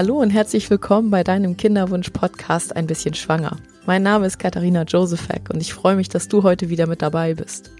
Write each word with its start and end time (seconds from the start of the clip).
Hallo 0.00 0.18
und 0.18 0.30
herzlich 0.30 0.70
willkommen 0.70 1.10
bei 1.10 1.22
deinem 1.22 1.58
Kinderwunsch-Podcast 1.58 2.74
Ein 2.74 2.86
bisschen 2.86 3.12
schwanger. 3.12 3.58
Mein 3.84 4.02
Name 4.02 4.26
ist 4.26 4.38
Katharina 4.38 4.84
Josefek 4.84 5.50
und 5.52 5.60
ich 5.60 5.74
freue 5.74 5.94
mich, 5.94 6.08
dass 6.08 6.26
du 6.26 6.42
heute 6.42 6.70
wieder 6.70 6.86
mit 6.86 7.02
dabei 7.02 7.34
bist. 7.34 7.70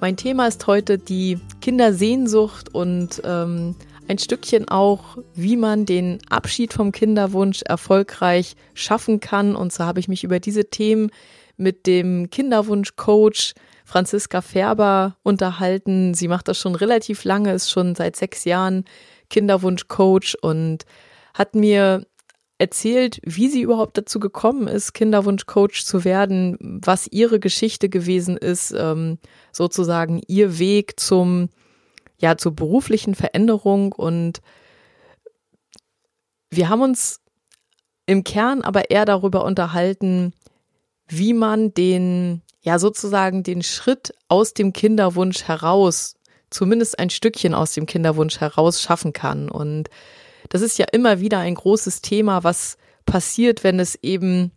Mein 0.00 0.16
Thema 0.16 0.46
ist 0.46 0.66
heute 0.66 0.96
die 0.96 1.38
Kindersehnsucht 1.60 2.74
und 2.74 3.20
ähm, 3.22 3.76
ein 4.08 4.16
Stückchen 4.16 4.68
auch, 4.68 5.18
wie 5.34 5.58
man 5.58 5.84
den 5.84 6.20
Abschied 6.30 6.72
vom 6.72 6.90
Kinderwunsch 6.90 7.60
erfolgreich 7.60 8.56
schaffen 8.72 9.20
kann. 9.20 9.56
Und 9.56 9.74
so 9.74 9.84
habe 9.84 10.00
ich 10.00 10.08
mich 10.08 10.24
über 10.24 10.40
diese 10.40 10.70
Themen 10.70 11.10
mit 11.58 11.86
dem 11.86 12.30
Kinderwunsch-Coach 12.30 13.52
Franziska 13.84 14.40
Färber 14.40 15.16
unterhalten. 15.22 16.14
Sie 16.14 16.28
macht 16.28 16.48
das 16.48 16.56
schon 16.58 16.76
relativ 16.76 17.24
lange, 17.24 17.52
ist 17.52 17.70
schon 17.70 17.94
seit 17.94 18.16
sechs 18.16 18.46
Jahren 18.46 18.86
Kinderwunsch-Coach 19.28 20.36
und 20.40 20.86
hat 21.36 21.54
mir 21.54 22.06
erzählt, 22.58 23.20
wie 23.22 23.48
sie 23.48 23.60
überhaupt 23.60 23.98
dazu 23.98 24.18
gekommen 24.18 24.66
ist, 24.66 24.94
Kinderwunsch-Coach 24.94 25.84
zu 25.84 26.04
werden, 26.04 26.56
was 26.60 27.06
ihre 27.06 27.38
Geschichte 27.38 27.90
gewesen 27.90 28.38
ist, 28.38 28.74
ähm, 28.76 29.18
sozusagen 29.52 30.22
ihr 30.26 30.58
Weg 30.58 30.98
zum, 30.98 31.50
ja, 32.18 32.38
zur 32.38 32.52
beruflichen 32.52 33.14
Veränderung 33.14 33.92
und 33.92 34.40
wir 36.48 36.70
haben 36.70 36.80
uns 36.80 37.20
im 38.06 38.24
Kern 38.24 38.62
aber 38.62 38.90
eher 38.90 39.04
darüber 39.04 39.44
unterhalten, 39.44 40.32
wie 41.08 41.34
man 41.34 41.74
den, 41.74 42.40
ja, 42.62 42.78
sozusagen 42.78 43.42
den 43.42 43.62
Schritt 43.62 44.14
aus 44.28 44.54
dem 44.54 44.72
Kinderwunsch 44.72 45.44
heraus 45.44 46.14
zumindest 46.48 46.98
ein 46.98 47.10
Stückchen 47.10 47.54
aus 47.54 47.74
dem 47.74 47.86
Kinderwunsch 47.86 48.40
heraus 48.40 48.80
schaffen 48.80 49.12
kann. 49.12 49.50
Und 49.50 49.90
das 50.48 50.62
ist 50.62 50.78
ja 50.78 50.86
immer 50.92 51.20
wieder 51.20 51.38
ein 51.38 51.54
großes 51.54 52.02
Thema, 52.02 52.44
was 52.44 52.76
passiert, 53.04 53.64
wenn 53.64 53.80
es 53.80 53.96
eben 54.02 54.52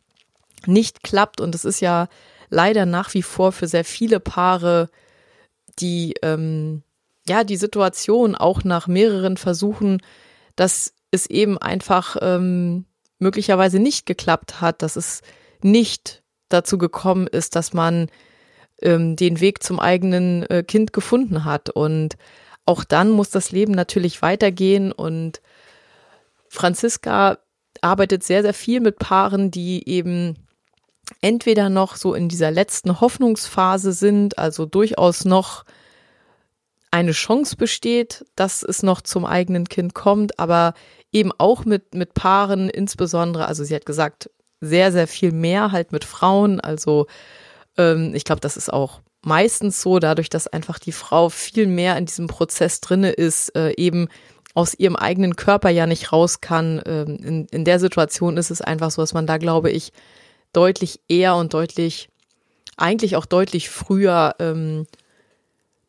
nicht 0.65 1.03
klappt. 1.03 1.41
Und 1.41 1.55
es 1.55 1.65
ist 1.65 1.79
ja 1.79 2.07
leider 2.49 2.85
nach 2.85 3.13
wie 3.13 3.23
vor 3.23 3.51
für 3.51 3.67
sehr 3.67 3.85
viele 3.85 4.19
Paare 4.19 4.89
die, 5.79 6.15
ähm, 6.21 6.83
ja, 7.27 7.43
die 7.43 7.57
Situation 7.57 8.35
auch 8.35 8.63
nach 8.63 8.87
mehreren 8.87 9.37
Versuchen, 9.37 10.01
dass 10.55 10.93
es 11.11 11.27
eben 11.27 11.57
einfach 11.57 12.17
ähm, 12.21 12.85
möglicherweise 13.19 13.79
nicht 13.79 14.05
geklappt 14.05 14.61
hat, 14.61 14.81
dass 14.81 14.95
es 14.95 15.21
nicht 15.61 16.23
dazu 16.49 16.77
gekommen 16.77 17.27
ist, 17.27 17.55
dass 17.55 17.73
man 17.73 18.07
ähm, 18.81 19.15
den 19.15 19.39
Weg 19.39 19.63
zum 19.63 19.79
eigenen 19.79 20.43
äh, 20.43 20.63
Kind 20.63 20.93
gefunden 20.93 21.45
hat. 21.45 21.69
Und 21.69 22.15
auch 22.65 22.83
dann 22.83 23.11
muss 23.11 23.29
das 23.29 23.51
Leben 23.51 23.73
natürlich 23.73 24.21
weitergehen. 24.21 24.91
Und 24.91 25.41
Franziska 26.49 27.37
arbeitet 27.81 28.23
sehr, 28.23 28.41
sehr 28.41 28.53
viel 28.53 28.81
mit 28.81 28.99
Paaren, 28.99 29.51
die 29.51 29.87
eben 29.87 30.35
entweder 31.21 31.69
noch 31.69 31.95
so 31.95 32.13
in 32.13 32.29
dieser 32.29 32.51
letzten 32.51 32.99
Hoffnungsphase 32.99 33.93
sind, 33.93 34.37
also 34.37 34.65
durchaus 34.65 35.25
noch 35.25 35.63
eine 36.91 37.11
Chance 37.11 37.55
besteht, 37.55 38.25
dass 38.35 38.63
es 38.63 38.83
noch 38.83 39.01
zum 39.01 39.25
eigenen 39.25 39.69
Kind 39.69 39.93
kommt, 39.93 40.39
aber 40.39 40.73
eben 41.11 41.31
auch 41.37 41.65
mit, 41.65 41.93
mit 41.93 42.13
Paaren 42.13 42.69
insbesondere, 42.69 43.47
also 43.47 43.63
sie 43.63 43.75
hat 43.75 43.85
gesagt, 43.85 44.29
sehr, 44.61 44.91
sehr 44.91 45.07
viel 45.07 45.31
mehr 45.31 45.71
halt 45.71 45.91
mit 45.91 46.03
Frauen, 46.03 46.59
also 46.59 47.07
ähm, 47.77 48.13
ich 48.15 48.23
glaube, 48.23 48.41
das 48.41 48.57
ist 48.57 48.71
auch 48.73 49.01
meistens 49.23 49.81
so, 49.81 49.99
dadurch, 49.99 50.29
dass 50.29 50.47
einfach 50.47 50.79
die 50.79 50.91
Frau 50.91 51.29
viel 51.29 51.67
mehr 51.67 51.97
in 51.97 52.05
diesem 52.05 52.27
Prozess 52.27 52.81
drinne 52.81 53.11
ist, 53.11 53.55
äh, 53.55 53.71
eben 53.77 54.07
aus 54.53 54.73
ihrem 54.73 54.95
eigenen 54.95 55.35
Körper 55.35 55.69
ja 55.69 55.85
nicht 55.85 56.11
raus 56.11 56.41
kann. 56.41 56.81
Ähm, 56.85 57.17
in, 57.23 57.45
in 57.47 57.65
der 57.65 57.79
Situation 57.79 58.37
ist 58.37 58.51
es 58.51 58.61
einfach 58.61 58.91
so, 58.91 59.01
dass 59.01 59.13
man 59.13 59.27
da, 59.27 59.37
glaube 59.37 59.71
ich, 59.71 59.91
deutlich 60.53 60.99
eher 61.07 61.35
und 61.35 61.53
deutlich, 61.53 62.09
eigentlich 62.77 63.15
auch 63.15 63.25
deutlich 63.25 63.69
früher 63.69 64.35
ähm, 64.39 64.87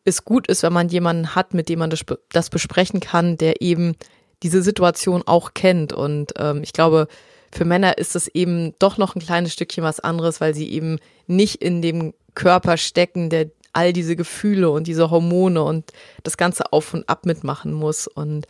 es 0.04 0.24
gut 0.24 0.46
ist, 0.48 0.62
wenn 0.62 0.72
man 0.72 0.88
jemanden 0.88 1.34
hat, 1.34 1.54
mit 1.54 1.68
dem 1.68 1.78
man 1.78 1.90
das, 1.90 2.00
das 2.30 2.50
besprechen 2.50 3.00
kann, 3.00 3.36
der 3.36 3.62
eben 3.62 3.96
diese 4.42 4.62
Situation 4.62 5.22
auch 5.26 5.54
kennt. 5.54 5.92
Und 5.92 6.32
ähm, 6.38 6.62
ich 6.62 6.72
glaube, 6.72 7.08
für 7.52 7.64
Männer 7.64 7.98
ist 7.98 8.16
es 8.16 8.28
eben 8.28 8.74
doch 8.78 8.96
noch 8.96 9.14
ein 9.14 9.22
kleines 9.22 9.52
Stückchen 9.52 9.84
was 9.84 10.00
anderes, 10.00 10.40
weil 10.40 10.54
sie 10.54 10.70
eben 10.70 10.98
nicht 11.26 11.56
in 11.56 11.82
dem 11.82 12.14
Körper 12.34 12.76
stecken, 12.76 13.28
der 13.28 13.50
all 13.72 13.92
diese 13.92 14.16
Gefühle 14.16 14.70
und 14.70 14.86
diese 14.86 15.10
Hormone 15.10 15.62
und 15.62 15.92
das 16.22 16.36
Ganze 16.36 16.72
auf 16.72 16.94
und 16.94 17.08
ab 17.08 17.26
mitmachen 17.26 17.72
muss. 17.72 18.06
Und 18.06 18.46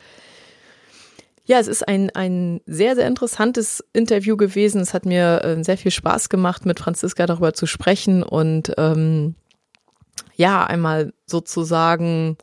ja, 1.45 1.59
es 1.59 1.67
ist 1.67 1.87
ein, 1.87 2.11
ein 2.11 2.61
sehr, 2.67 2.95
sehr 2.95 3.07
interessantes 3.07 3.85
Interview 3.93 4.37
gewesen. 4.37 4.81
Es 4.81 4.95
hat 4.95 5.05
mir 5.05 5.43
äh, 5.45 5.65
sehr 5.65 5.79
viel 5.79 5.91
Spaß 5.91 6.29
gemacht, 6.29 6.65
mit 6.65 6.79
Franziska 6.79 7.27
darüber 7.27 7.53
zu 7.55 7.67
sprechen 7.67 8.23
und 8.23 8.73
ähm, 8.79 9.35
ja, 10.37 10.65
einmal 10.65 11.13
sozusagen 11.27 12.37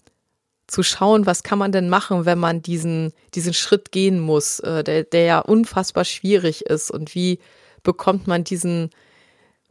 zu 0.67 0.83
schauen, 0.83 1.25
was 1.25 1.44
kann 1.44 1.57
man 1.57 1.71
denn 1.71 1.89
machen, 1.89 2.25
wenn 2.25 2.38
man 2.38 2.61
diesen, 2.61 3.13
diesen 3.33 3.53
Schritt 3.53 3.91
gehen 3.91 4.19
muss, 4.19 4.59
äh, 4.59 4.83
der, 4.83 5.03
der 5.03 5.23
ja 5.23 5.39
unfassbar 5.39 6.03
schwierig 6.03 6.65
ist 6.65 6.91
und 6.91 7.15
wie 7.15 7.39
bekommt 7.83 8.27
man 8.27 8.44
diesen, 8.44 8.89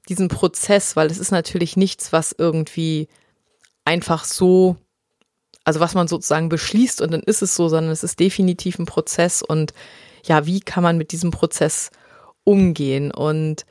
diesen 0.08 0.28
Prozess, 0.28 0.96
weil 0.96 1.10
es 1.10 1.18
ist 1.18 1.30
natürlich 1.30 1.76
nichts, 1.76 2.12
was 2.12 2.34
irgendwie 2.36 3.08
einfach 3.84 4.24
so, 4.24 4.76
also 5.64 5.80
was 5.80 5.94
man 5.94 6.08
sozusagen 6.08 6.48
beschließt 6.48 7.00
und 7.00 7.12
dann 7.12 7.22
ist 7.22 7.42
es 7.42 7.54
so, 7.54 7.68
sondern 7.68 7.92
es 7.92 8.04
ist 8.04 8.20
definitiv 8.20 8.78
ein 8.78 8.86
Prozess 8.86 9.42
und 9.42 9.74
ja, 10.24 10.46
wie 10.46 10.60
kann 10.60 10.82
man 10.82 10.98
mit 10.98 11.12
diesem 11.12 11.30
Prozess 11.30 11.90
umgehen 12.44 13.10
und 13.10 13.66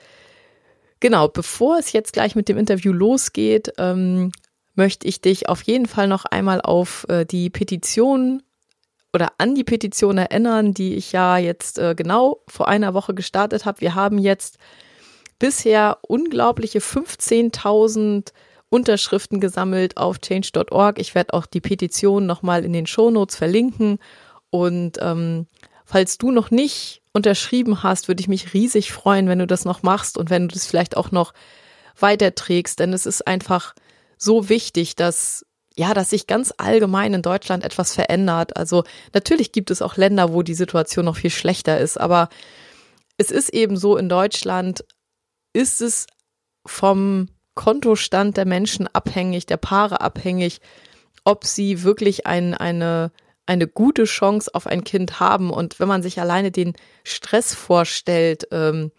Genau, 1.05 1.27
bevor 1.27 1.77
es 1.77 1.91
jetzt 1.91 2.13
gleich 2.13 2.35
mit 2.35 2.49
dem 2.49 2.57
Interview 2.57 2.91
losgeht, 2.91 3.73
ähm, 3.77 4.31
möchte 4.75 5.07
ich 5.07 5.21
dich 5.21 5.49
auf 5.49 5.61
jeden 5.61 5.85
Fall 5.85 6.07
noch 6.07 6.25
einmal 6.25 6.61
auf 6.61 7.05
äh, 7.09 7.25
die 7.25 7.49
Petition 7.49 8.41
oder 9.13 9.33
an 9.37 9.55
die 9.55 9.63
Petition 9.63 10.17
erinnern, 10.17 10.73
die 10.73 10.95
ich 10.95 11.11
ja 11.11 11.37
jetzt 11.37 11.79
äh, 11.79 11.95
genau 11.95 12.41
vor 12.47 12.67
einer 12.67 12.93
Woche 12.93 13.13
gestartet 13.13 13.65
habe. 13.65 13.81
Wir 13.81 13.93
haben 13.95 14.17
jetzt 14.17 14.57
bisher 15.39 15.99
unglaubliche 16.01 16.79
15.000 16.79 18.31
Unterschriften 18.69 19.39
gesammelt 19.39 19.97
auf 19.97 20.19
change.org. 20.19 20.99
Ich 20.99 21.15
werde 21.15 21.33
auch 21.33 21.45
die 21.45 21.61
Petition 21.61 22.25
nochmal 22.25 22.65
in 22.65 22.73
den 22.73 22.87
Shownotes 22.87 23.35
verlinken. 23.35 23.99
Und 24.49 24.97
ähm, 25.01 25.47
falls 25.85 26.17
du 26.17 26.31
noch 26.31 26.51
nicht 26.51 27.01
unterschrieben 27.13 27.83
hast, 27.83 28.07
würde 28.07 28.21
ich 28.21 28.27
mich 28.27 28.53
riesig 28.53 28.91
freuen, 28.91 29.29
wenn 29.29 29.39
du 29.39 29.47
das 29.47 29.65
noch 29.65 29.83
machst 29.83 30.17
und 30.17 30.29
wenn 30.29 30.47
du 30.47 30.53
das 30.53 30.65
vielleicht 30.65 30.97
auch 30.97 31.11
noch 31.11 31.33
weiterträgst, 31.97 32.79
denn 32.79 32.91
es 32.91 33.05
ist 33.05 33.25
einfach 33.25 33.73
so 34.17 34.49
wichtig, 34.49 34.95
dass 34.95 35.45
ja, 35.77 35.93
dass 35.93 36.11
sich 36.11 36.25
ganz 36.25 36.53
allgemein 36.57 37.13
in 37.13 37.21
Deutschland 37.21 37.65
etwas 37.65 37.93
verändert. 37.93 38.55
Also 38.55 38.85
natürlich 39.13 39.51
gibt 39.51 39.71
es 39.71 39.81
auch 39.81 39.97
Länder, 39.97 40.31
wo 40.31 40.41
die 40.41 40.53
Situation 40.53 41.03
noch 41.03 41.17
viel 41.17 41.29
schlechter 41.29 41.77
ist, 41.77 41.99
aber 41.99 42.29
es 43.17 43.29
ist 43.29 43.49
eben 43.53 43.75
so, 43.75 43.97
in 43.97 44.07
Deutschland 44.07 44.85
ist 45.55 45.81
es 45.81 46.05
vom 46.65 47.29
Kontostand 47.55 48.35
der 48.35 48.45
Menschen 48.45 48.87
abhängig, 48.93 49.45
der 49.45 49.57
Paare 49.57 50.01
abhängig, 50.01 50.59
ob 51.23 51.45
sie 51.45 51.83
wirklich 51.83 52.27
ein, 52.27 52.53
eine, 52.53 53.11
eine 53.45 53.67
gute 53.67 54.03
Chance 54.03 54.51
auf 54.53 54.67
ein 54.67 54.83
Kind 54.83 55.19
haben. 55.19 55.49
Und 55.49 55.79
wenn 55.79 55.87
man 55.87 56.03
sich 56.03 56.19
alleine 56.19 56.51
den 56.51 56.73
Stress 57.05 57.55
vorstellt, 57.55 58.49
ähm, 58.51 58.91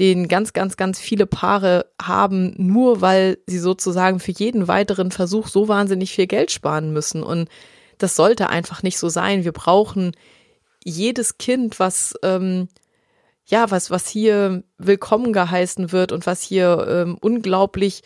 den 0.00 0.28
ganz, 0.28 0.52
ganz, 0.52 0.76
ganz 0.76 0.98
viele 0.98 1.26
Paare 1.26 1.86
haben, 2.02 2.54
nur 2.58 3.00
weil 3.00 3.38
sie 3.46 3.58
sozusagen 3.58 4.18
für 4.18 4.32
jeden 4.32 4.68
weiteren 4.68 5.10
Versuch 5.12 5.46
so 5.46 5.68
wahnsinnig 5.68 6.12
viel 6.12 6.26
Geld 6.26 6.50
sparen 6.50 6.92
müssen. 6.92 7.22
Und 7.22 7.48
das 7.98 8.16
sollte 8.16 8.50
einfach 8.50 8.82
nicht 8.82 8.98
so 8.98 9.08
sein. 9.08 9.44
Wir 9.44 9.52
brauchen 9.52 10.12
jedes 10.84 11.38
Kind, 11.38 11.78
was 11.78 12.14
ähm, 12.22 12.68
ja, 13.46 13.70
was, 13.70 13.90
was 13.90 14.08
hier 14.08 14.64
willkommen 14.76 15.32
geheißen 15.32 15.92
wird 15.92 16.12
und 16.12 16.26
was 16.26 16.42
hier 16.42 16.86
ähm, 16.88 17.16
unglaublich 17.20 18.02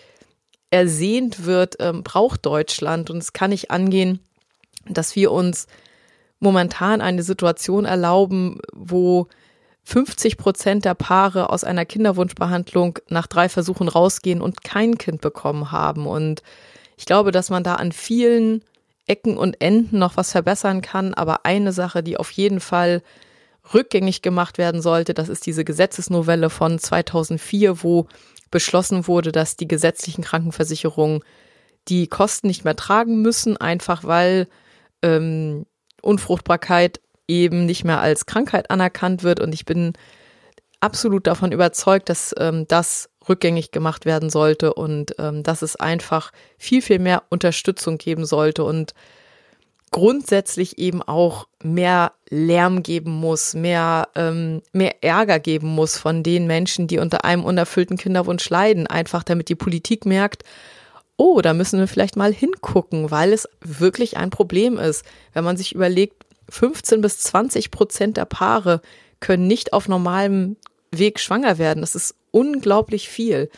ersehnt 0.71 1.47
wird, 1.47 1.77
ähm, 1.81 2.03
braucht 2.03 2.45
Deutschland. 2.45 3.11
Und 3.11 3.19
es 3.19 3.33
kann 3.33 3.51
nicht 3.51 3.71
angehen, 3.71 4.21
dass 4.87 5.17
wir 5.17 5.33
uns 5.33 5.67
momentan 6.41 7.01
eine 7.01 7.23
Situation 7.23 7.87
erlauben, 7.87 8.61
wo 8.73 9.29
50 9.85 10.37
Prozent 10.37 10.85
der 10.85 10.95
Paare 10.95 11.51
aus 11.51 11.65
einer 11.65 11.87
Kinderwunschbehandlung 11.87 12.99
nach 13.09 13.27
drei 13.27 13.49
Versuchen 13.49 13.89
rausgehen 13.89 14.43
und 14.43 14.63
kein 14.63 14.99
Kind 14.99 15.23
bekommen 15.23 15.73
haben. 15.73 16.07
Und 16.07 16.43
ich 16.99 17.07
glaube, 17.07 17.33
dass 17.33 17.49
man 17.49 17.65
da 17.65 17.77
an 17.77 17.93
vielen 17.93 18.63
Ecken 19.07 19.39
und 19.39 19.61
Enden 19.63 19.99
noch 19.99 20.19
was 20.19 20.33
verbessern 20.33 20.83
kann. 20.83 21.15
Aber 21.15 21.47
eine 21.47 21.73
Sache, 21.73 22.03
die 22.03 22.19
auf 22.19 22.31
jeden 22.31 22.61
Fall 22.61 23.03
rückgängig 23.73 24.23
gemacht 24.23 24.59
werden 24.59 24.83
sollte, 24.83 25.15
das 25.15 25.29
ist 25.29 25.47
diese 25.47 25.65
Gesetzesnovelle 25.65 26.51
von 26.51 26.79
2004, 26.79 27.83
wo 27.83 28.07
beschlossen 28.51 29.07
wurde, 29.07 29.33
dass 29.33 29.57
die 29.57 29.69
gesetzlichen 29.69 30.23
Krankenversicherungen 30.23 31.23
die 31.89 32.09
Kosten 32.09 32.49
nicht 32.49 32.65
mehr 32.65 32.77
tragen 32.77 33.23
müssen, 33.23 33.57
einfach 33.57 34.05
weil 34.05 34.49
ähm, 35.03 35.67
Unfruchtbarkeit 36.03 37.01
eben 37.29 37.65
nicht 37.65 37.85
mehr 37.85 38.01
als 38.01 38.27
Krankheit 38.27 38.71
anerkannt 38.71 39.23
wird. 39.23 39.41
Und 39.41 39.55
ich 39.55 39.65
bin 39.65 39.93
absolut 40.81 41.27
davon 41.27 41.53
überzeugt, 41.53 42.09
dass 42.09 42.35
ähm, 42.39 42.67
das 42.67 43.09
rückgängig 43.29 43.71
gemacht 43.71 44.07
werden 44.07 44.31
sollte 44.31 44.75
und 44.75 45.15
ähm, 45.19 45.43
dass 45.43 45.63
es 45.63 45.77
einfach 45.77 46.33
viel, 46.59 46.83
viel 46.83 46.99
mehr 46.99 47.23
Unterstützung 47.29 47.99
geben 47.99 48.25
sollte 48.25 48.65
und 48.65 48.95
grundsätzlich 49.91 50.79
eben 50.79 51.03
auch 51.03 51.49
mehr 51.63 52.13
Lärm 52.29 52.83
geben 52.83 53.11
muss, 53.11 53.55
mehr, 53.55 54.09
ähm, 54.15 54.63
mehr 54.73 55.03
Ärger 55.03 55.41
geben 55.41 55.69
muss 55.69 55.99
von 55.99 56.23
den 56.23 56.47
Menschen, 56.47 56.87
die 56.87 56.99
unter 56.99 57.25
einem 57.25 57.45
unerfüllten 57.45 57.97
Kinderwunsch 57.97 58.49
leiden, 58.51 58.87
einfach 58.87 59.25
damit 59.25 59.49
die 59.49 59.57
Politik 59.57 60.07
merkt, 60.07 60.45
oh, 61.17 61.41
da 61.43 61.53
müssen 61.53 61.79
wir 61.79 61.89
vielleicht 61.89 62.17
mal 62.17 62.33
hingucken, 62.33 63.11
weil 63.11 63.33
es 63.33 63.49
wirklich 63.61 64.17
ein 64.17 64.31
Problem 64.31 64.79
ist. 64.79 65.05
Wenn 65.35 65.45
man 65.45 65.57
sich 65.57 65.75
überlegt, 65.75 66.25
15 66.49 67.01
bis 67.01 67.19
20 67.19 67.71
Prozent 67.71 68.17
der 68.17 68.25
Paare 68.25 68.81
können 69.21 69.47
nicht 69.47 69.73
auf 69.73 69.87
normalem 69.87 70.57
Weg 70.91 71.21
schwanger 71.21 71.59
werden. 71.59 71.81
Das 71.81 71.95
ist 71.95 72.15
unglaublich 72.31 73.09
viel. 73.09 73.51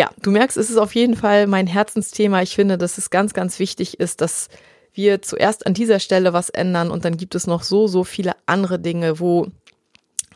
Ja, 0.00 0.08
du 0.22 0.30
merkst, 0.30 0.56
es 0.56 0.70
ist 0.70 0.78
auf 0.78 0.94
jeden 0.94 1.14
Fall 1.14 1.46
mein 1.46 1.66
Herzensthema. 1.66 2.40
Ich 2.40 2.54
finde, 2.54 2.78
dass 2.78 2.96
es 2.96 3.10
ganz, 3.10 3.34
ganz 3.34 3.58
wichtig 3.58 4.00
ist, 4.00 4.22
dass 4.22 4.48
wir 4.94 5.20
zuerst 5.20 5.66
an 5.66 5.74
dieser 5.74 6.00
Stelle 6.00 6.32
was 6.32 6.48
ändern 6.48 6.90
und 6.90 7.04
dann 7.04 7.18
gibt 7.18 7.34
es 7.34 7.46
noch 7.46 7.62
so, 7.62 7.86
so 7.86 8.02
viele 8.02 8.32
andere 8.46 8.78
Dinge, 8.78 9.20
wo, 9.20 9.48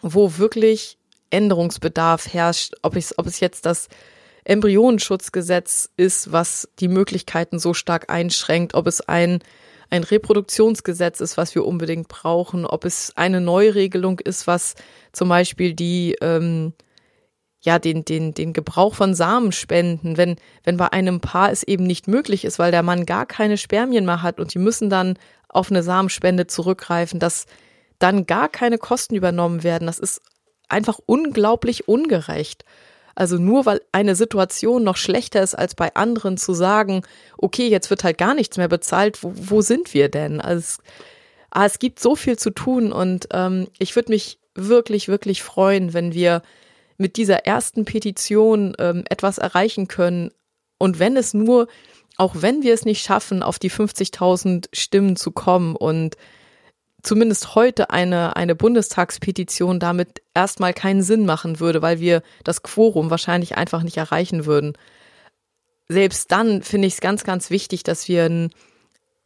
wo 0.03 0.37
wirklich 0.37 0.99
Änderungsbedarf 1.31 2.31
herrscht, 2.31 2.75
ob, 2.83 2.95
ich, 2.95 3.19
ob 3.19 3.25
es 3.25 3.41
jetzt 3.41 3.65
das 3.65 3.89
Embryonenschutzgesetz 4.45 5.89
ist, 5.97 6.31
was 6.31 6.69
die 6.79 6.89
Möglichkeiten 6.89 7.59
so 7.59 7.73
stark 7.73 8.11
einschränkt, 8.11 8.75
ob 8.75 8.87
es 8.87 9.01
ein 9.01 9.39
ein 9.89 10.03
Reproduktionsgesetz 10.03 11.21
ist, 11.21 11.37
was 11.39 11.55
wir 11.55 11.65
unbedingt 11.65 12.09
brauchen, 12.09 12.67
ob 12.67 12.85
es 12.85 13.13
eine 13.17 13.41
Neuregelung 13.41 14.19
ist, 14.19 14.47
was 14.47 14.75
zum 15.13 15.29
Beispiel 15.29 15.73
die 15.73 16.17
ähm, 16.21 16.75
ja 17.65 17.79
den 17.79 18.05
den 18.05 18.35
den 18.35 18.53
Gebrauch 18.53 18.95
von 18.95 19.15
Samenspenden, 19.15 20.17
wenn 20.17 20.37
wenn 20.63 20.77
bei 20.77 20.93
einem 20.93 21.21
Paar 21.21 21.51
es 21.51 21.63
eben 21.63 21.85
nicht 21.85 22.09
möglich 22.09 22.45
ist, 22.45 22.59
weil 22.59 22.71
der 22.71 22.83
Mann 22.83 23.07
gar 23.07 23.27
keine 23.27 23.57
Spermien 23.57 24.05
mehr 24.05 24.23
hat 24.23 24.39
und 24.39 24.55
die 24.55 24.59
müssen 24.59 24.91
dann 24.91 25.19
auf 25.49 25.71
eine 25.71 25.83
Samenspende 25.83 26.47
zurückgreifen, 26.47 27.21
dass 27.21 27.47
dann 27.99 28.27
gar 28.27 28.49
keine 28.49 28.79
Kosten 28.79 29.15
übernommen 29.15 29.63
werden. 29.63 29.87
Das 29.87 29.99
ist 29.99 30.21
einfach 30.69 30.99
unglaublich 31.07 31.89
ungerecht. 31.89 32.65
Also 33.15 33.39
nur 33.39 33.65
weil 33.65 33.81
eine 33.93 34.17
Situation 34.17 34.83
noch 34.83 34.97
schlechter 34.97 35.43
ist 35.43 35.55
als 35.55 35.75
bei 35.75 35.95
anderen 35.95 36.37
zu 36.37 36.53
sagen, 36.53 37.03
okay, 37.39 37.69
jetzt 37.69 37.89
wird 37.91 38.03
halt 38.03 38.19
gar 38.19 38.35
nichts 38.35 38.57
mehr 38.57 38.69
bezahlt, 38.69 39.23
wo, 39.23 39.33
wo 39.35 39.61
sind 39.61 39.95
wir 39.95 40.09
denn? 40.09 40.41
Also 40.41 40.59
es, 40.59 40.79
ah, 41.51 41.65
es 41.65 41.79
gibt 41.79 42.01
so 42.01 42.17
viel 42.17 42.37
zu 42.37 42.51
tun 42.51 42.93
und 42.93 43.29
ähm, 43.33 43.69
ich 43.79 43.95
würde 43.95 44.11
mich 44.11 44.39
wirklich, 44.57 45.09
wirklich 45.09 45.43
freuen, 45.43 45.95
wenn 45.95 46.13
wir 46.13 46.43
mit 46.97 47.17
dieser 47.17 47.47
ersten 47.47 47.85
Petition 47.85 48.75
ähm, 48.79 49.05
etwas 49.09 49.39
erreichen 49.39 49.89
können. 49.89 50.31
Und 50.79 50.99
wenn 50.99 51.17
es 51.17 51.35
nur, 51.35 51.69
auch 52.17 52.35
wenn 52.39 52.63
wir 52.63 52.75
es 52.75 52.85
nicht 52.85 53.05
schaffen, 53.05 53.43
auf 53.43 53.59
die 53.59 53.71
50.000 53.71 54.69
Stimmen 54.73 55.17
zu 55.17 55.31
kommen 55.31 55.77
und 55.77 56.17
zumindest 57.03 57.55
heute 57.55 57.91
eine, 57.91 58.37
eine 58.37 58.55
Bundestagspetition 58.55 59.79
damit 59.79 60.23
erstmal 60.35 60.73
keinen 60.73 61.03
Sinn 61.03 61.27
machen 61.27 61.61
würde, 61.61 61.83
weil 61.83 62.01
wir 62.01 62.23
das 62.45 62.63
Quorum 62.63 63.11
wahrscheinlich 63.11 63.57
einfach 63.57 63.83
nicht 63.83 63.97
erreichen 63.97 64.47
würden. 64.47 64.73
Selbst 65.89 66.33
dann 66.33 66.63
finde 66.63 66.89
ich 66.89 66.95
es 66.95 67.01
ganz, 67.01 67.25
ganz 67.25 67.51
wichtig, 67.51 67.83
dass 67.83 68.09
wir 68.09 68.25
ein, 68.25 68.51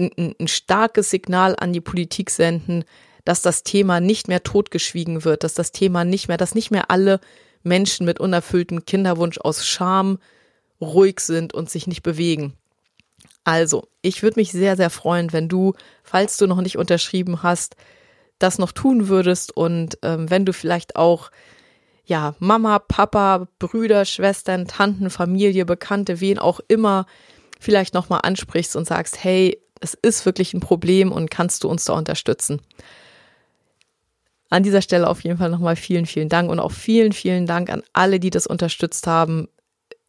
ein, 0.00 0.34
ein 0.40 0.48
starkes 0.48 1.10
Signal 1.10 1.54
an 1.56 1.72
die 1.72 1.80
Politik 1.80 2.30
senden, 2.30 2.84
dass 3.24 3.42
das 3.42 3.62
Thema 3.62 4.00
nicht 4.00 4.26
mehr 4.26 4.42
totgeschwiegen 4.42 5.24
wird, 5.24 5.44
dass 5.44 5.54
das 5.54 5.70
Thema 5.70 6.04
nicht 6.04 6.28
mehr, 6.28 6.36
dass 6.36 6.54
nicht 6.54 6.70
mehr 6.70 6.90
alle 6.90 7.20
Menschen 7.68 8.06
mit 8.06 8.18
unerfülltem 8.20 8.84
Kinderwunsch 8.84 9.38
aus 9.38 9.66
Scham 9.66 10.18
ruhig 10.80 11.20
sind 11.20 11.54
und 11.54 11.70
sich 11.70 11.86
nicht 11.86 12.02
bewegen. 12.02 12.54
Also, 13.44 13.88
ich 14.02 14.22
würde 14.22 14.40
mich 14.40 14.52
sehr, 14.52 14.76
sehr 14.76 14.90
freuen, 14.90 15.32
wenn 15.32 15.48
du, 15.48 15.74
falls 16.02 16.36
du 16.36 16.46
noch 16.46 16.60
nicht 16.60 16.76
unterschrieben 16.76 17.42
hast, 17.42 17.76
das 18.38 18.58
noch 18.58 18.72
tun 18.72 19.08
würdest 19.08 19.56
und 19.56 19.98
ähm, 20.02 20.30
wenn 20.30 20.44
du 20.44 20.52
vielleicht 20.52 20.96
auch 20.96 21.30
ja 22.04 22.34
Mama, 22.38 22.78
Papa, 22.78 23.48
Brüder, 23.58 24.04
Schwestern, 24.04 24.66
Tanten, 24.66 25.10
Familie, 25.10 25.64
Bekannte, 25.66 26.20
wen 26.20 26.38
auch 26.38 26.60
immer 26.68 27.06
vielleicht 27.60 27.94
noch 27.94 28.08
mal 28.08 28.18
ansprichst 28.18 28.76
und 28.76 28.86
sagst, 28.86 29.22
hey, 29.22 29.60
es 29.80 29.94
ist 29.94 30.24
wirklich 30.26 30.54
ein 30.54 30.60
Problem 30.60 31.12
und 31.12 31.30
kannst 31.30 31.64
du 31.64 31.68
uns 31.68 31.84
da 31.84 31.94
unterstützen. 31.94 32.60
An 34.50 34.62
dieser 34.62 34.82
Stelle 34.82 35.08
auf 35.08 35.22
jeden 35.24 35.36
Fall 35.36 35.50
nochmal 35.50 35.76
vielen, 35.76 36.06
vielen 36.06 36.28
Dank 36.28 36.50
und 36.50 36.58
auch 36.58 36.72
vielen, 36.72 37.12
vielen 37.12 37.46
Dank 37.46 37.70
an 37.70 37.82
alle, 37.92 38.18
die 38.18 38.30
das 38.30 38.46
unterstützt 38.46 39.06
haben. 39.06 39.48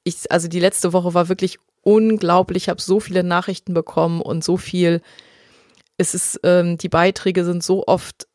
Ich, 0.04 0.32
also 0.32 0.48
die 0.48 0.62
letzte 0.62 0.94
Woche 0.94 1.14
war 1.14 1.28
wirklich 1.28 1.60
unglaublich. 1.82 2.64
Ich 2.64 2.70
habe 2.70 2.82
so 2.82 3.00
viele 3.00 3.24
Nachrichten 3.24 3.74
bekommen 3.74 4.22
und 4.22 4.44
so 4.44 4.56
viel. 4.56 5.02
Es 5.98 6.14
ist, 6.14 6.40
ähm, 6.44 6.78
die 6.78 6.90
Beiträge 6.90 7.44
sind 7.44 7.64
so 7.64 7.86
oft, 7.86 8.28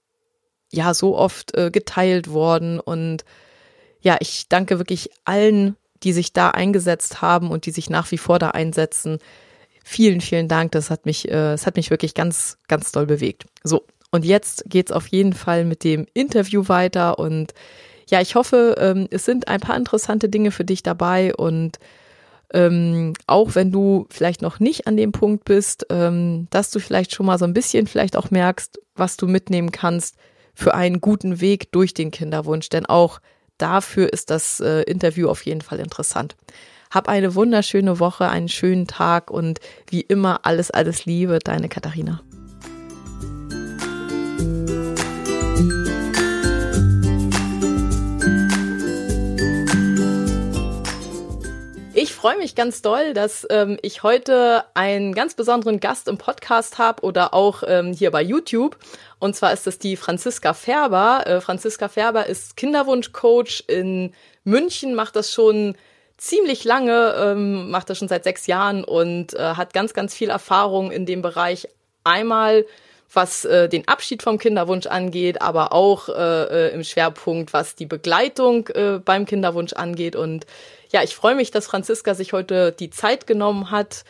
ja, 0.71 0.93
so 0.93 1.17
oft 1.17 1.56
äh, 1.56 1.71
geteilt 1.71 2.31
worden. 2.31 2.81
Und 2.81 3.25
ja, 4.00 4.19
ich 4.21 4.49
danke 4.49 4.79
wirklich 4.79 5.11
allen, 5.25 5.77
die 6.03 6.12
sich 6.12 6.35
da 6.35 6.50
eingesetzt 6.50 7.23
haben 7.23 7.50
und 7.50 7.65
die 7.65 7.71
sich 7.71 7.89
nach 7.89 8.11
wie 8.11 8.19
vor 8.19 8.39
da 8.39 8.50
einsetzen. 8.50 9.19
Vielen, 9.85 10.21
vielen 10.21 10.49
Dank. 10.49 10.73
Das 10.73 10.91
hat 10.91 11.07
mich, 11.07 11.29
äh, 11.29 11.31
das 11.53 11.67
hat 11.67 11.77
mich 11.77 11.91
wirklich 11.91 12.12
ganz, 12.12 12.59
ganz 12.69 12.93
doll 12.93 13.07
bewegt. 13.07 13.47
So. 13.62 13.87
Und 14.14 14.25
jetzt 14.25 14.62
geht's 14.69 14.93
auf 14.93 15.08
jeden 15.08 15.32
Fall 15.32 15.64
mit 15.64 15.82
dem 15.82 16.06
Interview 16.14 16.69
weiter 16.69 17.19
und 17.19 17.52
ja, 18.08 18.20
ich 18.20 18.37
hoffe, 18.37 18.76
ähm, 18.78 19.08
es 19.11 19.25
sind 19.25 19.49
ein 19.49 19.58
paar 19.58 19.76
interessante 19.76 20.28
Dinge 20.28 20.52
für 20.52 20.64
dich 20.64 20.84
dabei 20.84 21.34
und 21.34 21.81
ähm, 22.52 23.14
auch 23.26 23.56
wenn 23.56 23.72
du 23.72 24.06
vielleicht 24.11 24.40
noch 24.40 24.61
nicht 24.61 24.87
an 24.87 24.96
dem 24.96 25.11
Punkt 25.11 25.44
bist, 25.44 25.87
ähm, 25.90 26.46
dass 26.50 26.70
du 26.70 26.78
vielleicht 26.78 27.12
schon 27.12 27.26
mal 27.26 27.40
so 27.40 27.44
ein 27.44 27.55
bisschen 27.55 27.88
vielleicht 27.88 28.16
auch 28.16 28.31
merkst, 28.31 28.78
was 28.94 29.16
du 29.16 29.26
mitnehmen 29.26 29.72
kannst 29.72 30.14
für 30.55 30.75
einen 30.75 31.00
guten 31.00 31.40
Weg 31.40 31.72
durch 31.72 31.93
den 31.93 32.12
Kinderwunsch. 32.12 32.69
Denn 32.69 32.87
auch 32.87 33.20
dafür 33.58 34.12
ist 34.12 34.31
das 34.31 34.61
äh, 34.61 34.82
Interview 34.82 35.28
auf 35.28 35.44
jeden 35.44 35.62
Fall 35.62 35.81
interessant. 35.81 36.37
Hab 36.93 37.08
eine 37.08 37.34
wunderschöne 37.34 37.99
Woche, 37.99 38.28
einen 38.28 38.49
schönen 38.49 38.87
Tag 38.87 39.32
und 39.32 39.58
wie 39.88 40.02
immer 40.02 40.47
alles, 40.47 40.71
alles 40.71 41.04
Liebe, 41.04 41.40
deine 41.40 41.68
Katharina. 41.68 42.23
Freue 52.25 52.38
mich 52.38 52.54
ganz 52.54 52.81
doll, 52.81 53.12
dass 53.12 53.47
ähm, 53.50 53.76
ich 53.83 54.02
heute 54.02 54.64
einen 54.73 55.14
ganz 55.14 55.35
besonderen 55.35 55.78
Gast 55.78 56.09
im 56.09 56.16
Podcast 56.16 56.78
habe 56.78 57.02
oder 57.02 57.35
auch 57.35 57.62
ähm, 57.66 57.93
hier 57.93 58.11
bei 58.11 58.23
YouTube. 58.23 58.78
Und 59.19 59.37
zwar 59.37 59.52
ist 59.52 59.66
das 59.66 59.78
die 59.78 59.95
Franziska 59.95 60.54
Färber. 60.54 61.26
Äh, 61.26 61.43
Franziska 61.43 61.88
Färber 61.88 62.25
ist 62.25 62.57
Kinderwunschcoach 62.57 63.64
in 63.66 64.14
München, 64.43 64.95
macht 64.95 65.16
das 65.16 65.33
schon 65.33 65.76
ziemlich 66.16 66.64
lange, 66.64 67.14
ähm, 67.14 67.71
macht 67.71 67.90
das 67.90 67.99
schon 67.99 68.09
seit 68.09 68.25
sechs 68.25 68.47
Jahren 68.47 68.85
und 68.85 69.35
äh, 69.35 69.57
hat 69.57 69.75
ganz, 69.75 69.93
ganz 69.93 70.14
viel 70.14 70.31
Erfahrung 70.31 70.93
in 70.93 71.04
dem 71.04 71.21
Bereich. 71.21 71.69
Einmal 72.04 72.64
was 73.12 73.45
äh, 73.45 73.69
den 73.69 73.87
Abschied 73.87 74.23
vom 74.23 74.38
Kinderwunsch 74.38 74.87
angeht, 74.87 75.43
aber 75.43 75.73
auch 75.73 76.09
äh, 76.09 76.69
äh, 76.69 76.75
im 76.75 76.85
Schwerpunkt, 76.85 77.52
was 77.52 77.75
die 77.75 77.87
Begleitung 77.87 78.69
äh, 78.69 78.99
beim 79.04 79.26
Kinderwunsch 79.26 79.73
angeht. 79.73 80.16
Und 80.16 80.47
ja, 80.95 81.03
ich 81.03 81.17
freue 81.17 81.35
mich, 81.35 81.51
dass 81.51 81.67
Franziska 81.67 82.15
sich 82.15 82.33
heute 82.33 82.71
die 82.71 82.89
Zeit 82.89 83.27
genommen 83.27 83.73
hat, 83.73 84.05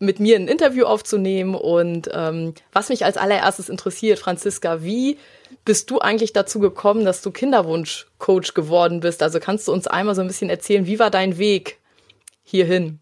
mit 0.00 0.18
mir 0.18 0.34
ein 0.34 0.48
Interview 0.48 0.84
aufzunehmen. 0.84 1.54
Und 1.54 2.10
ähm, 2.12 2.54
was 2.72 2.88
mich 2.88 3.04
als 3.04 3.16
allererstes 3.16 3.68
interessiert, 3.68 4.18
Franziska, 4.18 4.82
wie 4.82 5.16
bist 5.64 5.92
du 5.92 6.00
eigentlich 6.00 6.32
dazu 6.32 6.58
gekommen, 6.58 7.04
dass 7.04 7.22
du 7.22 7.30
Kinderwunsch-Coach 7.30 8.54
geworden 8.54 8.98
bist? 8.98 9.22
Also 9.22 9.38
kannst 9.38 9.68
du 9.68 9.72
uns 9.72 9.86
einmal 9.86 10.16
so 10.16 10.22
ein 10.22 10.26
bisschen 10.26 10.50
erzählen, 10.50 10.86
wie 10.86 10.98
war 10.98 11.12
dein 11.12 11.38
Weg 11.38 11.78
hierhin? 12.42 12.98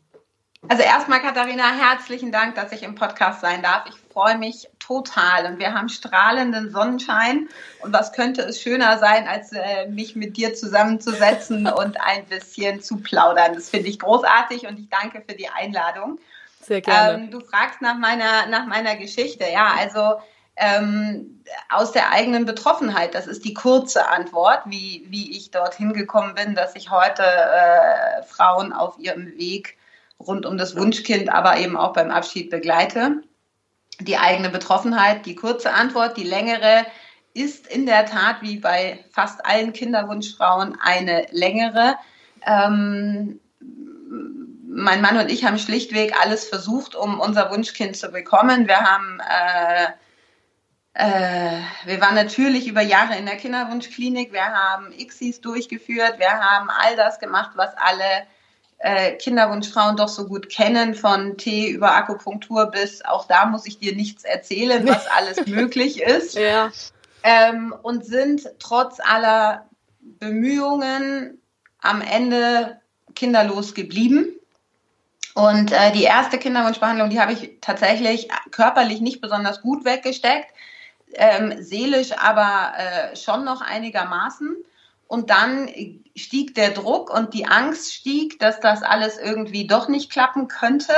Also 0.69 0.83
erstmal, 0.83 1.23
Katharina, 1.23 1.73
herzlichen 1.75 2.33
Dank, 2.33 2.55
dass 2.55 2.71
ich 2.71 2.83
im 2.83 2.95
Podcast 2.95 3.41
sein 3.41 3.63
darf. 3.63 3.85
Ich 3.89 3.97
freue 4.13 4.37
mich 4.37 4.69
total 4.93 5.47
und 5.47 5.59
wir 5.59 5.75
haben 5.75 5.89
strahlenden 5.89 6.71
Sonnenschein. 6.71 7.49
Und 7.81 7.93
was 7.93 8.13
könnte 8.13 8.43
es 8.43 8.61
schöner 8.61 8.99
sein, 8.99 9.27
als 9.27 9.53
äh, 9.53 9.89
mich 9.89 10.17
mit 10.17 10.37
dir 10.37 10.55
zusammenzusetzen 10.55 11.67
und 11.79 12.01
ein 12.01 12.27
bisschen 12.27 12.83
zu 12.83 12.99
plaudern? 12.99 13.55
Das 13.55 13.71
finde 13.71 13.89
ich 13.89 13.99
großartig 13.99 14.67
und 14.67 14.79
ich 14.79 14.89
danke 14.89 15.23
für 15.27 15.35
die 15.35 15.49
Einladung. 15.49 16.19
Sehr 16.61 16.81
gerne. 16.81 17.25
Ähm, 17.25 17.31
du 17.31 17.41
fragst 17.41 17.81
nach 17.81 17.97
meiner, 17.97 18.47
nach 18.47 18.67
meiner 18.67 18.97
Geschichte. 18.97 19.45
Ja, 19.51 19.75
also 19.79 20.21
ähm, 20.57 21.43
aus 21.71 21.93
der 21.93 22.11
eigenen 22.11 22.45
Betroffenheit. 22.45 23.15
Das 23.15 23.27
ist 23.27 23.45
die 23.45 23.55
kurze 23.55 24.09
Antwort, 24.09 24.61
wie, 24.67 25.07
wie 25.09 25.37
ich 25.37 25.51
dorthin 25.51 25.93
gekommen 25.93 26.35
bin, 26.35 26.55
dass 26.55 26.77
ich 26.77 26.91
heute 26.91 27.23
äh, 27.23 28.23
Frauen 28.25 28.73
auf 28.73 28.99
ihrem 28.99 29.39
Weg 29.39 29.79
rund 30.21 30.47
um 30.47 30.57
das 30.57 30.77
Wunschkind, 30.77 31.33
aber 31.33 31.57
eben 31.59 31.77
auch 31.77 31.95
beim 31.95 32.11
Abschied 32.11 32.51
begleite. 32.51 33.23
Die 34.01 34.19
eigene 34.19 34.51
Betroffenheit. 34.51 35.27
Die 35.27 35.35
kurze 35.35 35.73
Antwort, 35.73 36.17
die 36.17 36.25
längere 36.25 36.87
ist 37.35 37.67
in 37.67 37.87
der 37.87 38.07
Tat 38.07 38.43
wie 38.43 38.59
bei 38.59 39.05
fast 39.11 39.45
allen 39.47 39.73
Kinderwunschfrauen 39.73 40.79
eine 40.83 41.27
längere. 41.31 41.97
Ähm, 42.45 43.41
mein 44.75 45.01
Mann 45.01 45.19
und 45.19 45.31
ich 45.31 45.45
haben 45.45 45.59
schlichtweg 45.59 46.15
alles 46.21 46.49
versucht, 46.49 46.95
um 46.95 47.21
unser 47.21 47.51
Wunschkind 47.51 47.97
zu 47.97 48.11
bekommen. 48.11 48.69
Wir 48.69 48.81
haben 48.81 49.21
äh, 49.21 49.93
äh, 50.95 51.61
wir 51.87 52.01
waren 52.01 52.15
natürlich 52.15 52.69
über 52.69 52.83
Jahre 52.83 53.17
in 53.17 53.25
der 53.25 53.37
Kinderwunschklinik, 53.37 54.33
wir 54.33 54.45
haben 54.45 54.93
ICSIs 54.93 55.41
durchgeführt, 55.41 56.19
wir 56.19 56.31
haben 56.31 56.69
all 56.69 56.97
das 56.97 57.19
gemacht, 57.19 57.53
was 57.55 57.75
alle 57.79 58.27
äh, 58.83 59.13
Kinderwunschfrauen 59.13 59.97
doch 59.97 60.09
so 60.09 60.27
gut 60.27 60.49
kennen, 60.49 60.95
von 60.95 61.37
Tee 61.37 61.71
über 61.71 61.95
Akupunktur 61.95 62.67
bis 62.67 63.05
auch 63.05 63.27
da 63.27 63.47
muss 63.47 63.67
ich 63.67 63.79
dir 63.79 63.95
nichts 63.95 64.25
erzählen, 64.25 64.87
was 64.87 65.07
alles 65.17 65.47
möglich 65.47 66.03
ist. 66.03 66.35
Ja. 66.37 66.71
Ähm, 67.23 67.75
und 67.83 68.05
sind 68.05 68.49
trotz 68.59 68.99
aller 69.01 69.67
Bemühungen 70.01 71.41
am 71.81 72.01
Ende 72.01 72.81
kinderlos 73.15 73.75
geblieben. 73.75 74.35
Und 75.35 75.73
äh, 75.73 75.93
die 75.93 76.03
erste 76.03 76.39
Kinderwunschbehandlung, 76.39 77.09
die 77.11 77.21
habe 77.21 77.33
ich 77.33 77.59
tatsächlich 77.61 78.29
körperlich 78.51 79.01
nicht 79.01 79.21
besonders 79.21 79.63
gut 79.63 79.85
weggesteckt 79.85 80.53
ähm, 81.15 81.63
seelisch 81.63 82.13
aber 82.13 82.73
äh, 82.77 83.17
schon 83.17 83.45
noch 83.45 83.61
einigermaßen. 83.61 84.57
Und 85.13 85.29
dann 85.29 85.69
stieg 86.17 86.55
der 86.55 86.71
Druck 86.71 87.11
und 87.11 87.35
die 87.35 87.45
Angst 87.45 87.93
stieg, 87.93 88.39
dass 88.39 88.61
das 88.61 88.83
alles 88.83 89.19
irgendwie 89.19 89.67
doch 89.67 89.87
nicht 89.87 90.11
klappen 90.11 90.49
könnte. 90.49 90.95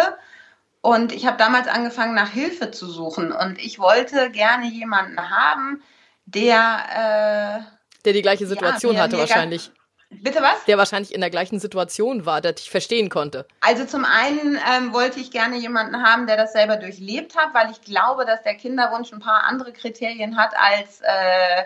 Und 0.83 1.11
ich 1.11 1.27
habe 1.27 1.37
damals 1.37 1.67
angefangen, 1.67 2.15
nach 2.15 2.31
Hilfe 2.31 2.71
zu 2.71 2.87
suchen. 2.87 3.33
Und 3.33 3.59
ich 3.59 3.81
wollte 3.81 4.31
gerne 4.31 4.69
jemanden 4.69 5.19
haben, 5.19 5.83
der... 6.27 7.65
Äh, 7.67 8.05
der 8.05 8.13
die 8.13 8.23
gleiche 8.23 8.47
Situation 8.47 8.95
ja, 8.95 9.03
hatte 9.03 9.19
wahrscheinlich. 9.19 9.73
Bitte 10.11 10.41
was? 10.43 10.65
Der 10.67 10.79
wahrscheinlich 10.79 11.13
in 11.13 11.21
der 11.21 11.31
gleichen 11.31 11.59
Situation 11.59 12.25
war, 12.25 12.41
der 12.41 12.53
dich 12.53 12.71
verstehen 12.71 13.09
konnte. 13.09 13.49
Also 13.63 13.85
zum 13.85 14.05
einen 14.05 14.61
ähm, 14.77 14.93
wollte 14.93 15.19
ich 15.19 15.33
gerne 15.33 15.57
jemanden 15.57 16.05
haben, 16.05 16.29
der 16.29 16.37
das 16.37 16.53
selber 16.53 16.77
durchlebt 16.77 17.35
hat, 17.37 17.53
weil 17.53 17.73
ich 17.73 17.81
glaube, 17.81 18.27
dass 18.27 18.45
der 18.45 18.55
Kinderwunsch 18.55 19.13
ein 19.13 19.19
paar 19.19 19.43
andere 19.43 19.73
Kriterien 19.73 20.37
hat 20.37 20.53
als 20.57 21.01
äh, 21.01 21.65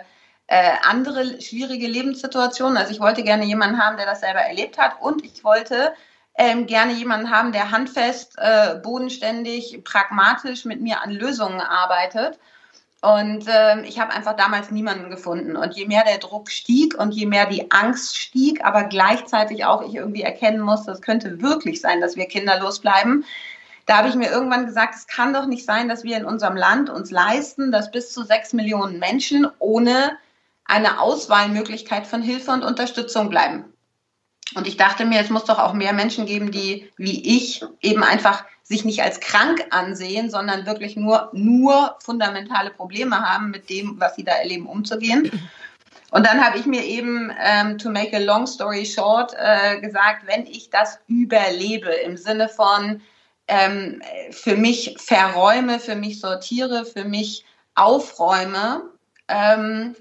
äh, 0.49 0.73
andere 0.83 1.41
schwierige 1.41 1.87
Lebenssituationen. 1.87 2.77
Also 2.77 2.91
ich 2.91 2.99
wollte 2.99 3.23
gerne 3.23 3.45
jemanden 3.45 3.79
haben, 3.79 3.97
der 3.97 4.05
das 4.05 4.21
selber 4.21 4.39
erlebt 4.39 4.77
hat 4.77 4.93
und 4.99 5.23
ich 5.23 5.43
wollte 5.43 5.93
ähm, 6.37 6.65
gerne 6.65 6.93
jemanden 6.93 7.29
haben, 7.29 7.51
der 7.51 7.71
handfest, 7.71 8.33
äh, 8.37 8.75
bodenständig, 8.81 9.83
pragmatisch 9.83 10.65
mit 10.65 10.81
mir 10.81 11.01
an 11.01 11.11
Lösungen 11.11 11.61
arbeitet 11.61 12.39
und 13.01 13.47
äh, 13.47 13.81
ich 13.81 13.99
habe 13.99 14.11
einfach 14.11 14.35
damals 14.35 14.71
niemanden 14.71 15.09
gefunden. 15.09 15.55
Und 15.55 15.75
je 15.75 15.85
mehr 15.85 16.03
der 16.03 16.17
Druck 16.17 16.49
stieg 16.49 16.95
und 16.95 17.11
je 17.11 17.25
mehr 17.27 17.45
die 17.45 17.71
Angst 17.71 18.17
stieg, 18.17 18.65
aber 18.65 18.83
gleichzeitig 18.85 19.65
auch 19.65 19.81
ich 19.81 19.95
irgendwie 19.95 20.23
erkennen 20.23 20.59
musste, 20.59 20.91
es 20.91 21.01
könnte 21.01 21.41
wirklich 21.41 21.79
sein, 21.79 22.01
dass 22.01 22.17
wir 22.17 22.25
kinderlos 22.25 22.79
bleiben, 22.79 23.23
da 23.85 23.97
habe 23.97 24.09
ich 24.09 24.15
mir 24.15 24.29
irgendwann 24.29 24.67
gesagt, 24.67 24.93
es 24.93 25.07
kann 25.07 25.33
doch 25.33 25.47
nicht 25.47 25.65
sein, 25.65 25.89
dass 25.89 26.03
wir 26.03 26.15
in 26.15 26.25
unserem 26.25 26.55
Land 26.55 26.91
uns 26.91 27.09
leisten, 27.09 27.71
dass 27.71 27.89
bis 27.89 28.13
zu 28.13 28.23
sechs 28.23 28.53
Millionen 28.53 28.99
Menschen 28.99 29.47
ohne 29.57 30.17
eine 30.69 31.01
Auswahlmöglichkeit 31.01 32.05
von 32.05 32.21
Hilfe 32.21 32.51
und 32.51 32.63
Unterstützung 32.63 33.29
bleiben. 33.29 33.65
Und 34.55 34.67
ich 34.67 34.77
dachte 34.77 35.05
mir, 35.05 35.19
es 35.19 35.29
muss 35.29 35.45
doch 35.45 35.59
auch 35.59 35.73
mehr 35.73 35.93
Menschen 35.93 36.25
geben, 36.25 36.51
die 36.51 36.91
wie 36.97 37.37
ich 37.37 37.63
eben 37.81 38.03
einfach 38.03 38.43
sich 38.63 38.85
nicht 38.85 39.01
als 39.01 39.19
krank 39.19 39.65
ansehen, 39.71 40.29
sondern 40.29 40.67
wirklich 40.67 40.95
nur, 40.95 41.29
nur 41.33 41.97
fundamentale 42.03 42.69
Probleme 42.69 43.19
haben, 43.19 43.49
mit 43.49 43.69
dem, 43.69 43.99
was 43.99 44.15
sie 44.15 44.23
da 44.23 44.33
erleben, 44.33 44.67
umzugehen. 44.67 45.31
Und 46.11 46.25
dann 46.25 46.43
habe 46.43 46.57
ich 46.59 46.65
mir 46.65 46.83
eben, 46.83 47.31
ähm, 47.43 47.77
to 47.77 47.89
make 47.89 48.15
a 48.15 48.19
long 48.19 48.45
story 48.45 48.85
short, 48.85 49.33
äh, 49.37 49.79
gesagt, 49.79 50.27
wenn 50.27 50.45
ich 50.45 50.69
das 50.69 50.99
überlebe 51.07 51.89
im 51.89 52.17
Sinne 52.17 52.47
von 52.47 53.01
ähm, 53.47 54.01
für 54.31 54.55
mich 54.55 54.95
verräume, 54.99 55.79
für 55.79 55.95
mich 55.95 56.19
sortiere, 56.19 56.85
für 56.85 57.05
mich 57.05 57.45
aufräume 57.73 58.83
ähm, 59.27 59.95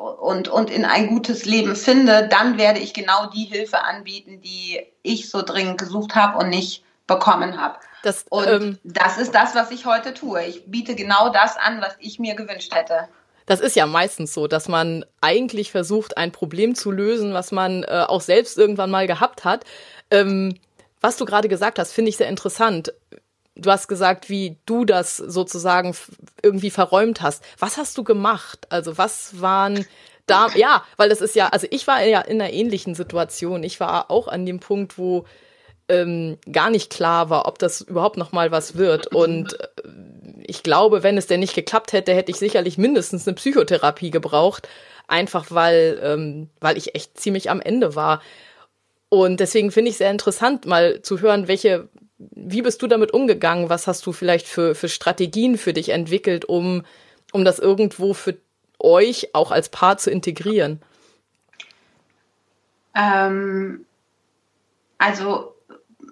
und, 0.00 0.48
und 0.48 0.70
in 0.70 0.84
ein 0.84 1.08
gutes 1.08 1.44
Leben 1.44 1.76
finde, 1.76 2.26
dann 2.28 2.58
werde 2.58 2.80
ich 2.80 2.94
genau 2.94 3.26
die 3.26 3.44
Hilfe 3.44 3.82
anbieten, 3.82 4.40
die 4.40 4.80
ich 5.02 5.30
so 5.30 5.42
dringend 5.42 5.78
gesucht 5.78 6.14
habe 6.14 6.38
und 6.38 6.48
nicht 6.48 6.82
bekommen 7.06 7.60
habe. 7.60 7.78
Das, 8.02 8.24
und 8.30 8.46
ähm, 8.46 8.78
das 8.82 9.18
ist 9.18 9.34
das, 9.34 9.54
was 9.54 9.70
ich 9.70 9.84
heute 9.84 10.14
tue. 10.14 10.42
Ich 10.44 10.64
biete 10.66 10.94
genau 10.94 11.28
das 11.28 11.56
an, 11.58 11.82
was 11.82 11.96
ich 11.98 12.18
mir 12.18 12.34
gewünscht 12.34 12.74
hätte. 12.74 13.08
Das 13.44 13.60
ist 13.60 13.76
ja 13.76 13.86
meistens 13.86 14.32
so, 14.32 14.46
dass 14.46 14.68
man 14.68 15.04
eigentlich 15.20 15.70
versucht, 15.70 16.16
ein 16.16 16.32
Problem 16.32 16.74
zu 16.74 16.90
lösen, 16.90 17.34
was 17.34 17.52
man 17.52 17.82
äh, 17.82 18.04
auch 18.06 18.20
selbst 18.20 18.56
irgendwann 18.56 18.90
mal 18.90 19.06
gehabt 19.06 19.44
hat. 19.44 19.64
Ähm, 20.10 20.54
was 21.00 21.16
du 21.16 21.24
gerade 21.24 21.48
gesagt 21.48 21.78
hast, 21.78 21.92
finde 21.92 22.10
ich 22.10 22.16
sehr 22.16 22.28
interessant. 22.28 22.92
Du 23.56 23.70
hast 23.70 23.88
gesagt, 23.88 24.30
wie 24.30 24.56
du 24.64 24.84
das 24.84 25.16
sozusagen 25.16 25.94
irgendwie 26.42 26.70
verräumt 26.70 27.20
hast. 27.20 27.44
Was 27.58 27.76
hast 27.76 27.98
du 27.98 28.04
gemacht? 28.04 28.66
Also 28.70 28.96
was 28.96 29.40
waren 29.40 29.86
da, 30.26 30.48
ja, 30.54 30.84
weil 30.96 31.08
das 31.08 31.20
ist 31.20 31.34
ja, 31.34 31.48
also 31.48 31.66
ich 31.70 31.86
war 31.86 32.02
ja 32.04 32.20
in 32.20 32.40
einer 32.40 32.52
ähnlichen 32.52 32.94
Situation. 32.94 33.62
Ich 33.64 33.80
war 33.80 34.10
auch 34.10 34.28
an 34.28 34.46
dem 34.46 34.60
Punkt, 34.60 34.96
wo 34.96 35.24
ähm, 35.88 36.38
gar 36.50 36.70
nicht 36.70 36.90
klar 36.90 37.30
war, 37.30 37.46
ob 37.46 37.58
das 37.58 37.80
überhaupt 37.80 38.16
noch 38.16 38.32
mal 38.32 38.52
was 38.52 38.76
wird. 38.76 39.08
Und 39.08 39.58
äh, 39.60 39.66
ich 40.46 40.62
glaube, 40.62 41.02
wenn 41.02 41.18
es 41.18 41.26
denn 41.26 41.40
nicht 41.40 41.54
geklappt 41.54 41.92
hätte, 41.92 42.14
hätte 42.14 42.30
ich 42.30 42.38
sicherlich 42.38 42.78
mindestens 42.78 43.26
eine 43.26 43.34
Psychotherapie 43.34 44.10
gebraucht, 44.10 44.68
einfach 45.08 45.46
weil, 45.50 46.00
ähm, 46.02 46.48
weil 46.60 46.78
ich 46.78 46.94
echt 46.94 47.18
ziemlich 47.18 47.50
am 47.50 47.60
Ende 47.60 47.96
war. 47.96 48.22
Und 49.08 49.40
deswegen 49.40 49.72
finde 49.72 49.90
ich 49.90 49.96
sehr 49.96 50.12
interessant, 50.12 50.66
mal 50.66 51.02
zu 51.02 51.20
hören, 51.20 51.48
welche, 51.48 51.88
wie 52.20 52.62
bist 52.62 52.82
du 52.82 52.86
damit 52.86 53.12
umgegangen? 53.12 53.70
Was 53.70 53.86
hast 53.86 54.04
du 54.04 54.12
vielleicht 54.12 54.46
für, 54.46 54.74
für 54.74 54.88
Strategien 54.88 55.56
für 55.56 55.72
dich 55.72 55.88
entwickelt, 55.88 56.44
um, 56.44 56.84
um 57.32 57.44
das 57.44 57.58
irgendwo 57.58 58.12
für 58.12 58.36
euch 58.78 59.34
auch 59.34 59.50
als 59.50 59.70
Paar 59.70 59.96
zu 59.96 60.10
integrieren? 60.10 60.82
Ähm, 62.94 63.86
also 64.98 65.54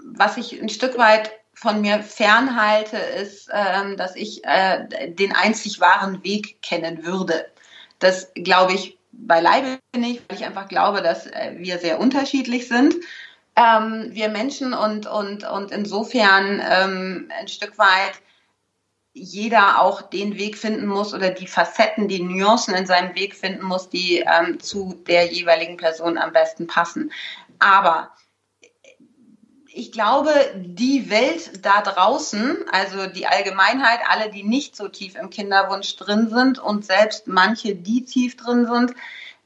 was 0.04 0.36
ich 0.38 0.60
ein 0.60 0.70
Stück 0.70 0.96
weit 0.96 1.30
von 1.52 1.80
mir 1.80 2.02
fernhalte, 2.02 2.96
ist, 2.96 3.50
ähm, 3.52 3.96
dass 3.96 4.16
ich 4.16 4.44
äh, 4.44 4.86
den 5.08 5.34
einzig 5.34 5.80
wahren 5.80 6.24
Weg 6.24 6.62
kennen 6.62 7.04
würde. 7.04 7.46
Das 7.98 8.32
glaube 8.34 8.72
ich 8.74 8.96
beileibe 9.12 9.78
nicht, 9.96 10.22
weil 10.28 10.38
ich 10.38 10.44
einfach 10.44 10.68
glaube, 10.68 11.02
dass 11.02 11.26
äh, 11.26 11.54
wir 11.56 11.78
sehr 11.78 11.98
unterschiedlich 11.98 12.68
sind. 12.68 12.94
Ähm, 13.58 14.10
wir 14.12 14.28
Menschen 14.28 14.72
und, 14.72 15.06
und, 15.06 15.42
und 15.42 15.72
insofern 15.72 16.62
ähm, 16.64 17.28
ein 17.36 17.48
Stück 17.48 17.76
weit 17.76 18.12
jeder 19.12 19.80
auch 19.80 20.02
den 20.02 20.38
Weg 20.38 20.56
finden 20.56 20.86
muss 20.86 21.12
oder 21.12 21.30
die 21.30 21.48
Facetten, 21.48 22.06
die 22.06 22.22
Nuancen 22.22 22.74
in 22.74 22.86
seinem 22.86 23.16
Weg 23.16 23.34
finden 23.34 23.64
muss, 23.64 23.88
die 23.88 24.18
ähm, 24.18 24.60
zu 24.60 24.94
der 25.08 25.26
jeweiligen 25.26 25.76
Person 25.76 26.18
am 26.18 26.32
besten 26.32 26.68
passen. 26.68 27.10
Aber 27.58 28.12
ich 29.66 29.90
glaube, 29.90 30.30
die 30.54 31.10
Welt 31.10 31.64
da 31.64 31.82
draußen, 31.82 32.58
also 32.70 33.06
die 33.06 33.26
Allgemeinheit, 33.26 34.00
alle, 34.08 34.30
die 34.30 34.44
nicht 34.44 34.76
so 34.76 34.86
tief 34.86 35.16
im 35.16 35.30
Kinderwunsch 35.30 35.96
drin 35.96 36.30
sind 36.30 36.60
und 36.60 36.84
selbst 36.84 37.26
manche, 37.26 37.74
die 37.74 38.04
tief 38.04 38.36
drin 38.36 38.66
sind, 38.66 38.94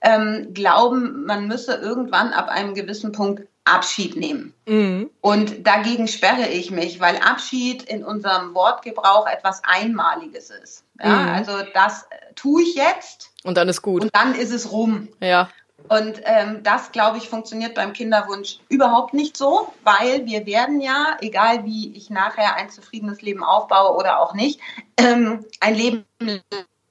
ähm, 0.03 0.53
glauben, 0.53 1.25
man 1.25 1.49
müsse 1.49 1.75
irgendwann 1.77 2.35
ab 2.35 2.49
einem 2.49 2.75
gewissen 2.75 3.13
Punkt 3.13 3.47
Abschied 3.65 4.17
nehmen. 4.17 4.55
Mhm. 4.67 5.11
Und 5.21 5.67
dagegen 5.67 6.09
sperre 6.09 6.49
ich 6.49 6.71
mich, 6.71 7.01
weil 7.01 7.17
Abschied 7.19 7.83
in 7.85 8.05
unserem 8.05 8.55
Wortgebrauch 8.55 9.27
etwas 9.27 9.63
Einmaliges 9.65 10.51
ist. 10.51 10.85
Ja, 11.01 11.09
mhm. 11.09 11.29
Also 11.29 11.53
das 11.73 12.07
tue 12.35 12.63
ich 12.63 12.75
jetzt. 12.75 13.31
Und 13.45 13.57
dann 13.57 13.69
ist 13.69 13.83
gut. 13.83 14.03
Und 14.03 14.15
dann 14.15 14.35
ist 14.35 14.53
es 14.53 14.73
rum. 14.73 15.09
Ja. 15.21 15.49
Und 15.89 16.21
ähm, 16.25 16.63
das, 16.63 16.93
glaube 16.93 17.19
ich, 17.19 17.29
funktioniert 17.29 17.75
beim 17.75 17.93
Kinderwunsch 17.93 18.59
überhaupt 18.69 19.15
nicht 19.15 19.37
so, 19.37 19.73
weil 19.83 20.27
wir 20.27 20.47
werden 20.47 20.81
ja, 20.81 21.17
egal 21.21 21.65
wie 21.65 21.95
ich 21.97 22.09
nachher 22.09 22.55
ein 22.57 22.71
zufriedenes 22.71 23.21
Leben 23.21 23.43
aufbaue 23.43 23.97
oder 23.97 24.21
auch 24.21 24.35
nicht, 24.35 24.61
ähm, 24.97 25.45
ein 25.61 25.75
Leben 25.75 26.05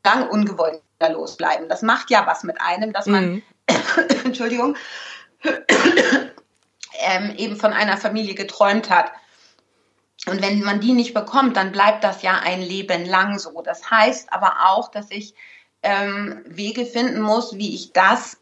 lang 0.04 0.30
ungewollt 0.30 0.82
losbleiben. 1.10 1.68
Das 1.68 1.82
macht 1.82 2.12
ja 2.12 2.28
was 2.28 2.44
mit 2.44 2.62
einem, 2.62 2.94
dass 2.94 3.08
man, 3.08 3.32
mhm. 3.32 3.44
Entschuldigung, 4.26 4.76
ähm, 7.00 7.36
eben 7.38 7.56
von 7.56 7.74
einer 7.74 7.98
Familie 7.98 8.36
geträumt 8.36 8.90
hat. 8.90 9.12
Und 10.28 10.42
wenn 10.42 10.62
man 10.62 10.82
die 10.82 10.94
nicht 10.94 11.14
bekommt, 11.14 11.58
dann 11.58 11.72
bleibt 11.72 12.04
das 12.04 12.22
ja 12.22 12.40
ein 12.44 12.62
Leben 12.62 13.06
lang 13.06 13.40
so. 13.40 13.62
Das 13.62 13.90
heißt 13.90 14.32
aber 14.32 14.68
auch, 14.68 14.92
dass 14.92 15.10
ich 15.10 15.34
ähm, 15.82 16.42
Wege 16.46 16.86
finden 16.86 17.22
muss, 17.22 17.58
wie 17.58 17.74
ich 17.74 17.92
das 17.92 18.38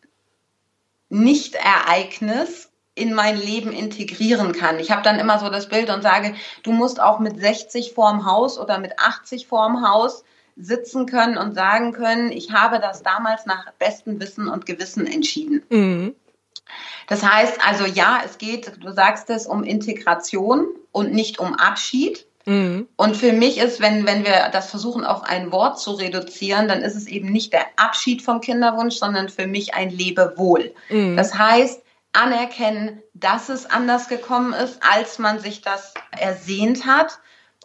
Nicht-Ereignis 1.10 2.70
in 2.96 3.14
mein 3.14 3.38
Leben 3.38 3.72
integrieren 3.72 4.52
kann. 4.52 4.78
Ich 4.80 4.92
habe 4.92 5.02
dann 5.04 5.20
immer 5.20 5.40
so 5.40 5.50
das 5.50 5.70
Bild 5.70 5.90
und 5.90 6.02
sage, 6.02 6.36
du 6.64 6.74
musst 6.74 7.00
auch 7.00 7.20
mit 7.20 7.40
60 7.40 7.94
vorm 7.94 8.26
Haus 8.26 8.60
oder 8.60 8.78
mit 8.78 9.00
80 9.00 9.48
vorm 9.48 9.88
Haus 9.88 10.26
sitzen 10.58 11.06
können 11.06 11.38
und 11.38 11.54
sagen 11.54 11.94
können, 11.94 12.32
ich 12.32 12.52
habe 12.52 12.80
das 12.80 13.02
damals 13.02 13.46
nach 13.46 13.72
bestem 13.80 14.20
Wissen 14.20 14.50
und 14.50 14.66
Gewissen 14.66 15.08
entschieden. 15.08 15.64
Mhm. 15.70 16.16
Das 17.08 17.24
heißt 17.24 17.60
also, 17.66 17.86
ja, 17.86 18.22
es 18.26 18.38
geht, 18.38 18.72
du 18.84 18.92
sagst 18.92 19.30
es, 19.30 19.48
um 19.48 19.64
Integration 19.64 20.68
und 20.92 21.12
nicht 21.14 21.40
um 21.40 21.56
Abschied. 21.56 22.26
Mhm. 22.46 22.88
Und 22.96 23.18
für 23.18 23.34
mich 23.34 23.58
ist, 23.58 23.80
wenn, 23.80 24.06
wenn 24.06 24.24
wir 24.24 24.50
das 24.52 24.70
versuchen, 24.70 25.04
auf 25.04 25.24
ein 25.24 25.52
Wort 25.52 25.80
zu 25.80 25.92
reduzieren, 25.92 26.68
dann 26.68 26.82
ist 26.82 26.96
es 26.96 27.08
eben 27.08 27.32
nicht 27.32 27.54
der 27.54 27.66
Abschied 27.76 28.22
vom 28.22 28.42
Kinderwunsch, 28.42 28.96
sondern 28.96 29.30
für 29.30 29.48
mich 29.48 29.74
ein 29.74 29.90
Lebewohl. 29.90 30.74
Mhm. 30.90 31.16
Das 31.18 31.38
heißt, 31.38 31.82
anerkennen, 32.14 33.02
dass 33.14 33.50
es 33.50 33.66
anders 33.66 34.08
gekommen 34.08 34.54
ist, 34.54 34.80
als 34.82 35.20
man 35.20 35.40
sich 35.40 35.62
das 35.62 35.94
ersehnt 36.12 36.86
hat 36.86 37.20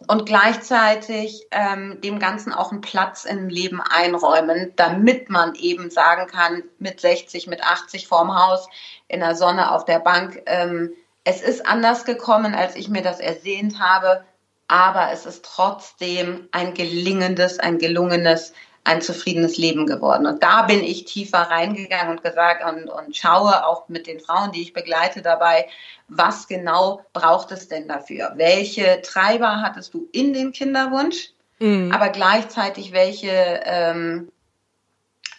und 0.07 0.25
gleichzeitig 0.25 1.47
ähm, 1.51 2.01
dem 2.01 2.19
Ganzen 2.19 2.51
auch 2.51 2.71
einen 2.71 2.81
Platz 2.81 3.25
im 3.25 3.47
Leben 3.47 3.81
einräumen, 3.81 4.73
damit 4.75 5.29
man 5.29 5.55
eben 5.55 5.89
sagen 5.89 6.27
kann, 6.27 6.63
mit 6.79 6.99
60, 6.99 7.47
mit 7.47 7.63
80 7.63 8.07
vorm 8.07 8.35
Haus, 8.35 8.67
in 9.07 9.21
der 9.21 9.35
Sonne 9.35 9.71
auf 9.71 9.85
der 9.85 9.99
Bank, 9.99 10.41
ähm, 10.47 10.91
es 11.23 11.41
ist 11.41 11.65
anders 11.65 12.05
gekommen, 12.05 12.53
als 12.53 12.75
ich 12.75 12.87
mir 12.87 13.01
das 13.01 13.19
ersehnt 13.19 13.79
habe, 13.79 14.23
aber 14.67 15.11
es 15.11 15.25
ist 15.25 15.45
trotzdem 15.45 16.47
ein 16.51 16.73
gelingendes, 16.73 17.59
ein 17.59 17.79
gelungenes, 17.79 18.53
ein 18.85 19.01
zufriedenes 19.01 19.57
Leben 19.57 19.87
geworden. 19.87 20.27
Und 20.27 20.43
da 20.43 20.61
bin 20.61 20.83
ich 20.83 21.05
tiefer 21.05 21.39
reingegangen 21.39 22.11
und 22.11 22.23
gesagt 22.23 22.63
und, 22.63 22.87
und 22.87 23.17
schaue 23.17 23.65
auch 23.65 23.89
mit 23.89 24.05
den 24.07 24.19
Frauen, 24.19 24.51
die 24.51 24.61
ich 24.61 24.73
begleite 24.73 25.21
dabei, 25.21 25.67
was 26.07 26.47
genau 26.47 27.01
braucht 27.11 27.51
es 27.51 27.67
denn 27.67 27.87
dafür? 27.87 28.33
Welche 28.35 29.01
Treiber 29.01 29.61
hattest 29.61 29.93
du 29.95 30.07
in 30.11 30.33
dem 30.33 30.51
Kinderwunsch? 30.51 31.31
Mhm. 31.57 31.91
Aber 31.91 32.09
gleichzeitig 32.09 32.91
welche, 32.91 33.61
ähm, 33.65 34.31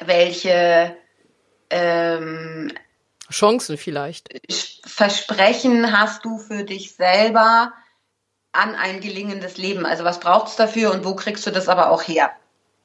welche 0.00 0.96
ähm, 1.70 2.72
Chancen 3.30 3.78
vielleicht. 3.78 4.28
Versprechen 4.84 5.96
hast 5.96 6.24
du 6.24 6.38
für 6.38 6.64
dich 6.64 6.96
selber 6.96 7.72
an 8.50 8.74
ein 8.74 9.00
gelingendes 9.00 9.56
Leben? 9.56 9.86
Also 9.86 10.02
was 10.02 10.18
braucht 10.18 10.48
es 10.48 10.56
dafür 10.56 10.92
und 10.92 11.04
wo 11.04 11.14
kriegst 11.14 11.46
du 11.46 11.52
das 11.52 11.68
aber 11.68 11.90
auch 11.90 12.02
her? 12.02 12.32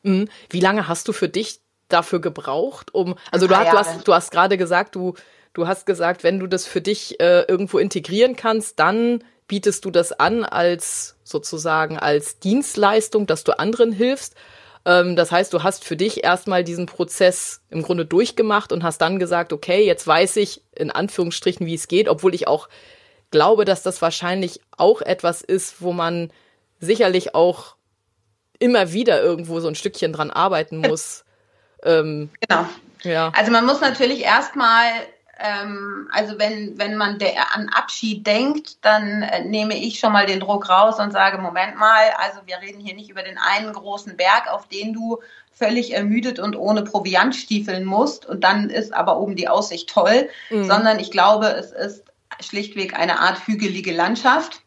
Mhm. 0.03 0.27
Wie 0.50 0.60
lange 0.60 0.88
hast 0.88 1.08
du 1.08 1.13
für 1.13 1.29
dich 1.29 1.60
dafür 1.88 2.22
gebraucht, 2.22 2.93
um, 2.93 3.15
also 3.31 3.48
du, 3.48 3.55
hast, 3.55 3.74
du 3.74 3.77
hast, 3.77 4.08
du 4.08 4.13
hast 4.13 4.31
gerade 4.31 4.58
gesagt, 4.58 4.96
du, 4.96 5.15
du 5.53 5.67
hast 5.67 5.86
gesagt, 5.86 6.24
wenn 6.24 6.39
du 6.39 6.48
das 6.48 6.65
für 6.65 6.81
dich 6.81 7.20
äh, 7.20 7.41
irgendwo 7.41 7.79
integrieren 7.79 8.36
kannst, 8.36 8.79
dann 8.79 9.24
bietest 9.48 9.84
du 9.84 9.91
das 9.91 10.13
an 10.13 10.46
als 10.46 11.17
sozusagen 11.24 11.98
als 12.00 12.39
Dienstleistung, 12.39 13.27
dass 13.27 13.43
du 13.43 13.60
anderen 13.60 13.91
hilfst. 13.91 14.36
Ähm, 14.86 15.15
das 15.15 15.31
heißt, 15.31 15.53
du 15.53 15.63
hast 15.63 15.84
für 15.84 15.98
dich 15.98 16.24
erstmal 16.24 16.63
diesen 16.63 16.86
Prozess 16.86 17.62
im 17.70 17.84
Grunde 17.84 18.05
durchgemacht 18.05 18.72
und 18.72 18.84
hast 18.84 19.00
dann 19.00 19.20
gesagt, 19.20 19.51
okay, 19.51 19.86
jetzt 19.86 20.08
weiß 20.08 20.38
ich 20.38 20.62
in 20.74 20.89
Anführungsstrichen, 20.89 21.65
wie 21.65 21.75
es 21.75 21.89
geht, 21.89 22.08
obwohl 22.08 22.34
ich 22.34 22.48
auch 22.48 22.70
glaube, 23.29 23.65
dass 23.65 23.84
das 23.84 24.01
wahrscheinlich 24.01 24.62
auch 24.77 25.01
etwas 25.01 25.41
ist, 25.41 25.81
wo 25.81 25.91
man 25.91 26.31
sicherlich 26.79 27.36
auch 27.36 27.75
immer 28.62 28.94
wieder 28.94 29.22
irgendwo 29.22 29.60
so 29.60 29.68
ein 29.68 29.75
Stückchen 29.75 30.13
dran 30.13 30.32
arbeiten 30.32 30.77
muss. 30.88 31.25
Ähm, 31.84 32.30
genau. 32.39 32.65
Ja. 33.03 33.32
Also 33.36 33.51
man 33.51 33.65
muss 33.65 33.82
natürlich 33.82 34.24
erstmal, 34.24 34.91
ähm, 35.39 36.08
also 36.12 36.38
wenn, 36.38 36.77
wenn 36.77 36.96
man 36.96 37.18
der, 37.18 37.56
an 37.56 37.70
Abschied 37.70 38.25
denkt, 38.27 38.77
dann 38.86 39.24
äh, 39.24 39.44
nehme 39.44 39.75
ich 39.75 40.00
schon 40.00 40.13
mal 40.13 40.27
den 40.27 40.39
Druck 40.39 40.70
raus 40.70 41.00
und 41.00 41.12
sage, 41.12 41.39
Moment 41.39 41.77
mal, 41.77 42.12
also 42.20 42.41
wir 42.46 42.62
reden 42.62 42.80
hier 42.80 42.94
nicht 42.94 43.10
über 43.10 43.24
den 43.24 43.39
einen 43.39 43.74
großen 43.74 44.15
Berg, 44.15 44.47
auf 44.52 44.67
den 44.67 44.93
du 44.93 45.19
völlig 45.52 45.93
ermüdet 45.93 46.39
und 46.39 46.56
ohne 46.56 46.84
Proviant 46.84 47.36
stiefeln 47.36 47.86
musst 47.86 48.26
und 48.26 48.43
dann 48.43 48.69
ist 48.69 48.93
aber 48.93 49.19
oben 49.19 49.36
die 49.36 49.47
Aussicht 49.47 49.89
toll, 49.89 50.30
mhm. 50.52 50.65
sondern 50.65 51.00
ich 51.00 51.12
glaube, 51.12 51.47
es 51.47 51.71
ist 51.71 52.04
schlichtweg 52.39 52.95
eine 52.95 53.19
Art 53.19 53.47
hügelige 53.47 53.93
Landschaft, 53.93 54.62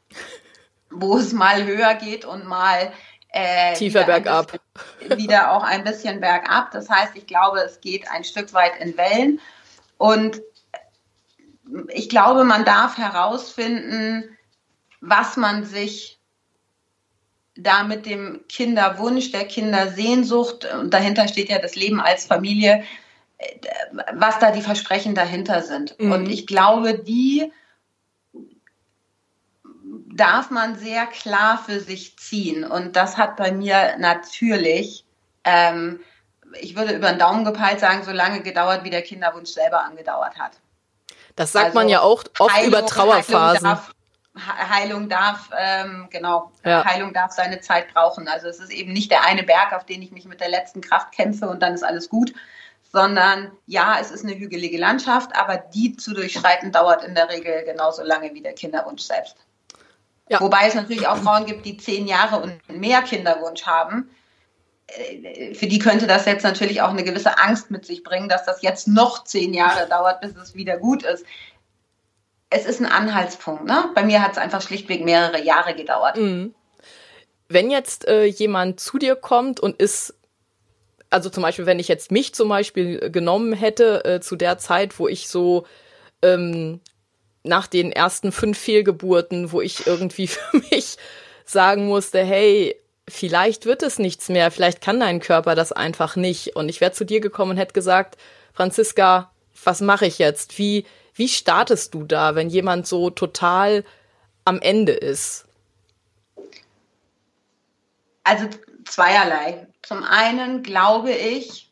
wo 0.90 1.16
es 1.16 1.32
mal 1.32 1.64
höher 1.64 1.94
geht 1.94 2.24
und 2.24 2.46
mal 2.46 2.92
äh, 3.34 3.74
tiefer 3.74 4.04
bergab. 4.04 4.60
Bisschen, 5.00 5.18
wieder 5.18 5.52
auch 5.52 5.64
ein 5.64 5.82
bisschen 5.82 6.20
bergab. 6.20 6.70
Das 6.70 6.88
heißt, 6.88 7.16
ich 7.16 7.26
glaube, 7.26 7.58
es 7.58 7.80
geht 7.80 8.08
ein 8.08 8.22
Stück 8.22 8.52
weit 8.54 8.78
in 8.78 8.96
Wellen. 8.96 9.40
Und 9.98 10.40
ich 11.88 12.08
glaube, 12.08 12.44
man 12.44 12.64
darf 12.64 12.96
herausfinden, 12.96 14.36
was 15.00 15.36
man 15.36 15.64
sich 15.64 16.20
da 17.56 17.82
mit 17.82 18.06
dem 18.06 18.44
Kinderwunsch, 18.48 19.32
der 19.32 19.46
Kindersehnsucht, 19.46 20.72
und 20.72 20.94
dahinter 20.94 21.26
steht 21.26 21.48
ja 21.48 21.58
das 21.58 21.74
Leben 21.74 22.00
als 22.00 22.26
Familie, 22.26 22.84
äh, 23.38 23.46
was 24.12 24.38
da 24.38 24.52
die 24.52 24.62
Versprechen 24.62 25.16
dahinter 25.16 25.62
sind. 25.62 25.98
Mhm. 25.98 26.12
Und 26.12 26.28
ich 26.28 26.46
glaube, 26.46 26.94
die 27.00 27.50
darf 30.16 30.50
man 30.50 30.76
sehr 30.76 31.06
klar 31.06 31.58
für 31.58 31.80
sich 31.80 32.16
ziehen. 32.18 32.64
Und 32.64 32.96
das 32.96 33.16
hat 33.16 33.36
bei 33.36 33.52
mir 33.52 33.96
natürlich, 33.98 35.04
ähm, 35.44 36.00
ich 36.60 36.76
würde 36.76 36.94
über 36.94 37.10
den 37.10 37.18
Daumen 37.18 37.44
gepeilt 37.44 37.80
sagen, 37.80 38.04
so 38.04 38.12
lange 38.12 38.40
gedauert, 38.40 38.84
wie 38.84 38.90
der 38.90 39.02
Kinderwunsch 39.02 39.50
selber 39.50 39.82
angedauert 39.82 40.38
hat. 40.38 40.52
Das 41.36 41.52
sagt 41.52 41.66
also, 41.66 41.78
man 41.78 41.88
ja 41.88 42.00
auch 42.00 42.24
oft 42.38 42.54
Heilung, 42.54 42.68
über 42.68 42.86
Trauerphasen. 42.86 43.66
Heilung 43.66 43.88
darf, 43.88 43.90
Heilung 44.70 45.08
darf 45.08 45.50
ähm, 45.56 46.08
genau, 46.10 46.52
ja. 46.64 46.84
Heilung 46.84 47.12
darf 47.12 47.32
seine 47.32 47.60
Zeit 47.60 47.92
brauchen. 47.92 48.28
Also 48.28 48.46
es 48.46 48.60
ist 48.60 48.70
eben 48.70 48.92
nicht 48.92 49.10
der 49.10 49.24
eine 49.24 49.42
Berg, 49.42 49.72
auf 49.72 49.84
den 49.84 50.00
ich 50.00 50.12
mich 50.12 50.26
mit 50.26 50.40
der 50.40 50.48
letzten 50.48 50.80
Kraft 50.80 51.12
kämpfe 51.12 51.48
und 51.48 51.60
dann 51.60 51.74
ist 51.74 51.82
alles 51.82 52.08
gut, 52.08 52.32
sondern 52.92 53.50
ja, 53.66 53.98
es 54.00 54.12
ist 54.12 54.24
eine 54.24 54.36
hügelige 54.36 54.78
Landschaft, 54.78 55.34
aber 55.34 55.56
die 55.56 55.96
zu 55.96 56.14
durchschreiten 56.14 56.70
dauert 56.70 57.02
in 57.02 57.16
der 57.16 57.28
Regel 57.28 57.64
genauso 57.64 58.04
lange 58.04 58.32
wie 58.34 58.42
der 58.42 58.54
Kinderwunsch 58.54 59.02
selbst. 59.02 59.36
Ja. 60.28 60.40
Wobei 60.40 60.66
es 60.66 60.74
natürlich 60.74 61.06
auch 61.06 61.18
Frauen 61.18 61.46
gibt, 61.46 61.66
die 61.66 61.76
zehn 61.76 62.06
Jahre 62.06 62.40
und 62.40 62.80
mehr 62.80 63.02
Kinderwunsch 63.02 63.64
haben. 63.64 64.10
Äh, 64.86 65.54
für 65.54 65.66
die 65.66 65.78
könnte 65.78 66.06
das 66.06 66.24
jetzt 66.24 66.44
natürlich 66.44 66.80
auch 66.80 66.90
eine 66.90 67.04
gewisse 67.04 67.38
Angst 67.38 67.70
mit 67.70 67.84
sich 67.84 68.02
bringen, 68.02 68.28
dass 68.28 68.44
das 68.44 68.62
jetzt 68.62 68.88
noch 68.88 69.24
zehn 69.24 69.52
Jahre 69.52 69.86
dauert, 69.90 70.20
bis 70.20 70.34
es 70.36 70.54
wieder 70.54 70.78
gut 70.78 71.02
ist. 71.02 71.24
Es 72.50 72.66
ist 72.66 72.80
ein 72.80 72.86
Anhaltspunkt. 72.86 73.64
Ne? 73.64 73.90
Bei 73.94 74.04
mir 74.04 74.22
hat 74.22 74.32
es 74.32 74.38
einfach 74.38 74.62
schlichtweg 74.62 75.04
mehrere 75.04 75.42
Jahre 75.42 75.74
gedauert. 75.74 76.16
Mhm. 76.16 76.54
Wenn 77.48 77.70
jetzt 77.70 78.06
äh, 78.08 78.24
jemand 78.24 78.80
zu 78.80 78.98
dir 78.98 79.16
kommt 79.16 79.60
und 79.60 79.76
ist 79.76 80.14
also 81.14 81.30
zum 81.30 81.44
Beispiel, 81.44 81.66
wenn 81.66 81.78
ich 81.78 81.86
jetzt 81.86 82.10
mich 82.10 82.34
zum 82.34 82.48
Beispiel 82.48 83.10
genommen 83.10 83.52
hätte 83.52 84.04
äh, 84.04 84.20
zu 84.20 84.34
der 84.34 84.58
Zeit, 84.58 84.98
wo 84.98 85.06
ich 85.06 85.28
so 85.28 85.64
ähm, 86.22 86.80
nach 87.44 87.66
den 87.66 87.92
ersten 87.92 88.32
fünf 88.32 88.58
Fehlgeburten, 88.58 89.52
wo 89.52 89.60
ich 89.60 89.86
irgendwie 89.86 90.26
für 90.26 90.58
mich 90.70 90.96
sagen 91.44 91.86
musste, 91.86 92.24
hey, 92.24 92.74
vielleicht 93.06 93.66
wird 93.66 93.82
es 93.82 93.98
nichts 93.98 94.28
mehr, 94.28 94.50
vielleicht 94.50 94.80
kann 94.80 94.98
dein 94.98 95.20
Körper 95.20 95.54
das 95.54 95.70
einfach 95.70 96.16
nicht. 96.16 96.56
Und 96.56 96.68
ich 96.68 96.80
wäre 96.80 96.92
zu 96.92 97.04
dir 97.04 97.20
gekommen 97.20 97.52
und 97.52 97.56
hätte 97.58 97.74
gesagt, 97.74 98.16
Franziska, 98.52 99.30
was 99.62 99.80
mache 99.80 100.06
ich 100.06 100.18
jetzt? 100.18 100.58
Wie, 100.58 100.86
wie 101.14 101.28
startest 101.28 101.94
du 101.94 102.04
da, 102.04 102.34
wenn 102.34 102.48
jemand 102.48 102.86
so 102.86 103.10
total 103.10 103.84
am 104.44 104.60
Ende 104.60 104.92
ist? 104.92 105.46
Also 108.24 108.48
zweierlei. 108.86 109.66
Zum 109.82 110.02
einen 110.02 110.62
glaube 110.62 111.12
ich, 111.12 111.70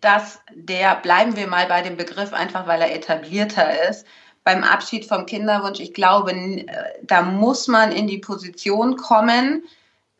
dass 0.00 0.40
der, 0.54 0.96
bleiben 0.96 1.36
wir 1.36 1.46
mal 1.46 1.66
bei 1.66 1.82
dem 1.82 1.96
Begriff, 1.96 2.32
einfach 2.32 2.66
weil 2.66 2.82
er 2.82 2.94
etablierter 2.94 3.88
ist, 3.88 4.06
beim 4.44 4.64
Abschied 4.64 5.06
vom 5.06 5.26
Kinderwunsch, 5.26 5.80
ich 5.80 5.94
glaube, 5.94 6.34
da 7.02 7.22
muss 7.22 7.68
man 7.68 7.92
in 7.92 8.06
die 8.06 8.18
Position 8.18 8.96
kommen, 8.96 9.64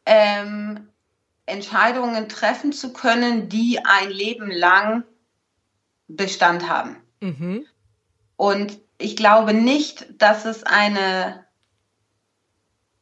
ähm, 0.06 0.88
Entscheidungen 1.46 2.28
treffen 2.28 2.72
zu 2.72 2.92
können, 2.92 3.48
die 3.48 3.80
ein 3.84 4.10
Leben 4.10 4.50
lang 4.50 5.04
Bestand 6.06 6.68
haben. 6.68 6.96
Mhm. 7.20 7.66
Und 8.36 8.78
ich 8.98 9.16
glaube 9.16 9.54
nicht, 9.54 10.06
dass 10.20 10.44
es 10.44 10.64
eine, 10.64 11.44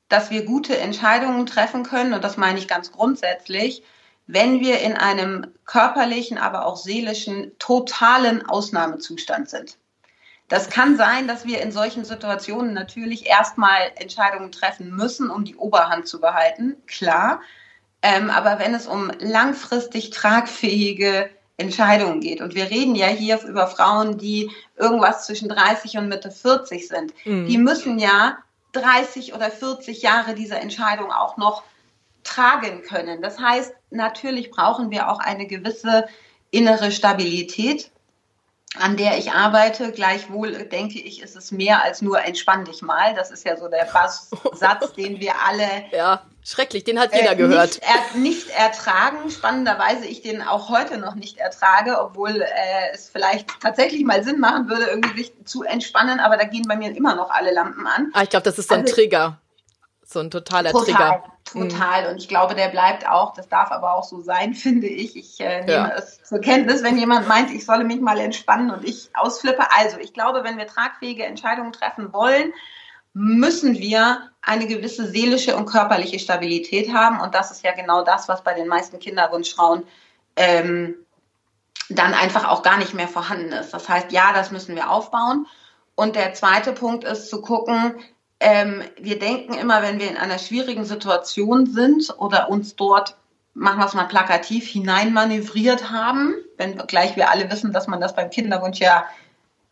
dass 0.09 0.31
wir 0.31 0.45
gute 0.45 0.79
Entscheidungen 0.79 1.47
treffen 1.47 1.83
können, 1.83 2.15
und 2.15 2.25
das 2.25 2.37
meine 2.37 2.59
ich 2.59 2.69
ganz 2.69 2.93
grundsätzlich, 2.93 3.83
wenn 4.29 4.61
wir 4.61 4.79
in 4.81 4.97
einem 4.97 5.49
körperlichen, 5.65 6.39
aber 6.39 6.67
auch 6.67 6.77
seelischen 6.77 7.59
totalen 7.59 8.47
Ausnahmezustand 8.47 9.51
sind. 9.51 9.79
Das 10.49 10.71
kann 10.71 10.97
sein, 10.97 11.27
dass 11.27 11.45
wir 11.45 11.61
in 11.61 11.73
solchen 11.73 12.05
Situationen 12.05 12.73
natürlich 12.73 13.27
erstmal 13.27 13.91
Entscheidungen 13.97 14.53
treffen 14.53 14.95
müssen, 14.95 15.31
um 15.31 15.45
die 15.45 15.57
Oberhand 15.57 16.07
zu 16.07 16.21
behalten, 16.21 16.77
klar. 16.87 17.41
Ähm, 18.01 18.31
aber 18.31 18.59
wenn 18.59 18.75
es 18.75 18.87
um 18.87 19.11
langfristig 19.19 20.11
tragfähige 20.11 21.31
Entscheidungen 21.59 22.21
geht. 22.21 22.41
Und 22.41 22.55
wir 22.55 22.71
reden 22.71 22.95
ja 22.95 23.09
hier 23.09 23.43
über 23.43 23.67
Frauen, 23.67 24.17
die 24.17 24.51
irgendwas 24.77 25.27
zwischen 25.27 25.49
30 25.49 25.99
und 25.99 26.09
Mitte 26.09 26.31
40 26.31 26.87
sind. 26.87 27.13
Mhm. 27.27 27.47
Die 27.49 27.59
müssen 27.59 27.99
ja 27.99 28.39
30 28.73 29.35
oder 29.35 29.51
40 29.51 30.03
Jahre 30.03 30.35
diese 30.35 30.55
Entscheidung 30.55 31.11
auch 31.11 31.37
noch 31.37 31.65
tragen 32.23 32.83
können. 32.83 33.23
Das 33.23 33.41
heißt, 33.41 33.75
natürlich 33.91 34.51
brauchen 34.51 34.91
wir 34.91 35.11
auch 35.11 35.21
eine 35.21 35.47
gewisse 35.47 36.07
innere 36.51 36.91
Stabilität 36.91 37.91
an 38.77 38.97
der 38.97 39.19
ich 39.19 39.33
arbeite. 39.33 39.93
Gleichwohl 39.93 40.53
denke 40.65 40.99
ich, 40.99 41.23
ist 41.23 41.37
es 41.37 41.51
mehr 41.51 41.83
als 41.83 42.03
nur 42.03 42.23
entspann 42.23 42.65
dich 42.65 42.83
mal. 42.83 43.15
Das 43.15 43.31
ist 43.31 43.45
ja 43.45 43.57
so 43.57 43.69
der 43.69 43.89
Satz, 44.53 44.93
den 44.97 45.21
wir 45.21 45.33
alle. 45.47 45.69
Ja, 45.91 46.23
schrecklich, 46.45 46.85
den 46.85 47.01
hat 47.01 47.15
jeder 47.15 47.33
äh, 47.33 47.37
gehört. 47.37 47.71
Nicht, 47.71 47.83
er, 47.83 48.19
nicht, 48.19 48.51
ertragen. 48.51 49.31
Spannenderweise 49.31 50.07
ich 50.07 50.23
den 50.23 50.43
auch 50.43 50.69
heute 50.69 50.99
noch 50.99 51.15
nicht 51.15 51.39
ertrage, 51.39 51.99
obwohl 52.01 52.43
äh, 52.43 52.93
es 52.93 53.09
vielleicht 53.09 53.49
tatsächlich 53.61 54.05
mal 54.05 54.23
Sinn 54.23 54.39
machen 54.39 54.69
würde, 54.69 54.85
irgendwie 54.85 55.23
sich 55.23 55.33
zu 55.45 55.63
entspannen, 55.63 56.21
aber 56.21 56.37
da 56.37 56.45
gehen 56.45 56.65
bei 56.69 56.77
mir 56.77 56.95
immer 56.95 57.15
noch 57.15 57.31
alle 57.31 57.53
Lampen 57.53 57.87
an. 57.87 58.11
Ah, 58.13 58.23
ich 58.23 58.31
glaube, 58.31 58.45
das 58.45 58.59
ist 58.59 58.69
so 58.69 58.75
ein 58.75 58.83
also, 58.83 58.95
Trigger 58.95 59.39
so 60.11 60.21
ein 60.21 60.31
totaler 60.31 60.73
total, 60.73 60.85
Trigger. 60.87 61.25
Total. 61.45 62.03
Mhm. 62.03 62.09
Und 62.11 62.17
ich 62.17 62.29
glaube, 62.29 62.55
der 62.55 62.69
bleibt 62.69 63.07
auch. 63.07 63.35
Das 63.35 63.49
darf 63.49 63.71
aber 63.71 63.95
auch 63.95 64.05
so 64.05 64.23
sein, 64.23 64.55
finde 64.55 64.87
ich. 64.87 65.17
Ich 65.17 65.39
äh, 65.41 65.61
nehme 65.61 65.73
ja. 65.73 65.93
es 65.97 66.23
zur 66.25 66.41
Kenntnis, 66.41 66.83
wenn 66.83 66.97
jemand 66.97 67.29
meint, 67.29 67.51
ich 67.51 67.67
solle 67.67 67.85
mich 67.85 68.01
mal 68.01 68.19
entspannen 68.19 68.71
und 68.71 68.85
ich 68.85 69.11
ausflippe. 69.15 69.67
Also, 69.77 69.99
ich 69.99 70.15
glaube, 70.15 70.45
wenn 70.45 70.57
wir 70.57 70.67
tragfähige 70.67 71.25
Entscheidungen 71.25 71.73
treffen 71.73 72.13
wollen, 72.15 72.55
müssen 73.13 73.79
wir 73.79 74.31
eine 74.41 74.67
gewisse 74.67 75.07
seelische 75.07 75.57
und 75.57 75.67
körperliche 75.67 76.19
Stabilität 76.19 76.93
haben. 76.95 77.21
Und 77.21 77.35
das 77.35 77.51
ist 77.51 77.63
ja 77.63 77.73
genau 77.73 78.03
das, 78.03 78.29
was 78.29 78.43
bei 78.43 78.55
den 78.55 78.67
meisten 78.67 78.99
Kinderwunschfrauen 78.99 79.85
ähm, 80.37 80.95
dann 81.91 82.15
einfach 82.15 82.49
auch 82.49 82.63
gar 82.63 82.79
nicht 82.79 82.95
mehr 82.95 83.09
vorhanden 83.09 83.53
ist. 83.53 83.75
Das 83.75 83.89
heißt, 83.89 84.13
ja, 84.13 84.33
das 84.33 84.53
müssen 84.53 84.75
wir 84.75 84.91
aufbauen. 84.91 85.47
Und 85.95 86.17
der 86.17 86.33
zweite 86.33 86.73
Punkt 86.73 87.05
ist 87.05 87.29
zu 87.29 87.43
gucken, 87.43 87.95
ähm, 88.41 88.83
wir 89.01 89.19
denken 89.19 89.55
immer, 89.55 89.83
wenn 89.83 89.99
wir 89.99 90.09
in 90.09 90.17
einer 90.17 90.39
schwierigen 90.39 90.85
Situation 90.85 91.67
sind 91.67 92.15
oder 92.19 92.49
uns 92.49 92.77
dort, 92.77 93.17
machen 93.55 93.81
wir 93.81 93.87
es 93.87 93.95
mal 93.95 94.05
plakativ, 94.05 94.69
hineinmanövriert 94.69 95.91
haben, 95.91 96.35
wenn 96.57 96.77
gleich 96.87 97.17
wir 97.17 97.31
alle 97.31 97.51
wissen, 97.51 97.73
dass 97.73 97.89
man 97.89 98.01
das 98.01 98.15
beim 98.15 98.31
Kinderwunsch 98.31 98.79
ja 98.79 99.05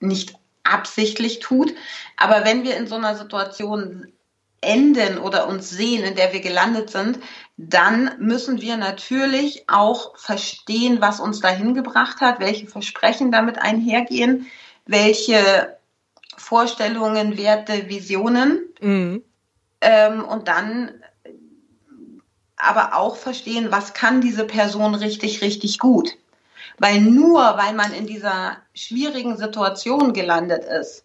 nicht 0.00 0.34
absichtlich 0.64 1.38
tut. 1.38 1.72
Aber 2.16 2.44
wenn 2.44 2.64
wir 2.64 2.76
in 2.76 2.88
so 2.88 2.96
einer 2.96 3.16
Situation 3.16 4.12
enden 4.60 5.18
oder 5.18 5.46
uns 5.46 5.70
sehen, 5.70 6.02
in 6.02 6.16
der 6.16 6.32
wir 6.32 6.40
gelandet 6.40 6.90
sind, 6.90 7.20
dann 7.56 8.10
müssen 8.18 8.60
wir 8.60 8.76
natürlich 8.76 9.64
auch 9.68 10.18
verstehen, 10.18 11.00
was 11.00 11.20
uns 11.20 11.40
dahin 11.40 11.74
gebracht 11.74 12.20
hat, 12.20 12.40
welche 12.40 12.66
Versprechen 12.66 13.30
damit 13.30 13.58
einhergehen, 13.58 14.46
welche 14.86 15.76
Vorstellungen, 16.36 17.36
Werte, 17.36 17.88
Visionen. 17.88 18.64
Mhm. 18.80 19.22
Ähm, 19.80 20.24
und 20.24 20.48
dann 20.48 21.02
aber 22.56 22.96
auch 22.96 23.16
verstehen, 23.16 23.70
was 23.70 23.94
kann 23.94 24.20
diese 24.20 24.44
Person 24.44 24.94
richtig, 24.94 25.42
richtig 25.42 25.78
gut. 25.78 26.16
Weil 26.78 27.00
nur 27.00 27.40
weil 27.40 27.74
man 27.74 27.92
in 27.92 28.06
dieser 28.06 28.58
schwierigen 28.74 29.36
Situation 29.36 30.12
gelandet 30.12 30.64
ist, 30.64 31.04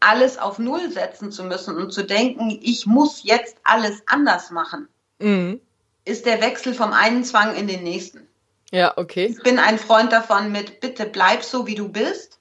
alles 0.00 0.38
auf 0.38 0.58
Null 0.58 0.90
setzen 0.90 1.30
zu 1.30 1.44
müssen 1.44 1.76
und 1.76 1.92
zu 1.92 2.02
denken, 2.02 2.58
ich 2.62 2.86
muss 2.86 3.22
jetzt 3.22 3.56
alles 3.62 4.02
anders 4.06 4.50
machen, 4.50 4.88
mhm. 5.20 5.60
ist 6.04 6.26
der 6.26 6.40
Wechsel 6.40 6.74
vom 6.74 6.92
einen 6.92 7.24
Zwang 7.24 7.54
in 7.54 7.68
den 7.68 7.84
nächsten. 7.84 8.26
Ja, 8.72 8.96
okay. 8.96 9.26
Ich 9.26 9.42
bin 9.42 9.58
ein 9.58 9.78
Freund 9.78 10.12
davon 10.12 10.50
mit, 10.50 10.80
bitte 10.80 11.04
bleib 11.06 11.44
so, 11.44 11.66
wie 11.66 11.74
du 11.74 11.88
bist 11.88 12.38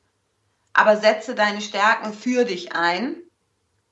aber 0.73 0.97
setze 0.97 1.36
deine 1.36 1.62
Stärken 1.62 2.13
für 2.13 2.45
dich 2.45 2.73
ein 2.73 3.15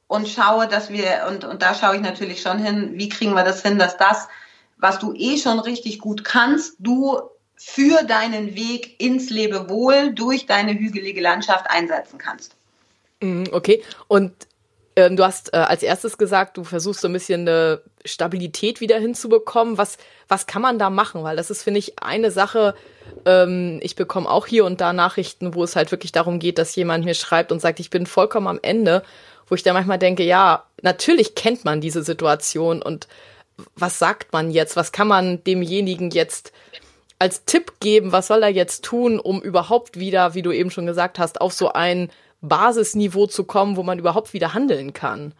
und 0.07 0.27
schaue, 0.27 0.67
dass 0.67 0.89
wir, 0.89 1.25
und, 1.27 1.43
und 1.43 1.61
da 1.61 1.75
schaue 1.75 1.95
ich 1.95 2.01
natürlich 2.01 2.41
schon 2.41 2.57
hin, 2.59 2.91
wie 2.95 3.09
kriegen 3.09 3.33
wir 3.33 3.43
das 3.43 3.61
hin, 3.61 3.77
dass 3.77 3.97
das, 3.97 4.27
was 4.77 4.99
du 4.99 5.13
eh 5.13 5.37
schon 5.37 5.59
richtig 5.59 5.99
gut 5.99 6.23
kannst, 6.23 6.75
du 6.79 7.19
für 7.55 8.03
deinen 8.03 8.55
Weg 8.55 9.01
ins 9.01 9.29
Lebewohl 9.29 10.13
durch 10.13 10.45
deine 10.45 10.73
hügelige 10.73 11.21
Landschaft 11.21 11.69
einsetzen 11.69 12.17
kannst. 12.17 12.55
Mhm, 13.21 13.49
okay, 13.51 13.83
und 14.07 14.31
ähm, 14.95 15.15
du 15.15 15.23
hast 15.23 15.53
äh, 15.53 15.57
als 15.57 15.83
erstes 15.83 16.17
gesagt, 16.17 16.57
du 16.57 16.63
versuchst 16.63 17.01
so 17.01 17.07
ein 17.07 17.13
bisschen 17.13 17.41
eine 17.41 17.81
Stabilität 18.05 18.81
wieder 18.81 18.97
hinzubekommen. 18.97 19.77
Was, 19.77 19.97
was 20.27 20.47
kann 20.47 20.61
man 20.61 20.79
da 20.79 20.89
machen? 20.89 21.23
Weil 21.23 21.37
das 21.37 21.51
ist, 21.51 21.63
finde 21.63 21.79
ich, 21.79 22.01
eine 22.01 22.31
Sache. 22.31 22.75
Ähm, 23.29 23.79
ich 23.83 23.95
bekomme 23.95 24.29
auch 24.29 24.47
hier 24.47 24.65
und 24.65 24.81
da 24.81 24.91
Nachrichten, 24.91 25.53
wo 25.53 25.63
es 25.63 25.75
halt 25.75 25.91
wirklich 25.91 26.11
darum 26.11 26.39
geht, 26.39 26.57
dass 26.57 26.75
jemand 26.75 27.05
mir 27.05 27.13
schreibt 27.13 27.51
und 27.51 27.59
sagt, 27.59 27.79
ich 27.79 27.91
bin 27.91 28.07
vollkommen 28.07 28.47
am 28.47 28.59
Ende, 28.61 29.03
wo 29.47 29.55
ich 29.55 29.61
da 29.61 29.73
manchmal 29.73 29.99
denke, 29.99 30.23
ja, 30.23 30.63
natürlich 30.81 31.35
kennt 31.35 31.63
man 31.63 31.81
diese 31.81 32.03
Situation 32.03 32.81
und 32.81 33.07
was 33.75 33.99
sagt 33.99 34.33
man 34.33 34.51
jetzt? 34.51 34.75
Was 34.77 34.91
kann 34.91 35.07
man 35.07 35.43
demjenigen 35.43 36.11
jetzt 36.11 36.53
als 37.19 37.43
Tipp 37.45 37.73
geben? 37.81 38.13
Was 38.13 38.27
soll 38.27 38.41
er 38.41 38.49
jetzt 38.49 38.83
tun, 38.85 39.19
um 39.19 39.41
überhaupt 39.41 39.99
wieder, 39.99 40.33
wie 40.33 40.41
du 40.41 40.51
eben 40.51 40.71
schon 40.71 40.85
gesagt 40.85 41.19
hast, 41.19 41.41
auf 41.41 41.53
so 41.53 41.73
ein 41.73 42.09
Basisniveau 42.41 43.27
zu 43.27 43.43
kommen, 43.43 43.75
wo 43.75 43.83
man 43.83 43.99
überhaupt 43.99 44.33
wieder 44.33 44.53
handeln 44.53 44.93
kann? 44.93 45.33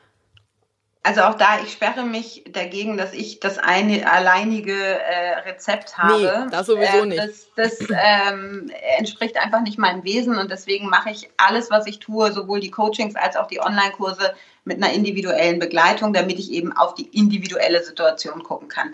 Also 1.10 1.22
auch 1.22 1.34
da, 1.34 1.60
ich 1.64 1.72
sperre 1.72 2.04
mich 2.04 2.44
dagegen, 2.52 2.96
dass 2.96 3.14
ich 3.14 3.40
das 3.40 3.58
eine 3.58 4.08
alleinige 4.12 4.76
äh, 4.76 5.40
Rezept 5.40 5.98
habe. 5.98 6.44
Nee, 6.46 6.52
das 6.52 6.68
sowieso 6.68 7.04
nicht. 7.04 7.18
das, 7.18 7.48
das 7.56 7.80
ähm, 7.90 8.72
entspricht 9.00 9.36
einfach 9.38 9.62
nicht 9.62 9.80
meinem 9.80 10.04
Wesen 10.04 10.38
und 10.38 10.52
deswegen 10.52 10.88
mache 10.88 11.10
ich 11.10 11.28
alles, 11.38 11.72
was 11.72 11.88
ich 11.88 11.98
tue, 11.98 12.32
sowohl 12.32 12.60
die 12.60 12.70
Coachings 12.70 13.16
als 13.16 13.38
auch 13.38 13.48
die 13.48 13.60
Online-Kurse 13.60 14.36
mit 14.66 14.78
einer 14.78 14.94
individuellen 14.94 15.58
Begleitung, 15.58 16.14
damit 16.14 16.38
ich 16.38 16.52
eben 16.52 16.78
auf 16.78 16.94
die 16.94 17.08
individuelle 17.08 17.84
Situation 17.84 18.44
gucken 18.44 18.68
kann. 18.68 18.94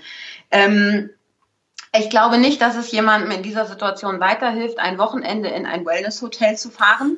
Ähm, 0.52 1.10
ich 2.00 2.10
glaube 2.10 2.38
nicht, 2.38 2.62
dass 2.62 2.78
es 2.78 2.94
jemandem 2.94 3.32
in 3.32 3.44
dieser 3.44 3.66
Situation 3.66 4.22
weiterhilft, 4.22 4.80
ein 4.80 4.98
Wochenende 4.98 5.50
in 5.50 5.66
ein 5.66 5.86
Wellness-Hotel 5.86 6.56
zu 6.56 6.70
fahren 6.70 7.18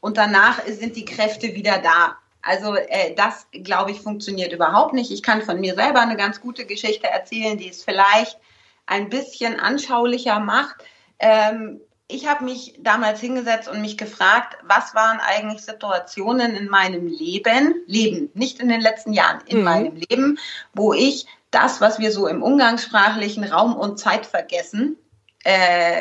und 0.00 0.16
danach 0.16 0.64
sind 0.64 0.96
die 0.96 1.04
Kräfte 1.04 1.54
wieder 1.54 1.80
da. 1.80 2.16
Also 2.48 2.74
äh, 2.76 3.14
das, 3.14 3.46
glaube 3.52 3.90
ich, 3.90 4.00
funktioniert 4.00 4.52
überhaupt 4.52 4.94
nicht. 4.94 5.10
Ich 5.10 5.22
kann 5.22 5.42
von 5.42 5.60
mir 5.60 5.74
selber 5.74 6.00
eine 6.00 6.16
ganz 6.16 6.40
gute 6.40 6.64
Geschichte 6.64 7.06
erzählen, 7.06 7.58
die 7.58 7.68
es 7.68 7.84
vielleicht 7.84 8.38
ein 8.86 9.10
bisschen 9.10 9.60
anschaulicher 9.60 10.40
macht. 10.40 10.76
Ähm, 11.18 11.80
ich 12.06 12.26
habe 12.26 12.44
mich 12.44 12.74
damals 12.78 13.20
hingesetzt 13.20 13.68
und 13.68 13.82
mich 13.82 13.98
gefragt, 13.98 14.56
was 14.62 14.94
waren 14.94 15.20
eigentlich 15.20 15.60
Situationen 15.60 16.56
in 16.56 16.70
meinem 16.70 17.06
Leben, 17.06 17.82
Leben, 17.86 18.30
nicht 18.32 18.60
in 18.60 18.70
den 18.70 18.80
letzten 18.80 19.12
Jahren, 19.12 19.40
in 19.44 19.58
mhm. 19.58 19.64
meinem 19.64 19.96
Leben, 20.08 20.38
wo 20.72 20.94
ich 20.94 21.26
das, 21.50 21.82
was 21.82 21.98
wir 21.98 22.12
so 22.12 22.26
im 22.28 22.42
umgangssprachlichen 22.42 23.44
Raum 23.44 23.76
und 23.76 23.98
Zeit 23.98 24.24
vergessen, 24.24 24.96
äh, 25.44 26.00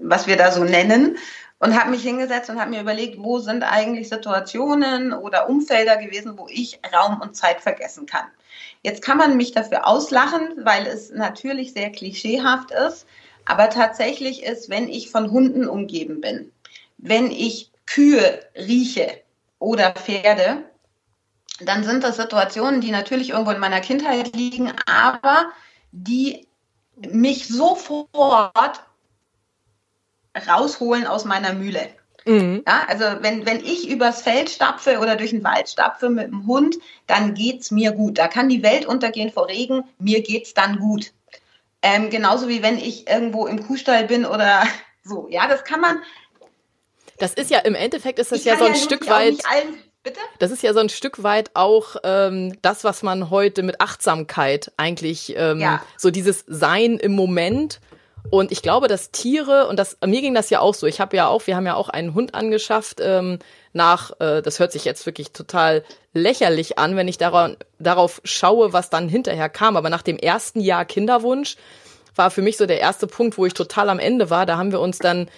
was 0.00 0.26
wir 0.26 0.38
da 0.38 0.50
so 0.50 0.64
nennen, 0.64 1.18
und 1.60 1.78
habe 1.78 1.90
mich 1.90 2.02
hingesetzt 2.02 2.50
und 2.50 2.58
habe 2.58 2.70
mir 2.70 2.80
überlegt, 2.80 3.22
wo 3.22 3.38
sind 3.38 3.62
eigentlich 3.62 4.08
Situationen 4.08 5.12
oder 5.12 5.48
Umfelder 5.48 5.98
gewesen, 5.98 6.36
wo 6.36 6.48
ich 6.48 6.80
Raum 6.92 7.20
und 7.20 7.36
Zeit 7.36 7.60
vergessen 7.60 8.06
kann. 8.06 8.26
Jetzt 8.82 9.02
kann 9.02 9.18
man 9.18 9.36
mich 9.36 9.52
dafür 9.52 9.86
auslachen, 9.86 10.64
weil 10.64 10.86
es 10.86 11.10
natürlich 11.10 11.72
sehr 11.74 11.90
klischeehaft 11.92 12.70
ist, 12.70 13.06
aber 13.44 13.68
tatsächlich 13.68 14.42
ist, 14.42 14.70
wenn 14.70 14.88
ich 14.88 15.10
von 15.10 15.30
Hunden 15.30 15.68
umgeben 15.68 16.20
bin, 16.20 16.50
wenn 16.96 17.30
ich 17.30 17.70
Kühe 17.86 18.40
rieche 18.56 19.20
oder 19.58 19.92
Pferde, 19.92 20.64
dann 21.60 21.84
sind 21.84 22.04
das 22.04 22.16
Situationen, 22.16 22.80
die 22.80 22.90
natürlich 22.90 23.30
irgendwo 23.30 23.50
in 23.50 23.60
meiner 23.60 23.80
Kindheit 23.80 24.34
liegen, 24.34 24.72
aber 24.86 25.50
die 25.92 26.48
mich 26.96 27.48
sofort 27.48 28.82
rausholen 30.46 31.06
aus 31.06 31.24
meiner 31.24 31.52
Mühle. 31.52 31.88
Mhm. 32.26 32.62
Ja, 32.66 32.84
also 32.86 33.04
wenn, 33.22 33.46
wenn 33.46 33.64
ich 33.64 33.88
übers 33.88 34.22
Feld 34.22 34.50
stapfe 34.50 34.98
oder 34.98 35.16
durch 35.16 35.30
den 35.30 35.44
Wald 35.44 35.68
stapfe 35.68 36.10
mit 36.10 36.26
dem 36.26 36.46
Hund, 36.46 36.76
dann 37.06 37.34
geht's 37.34 37.70
mir 37.70 37.92
gut. 37.92 38.18
Da 38.18 38.28
kann 38.28 38.48
die 38.48 38.62
Welt 38.62 38.84
untergehen 38.84 39.32
vor 39.32 39.48
Regen, 39.48 39.84
mir 39.98 40.22
geht's 40.22 40.54
dann 40.54 40.78
gut. 40.78 41.12
Ähm, 41.82 42.10
genauso 42.10 42.48
wie 42.48 42.62
wenn 42.62 42.76
ich 42.76 43.08
irgendwo 43.08 43.46
im 43.46 43.66
Kuhstall 43.66 44.06
bin 44.06 44.26
oder 44.26 44.64
so. 45.02 45.28
Ja, 45.30 45.48
das 45.48 45.64
kann 45.64 45.80
man. 45.80 46.02
Das 47.18 47.34
ist 47.34 47.50
ja 47.50 47.58
im 47.60 47.74
Endeffekt 47.74 48.18
ist 48.18 48.32
das 48.32 48.44
ja 48.44 48.56
so 48.56 48.64
ein 48.64 48.74
ja 48.74 48.78
Stück 48.78 49.08
weit. 49.08 49.40
Allen, 49.50 49.78
das 50.38 50.50
ist 50.50 50.62
ja 50.62 50.72
so 50.72 50.80
ein 50.80 50.88
Stück 50.88 51.22
weit 51.22 51.50
auch 51.54 51.96
ähm, 52.04 52.56
das, 52.62 52.84
was 52.84 53.02
man 53.02 53.28
heute 53.28 53.62
mit 53.62 53.80
Achtsamkeit 53.80 54.72
eigentlich 54.78 55.34
ähm, 55.36 55.60
ja. 55.60 55.82
so 55.98 56.10
dieses 56.10 56.44
Sein 56.46 56.96
im 56.96 57.12
Moment 57.12 57.80
und 58.28 58.52
ich 58.52 58.62
glaube, 58.62 58.86
dass 58.86 59.10
Tiere, 59.10 59.66
und 59.68 59.78
das, 59.78 59.96
mir 60.04 60.20
ging 60.20 60.34
das 60.34 60.50
ja 60.50 60.60
auch 60.60 60.74
so, 60.74 60.86
ich 60.86 61.00
habe 61.00 61.16
ja 61.16 61.28
auch, 61.28 61.46
wir 61.46 61.56
haben 61.56 61.66
ja 61.66 61.74
auch 61.74 61.88
einen 61.88 62.14
Hund 62.14 62.34
angeschafft, 62.34 63.00
ähm, 63.00 63.38
nach, 63.72 64.12
äh, 64.20 64.42
das 64.42 64.58
hört 64.58 64.72
sich 64.72 64.84
jetzt 64.84 65.06
wirklich 65.06 65.32
total 65.32 65.84
lächerlich 66.12 66.78
an, 66.78 66.96
wenn 66.96 67.08
ich 67.08 67.18
darauf, 67.18 67.56
darauf 67.78 68.20
schaue, 68.24 68.72
was 68.72 68.90
dann 68.90 69.08
hinterher 69.08 69.48
kam. 69.48 69.76
Aber 69.76 69.90
nach 69.90 70.02
dem 70.02 70.18
ersten 70.18 70.60
Jahr 70.60 70.84
Kinderwunsch 70.84 71.56
war 72.14 72.30
für 72.30 72.42
mich 72.42 72.56
so 72.56 72.66
der 72.66 72.80
erste 72.80 73.06
Punkt, 73.06 73.38
wo 73.38 73.46
ich 73.46 73.54
total 73.54 73.88
am 73.88 73.98
Ende 73.98 74.30
war. 74.30 74.46
Da 74.46 74.56
haben 74.56 74.72
wir 74.72 74.80
uns 74.80 74.98
dann 74.98 75.28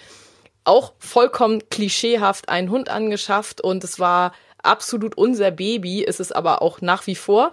auch 0.63 0.93
vollkommen 0.97 1.69
klischeehaft 1.69 2.49
einen 2.49 2.69
Hund 2.69 2.89
angeschafft 2.89 3.61
und 3.61 3.83
es 3.83 3.99
war 3.99 4.33
absolut 4.61 5.15
unser 5.15 5.51
Baby, 5.51 6.03
ist 6.03 6.19
es 6.19 6.31
aber 6.31 6.61
auch 6.61 6.81
nach 6.81 7.05
wie 7.05 7.15
vor. 7.15 7.51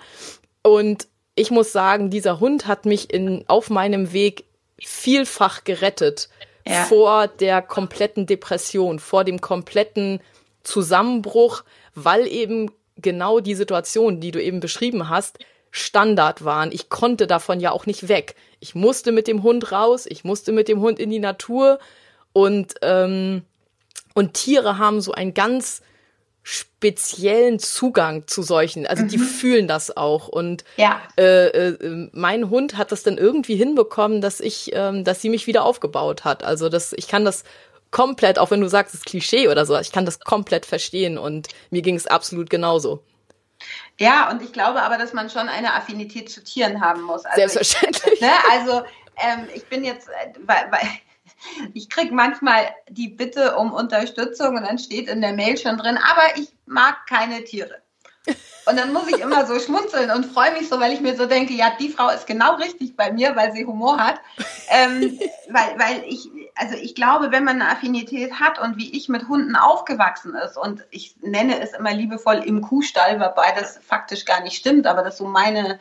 Und 0.62 1.09
ich 1.35 1.51
muss 1.51 1.73
sagen, 1.73 2.11
dieser 2.11 2.40
Hund 2.40 2.66
hat 2.66 2.87
mich 2.87 3.12
in, 3.12 3.45
auf 3.49 3.71
meinem 3.71 4.12
Weg 4.12 4.45
vielfach 4.87 5.64
gerettet 5.64 6.29
ja. 6.66 6.85
vor 6.85 7.29
der 7.29 7.62
kompletten 7.62 8.27
Depression, 8.27 8.99
vor 8.99 9.25
dem 9.25 9.40
kompletten 9.40 10.21
Zusammenbruch, 10.62 11.64
weil 11.95 12.27
eben 12.27 12.71
genau 12.97 13.40
die 13.40 13.55
Situation, 13.55 14.21
die 14.21 14.31
du 14.31 14.43
eben 14.43 14.61
beschrieben 14.61 15.09
hast, 15.09 15.38
Standard 15.71 16.45
waren. 16.45 16.73
Ich 16.73 16.88
konnte 16.88 17.27
davon 17.27 17.61
ja 17.61 17.71
auch 17.71 17.87
nicht 17.87 18.09
weg. 18.09 18.35
Ich 18.59 18.75
musste 18.75 19.12
mit 19.12 19.29
dem 19.29 19.43
Hund 19.43 19.73
raus, 19.73 20.07
ich 20.07 20.25
musste 20.25 20.53
mit 20.53 20.69
dem 20.69 20.81
Hund 20.81 20.99
in 20.99 21.11
die 21.11 21.21
Natur 21.21 21.79
und 22.33 22.75
ähm, 22.83 23.43
und 24.14 24.35
Tiere 24.35 24.79
haben 24.79 25.01
so 25.01 25.12
ein 25.12 25.35
ganz 25.35 25.83
speziellen 26.42 27.59
Zugang 27.59 28.26
zu 28.26 28.42
solchen. 28.42 28.87
Also 28.87 29.05
mhm. 29.05 29.09
die 29.09 29.18
fühlen 29.18 29.68
das 29.68 29.96
auch. 29.96 30.29
Und 30.29 30.64
ja. 30.76 31.00
äh, 31.18 31.48
äh, 31.48 32.09
mein 32.12 32.50
Hund 32.50 32.76
hat 32.76 32.92
das 32.92 33.03
dann 33.03 33.18
irgendwie 33.18 33.57
hinbekommen, 33.57 34.20
dass 34.20 34.40
ich, 34.40 34.70
ähm, 34.74 35.05
dass 35.05 35.20
sie 35.20 35.29
mich 35.29 35.46
wieder 35.46 35.64
aufgebaut 35.64 36.24
hat. 36.24 36.42
Also 36.42 36.68
das, 36.68 36.92
ich 36.94 37.09
kann 37.09 37.24
das 37.24 37.44
komplett, 37.90 38.38
auch 38.38 38.50
wenn 38.50 38.61
du 38.61 38.68
sagst, 38.68 38.94
es 38.94 39.00
ist 39.00 39.07
Klischee 39.07 39.48
oder 39.48 39.66
so, 39.66 39.79
ich 39.79 39.92
kann 39.92 40.05
das 40.05 40.20
komplett 40.20 40.64
verstehen 40.64 41.18
und 41.18 41.48
mir 41.70 41.83
ging 41.83 41.96
es 41.96 42.07
absolut 42.07 42.48
genauso. 42.48 43.03
Ja, 43.98 44.31
und 44.31 44.42
ich 44.42 44.53
glaube 44.53 44.83
aber, 44.83 44.96
dass 44.96 45.12
man 45.12 45.29
schon 45.29 45.48
eine 45.48 45.74
Affinität 45.74 46.31
zu 46.31 46.42
Tieren 46.42 46.81
haben 46.81 47.03
muss. 47.03 47.24
Also 47.26 47.37
Selbstverständlich. 47.37 48.14
Ich, 48.14 48.20
ne, 48.20 48.33
also 48.50 48.83
ähm, 49.16 49.48
ich 49.55 49.66
bin 49.66 49.85
jetzt, 49.85 50.09
äh, 50.09 50.33
weil, 50.46 50.70
weil 50.70 50.88
ich 51.74 51.88
kriege 51.88 52.14
manchmal 52.14 52.74
die 52.88 53.09
Bitte 53.09 53.57
um 53.57 53.72
Unterstützung 53.72 54.57
und 54.57 54.62
dann 54.62 54.79
steht 54.79 55.09
in 55.09 55.20
der 55.20 55.33
Mail 55.33 55.57
schon 55.57 55.79
drin, 55.79 55.98
aber 55.98 56.38
ich 56.38 56.48
mag 56.66 57.07
keine 57.07 57.44
Tiere. 57.44 57.83
Und 58.66 58.79
dann 58.79 58.92
muss 58.92 59.09
ich 59.09 59.20
immer 59.20 59.46
so 59.46 59.59
schmunzeln 59.59 60.11
und 60.11 60.26
freue 60.26 60.53
mich 60.53 60.68
so, 60.68 60.79
weil 60.79 60.92
ich 60.92 61.00
mir 61.00 61.16
so 61.16 61.26
denke, 61.26 61.55
ja, 61.55 61.72
die 61.81 61.88
Frau 61.88 62.11
ist 62.11 62.26
genau 62.26 62.55
richtig 62.57 62.94
bei 62.94 63.11
mir, 63.11 63.35
weil 63.35 63.53
sie 63.53 63.64
Humor 63.64 63.98
hat. 63.98 64.20
Ähm, 64.68 65.18
weil, 65.48 65.79
weil 65.79 66.05
ich, 66.07 66.29
also 66.55 66.76
ich 66.76 66.94
glaube, 66.94 67.33
wenn 67.33 67.44
man 67.44 67.61
eine 67.61 67.70
Affinität 67.70 68.35
hat 68.35 68.61
und 68.61 68.76
wie 68.76 68.94
ich 68.96 69.09
mit 69.09 69.29
Hunden 69.29 69.57
aufgewachsen 69.57 70.35
ist 70.35 70.57
und 70.57 70.85
ich 70.90 71.16
nenne 71.20 71.61
es 71.61 71.72
immer 71.72 71.92
liebevoll 71.92 72.42
im 72.44 72.61
Kuhstall, 72.61 73.18
wobei 73.18 73.53
das 73.59 73.79
faktisch 73.79 74.26
gar 74.26 74.42
nicht 74.42 74.57
stimmt, 74.57 74.87
aber 74.87 75.03
das 75.03 75.16
so 75.16 75.24
meine 75.24 75.81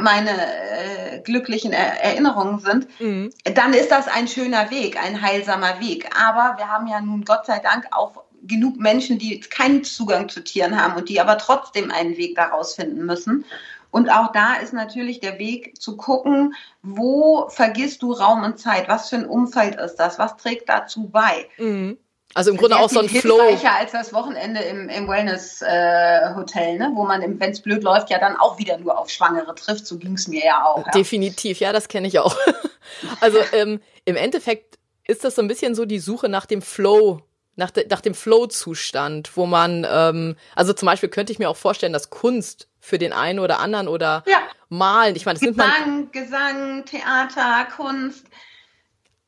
meine 0.00 0.30
äh, 0.30 1.20
glücklichen 1.20 1.72
er 1.72 2.02
Erinnerungen 2.02 2.60
sind, 2.60 3.00
mhm. 3.00 3.30
dann 3.54 3.72
ist 3.72 3.90
das 3.90 4.08
ein 4.08 4.28
schöner 4.28 4.70
Weg, 4.70 5.02
ein 5.02 5.22
heilsamer 5.22 5.80
Weg. 5.80 6.08
Aber 6.18 6.58
wir 6.58 6.68
haben 6.68 6.86
ja 6.86 7.00
nun 7.00 7.24
Gott 7.24 7.46
sei 7.46 7.58
Dank 7.58 7.86
auch 7.92 8.24
genug 8.42 8.78
Menschen, 8.78 9.18
die 9.18 9.40
keinen 9.40 9.84
Zugang 9.84 10.28
zu 10.28 10.42
Tieren 10.42 10.80
haben 10.80 10.96
und 10.96 11.08
die 11.08 11.20
aber 11.20 11.38
trotzdem 11.38 11.90
einen 11.90 12.16
Weg 12.16 12.36
daraus 12.36 12.74
finden 12.74 13.04
müssen. 13.04 13.44
Und 13.90 14.08
auch 14.08 14.32
da 14.32 14.54
ist 14.54 14.72
natürlich 14.72 15.20
der 15.20 15.38
Weg 15.38 15.80
zu 15.80 15.96
gucken, 15.96 16.54
wo 16.82 17.48
vergisst 17.48 18.02
du 18.02 18.12
Raum 18.12 18.44
und 18.44 18.58
Zeit? 18.58 18.88
Was 18.88 19.08
für 19.08 19.16
ein 19.16 19.26
Umfeld 19.26 19.76
ist 19.76 19.96
das? 19.96 20.18
Was 20.18 20.36
trägt 20.36 20.68
dazu 20.68 21.08
bei? 21.08 21.48
Mhm. 21.58 21.98
Also 22.34 22.52
im 22.52 22.56
Grunde 22.56 22.78
auch 22.78 22.88
so 22.88 23.00
ein 23.00 23.08
Flow. 23.08 23.40
als 23.40 23.90
das 23.90 24.12
Wochenende 24.12 24.60
im, 24.60 24.88
im 24.88 25.08
Wellness-Hotel, 25.08 26.74
äh, 26.74 26.78
ne? 26.78 26.92
wo 26.94 27.04
man, 27.04 27.22
wenn 27.22 27.50
es 27.50 27.60
blöd 27.60 27.82
läuft, 27.82 28.08
ja 28.10 28.18
dann 28.18 28.36
auch 28.36 28.58
wieder 28.58 28.78
nur 28.78 28.98
auf 28.98 29.10
Schwangere 29.10 29.54
trifft. 29.54 29.86
So 29.86 29.98
ging 29.98 30.14
es 30.14 30.28
mir 30.28 30.44
ja 30.44 30.64
auch. 30.64 30.86
Ja. 30.86 30.92
Definitiv, 30.92 31.58
ja, 31.58 31.72
das 31.72 31.88
kenne 31.88 32.06
ich 32.06 32.20
auch. 32.20 32.36
also 33.20 33.38
ähm, 33.52 33.80
im 34.04 34.16
Endeffekt 34.16 34.78
ist 35.06 35.24
das 35.24 35.34
so 35.34 35.42
ein 35.42 35.48
bisschen 35.48 35.74
so 35.74 35.84
die 35.84 35.98
Suche 35.98 36.28
nach 36.28 36.46
dem 36.46 36.62
Flow, 36.62 37.20
nach, 37.56 37.72
de, 37.72 37.88
nach 37.88 38.00
dem 38.00 38.14
Flow-Zustand, 38.14 39.36
wo 39.36 39.46
man, 39.46 39.84
ähm, 39.90 40.36
also 40.54 40.72
zum 40.72 40.86
Beispiel 40.86 41.08
könnte 41.08 41.32
ich 41.32 41.40
mir 41.40 41.50
auch 41.50 41.56
vorstellen, 41.56 41.92
dass 41.92 42.10
Kunst 42.10 42.68
für 42.78 42.98
den 42.98 43.12
einen 43.12 43.40
oder 43.40 43.58
anderen 43.58 43.88
oder 43.88 44.22
ja. 44.26 44.38
Malen, 44.68 45.16
ich 45.16 45.26
meine, 45.26 45.40
das 45.40 45.48
Gesang, 45.48 45.66
nimmt 45.66 46.14
man 46.14 46.22
Gesang, 46.22 46.84
Theater, 46.84 47.66
Kunst 47.74 48.26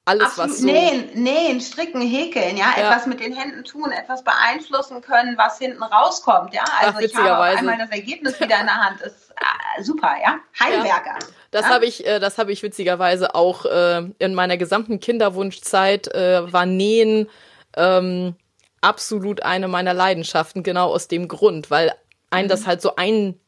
alles, 0.05 0.39
Absolut. 0.39 0.51
was 0.51 0.59
so. 0.59 0.67
Nähen, 0.67 1.11
nähen, 1.15 1.61
stricken, 1.61 2.01
häkeln, 2.01 2.57
ja? 2.57 2.73
ja? 2.77 2.89
etwas 2.89 3.07
mit 3.07 3.21
den 3.21 3.33
Händen 3.33 3.63
tun, 3.63 3.93
etwas 3.93 4.25
beeinflussen 4.25 5.01
können, 5.01 5.39
was 5.39 5.59
hinten 5.59 5.83
rauskommt, 5.83 6.53
ja. 6.53 6.65
Also 6.81 6.99
Ach, 6.99 7.01
ich 7.01 7.17
habe 7.17 7.43
einmal 7.43 7.79
das 7.79 7.91
Ergebnis 7.91 8.41
wieder 8.41 8.61
in 8.61 8.67
der 8.67 8.77
Hand, 8.77 9.01
ist 9.01 9.31
äh, 9.31 9.83
super, 9.83 10.13
ja. 10.21 10.39
Heimwerker. 10.59 11.19
Ja. 11.21 11.27
Das 11.53 11.67
ja? 11.67 11.71
habe 11.71 11.87
ich, 11.87 12.05
äh, 12.05 12.19
das 12.19 12.39
habe 12.39 12.51
ich 12.51 12.63
witzigerweise 12.65 13.35
auch 13.37 13.65
äh, 13.65 14.03
in 14.19 14.35
meiner 14.35 14.57
gesamten 14.57 14.99
Kinderwunschzeit 14.99 16.13
äh, 16.13 16.53
war 16.53 16.67
Nähen 16.67 17.29
ähm, 17.77 18.35
absolut 18.81 19.45
eine 19.45 19.69
meiner 19.69 19.95
Leidenschaften, 19.95 20.65
genau 20.65 20.91
aus 20.91 21.07
dem 21.07 21.29
Grund, 21.29 21.71
weil 21.71 21.93
ein 22.31 22.47
mhm. 22.47 22.49
das 22.49 22.67
halt 22.67 22.83
so 22.83 22.97
ein 22.97 23.39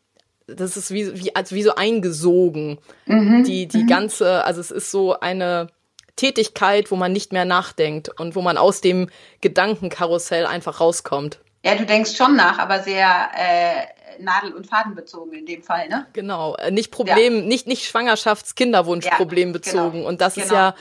das 0.46 0.76
ist 0.76 0.90
wie, 0.90 1.18
wie, 1.18 1.34
als 1.34 1.52
wie 1.52 1.62
so 1.62 1.74
eingesogen. 1.74 2.78
Mhm. 3.06 3.44
Die, 3.44 3.66
die 3.66 3.84
mhm. 3.84 3.86
ganze, 3.86 4.44
also 4.44 4.60
es 4.60 4.70
ist 4.70 4.90
so 4.90 5.18
eine, 5.18 5.68
Tätigkeit, 6.16 6.90
wo 6.90 6.96
man 6.96 7.12
nicht 7.12 7.32
mehr 7.32 7.44
nachdenkt 7.44 8.08
und 8.20 8.34
wo 8.34 8.42
man 8.42 8.56
aus 8.56 8.80
dem 8.80 9.08
Gedankenkarussell 9.40 10.46
einfach 10.46 10.80
rauskommt. 10.80 11.40
Ja, 11.64 11.74
du 11.74 11.86
denkst 11.86 12.14
schon 12.16 12.36
nach, 12.36 12.58
aber 12.58 12.82
sehr 12.82 13.30
äh, 13.36 14.22
nadel- 14.22 14.52
und 14.52 14.66
fadenbezogen 14.66 15.32
in 15.32 15.46
dem 15.46 15.62
Fall, 15.62 15.88
ne? 15.88 16.06
Genau, 16.12 16.56
äh, 16.56 16.70
nicht 16.70 16.90
Problem, 16.90 17.36
ja. 17.36 17.42
nicht 17.42 17.66
nicht 17.66 17.84
Schwangerschafts-, 17.84 18.54
Kinderwunsch-Problem 18.54 19.48
ja, 19.48 19.52
bezogen. 19.52 19.98
Genau. 19.98 20.08
Und 20.08 20.20
das 20.20 20.34
genau. 20.34 20.46
ist 20.46 20.52
ja 20.52 20.74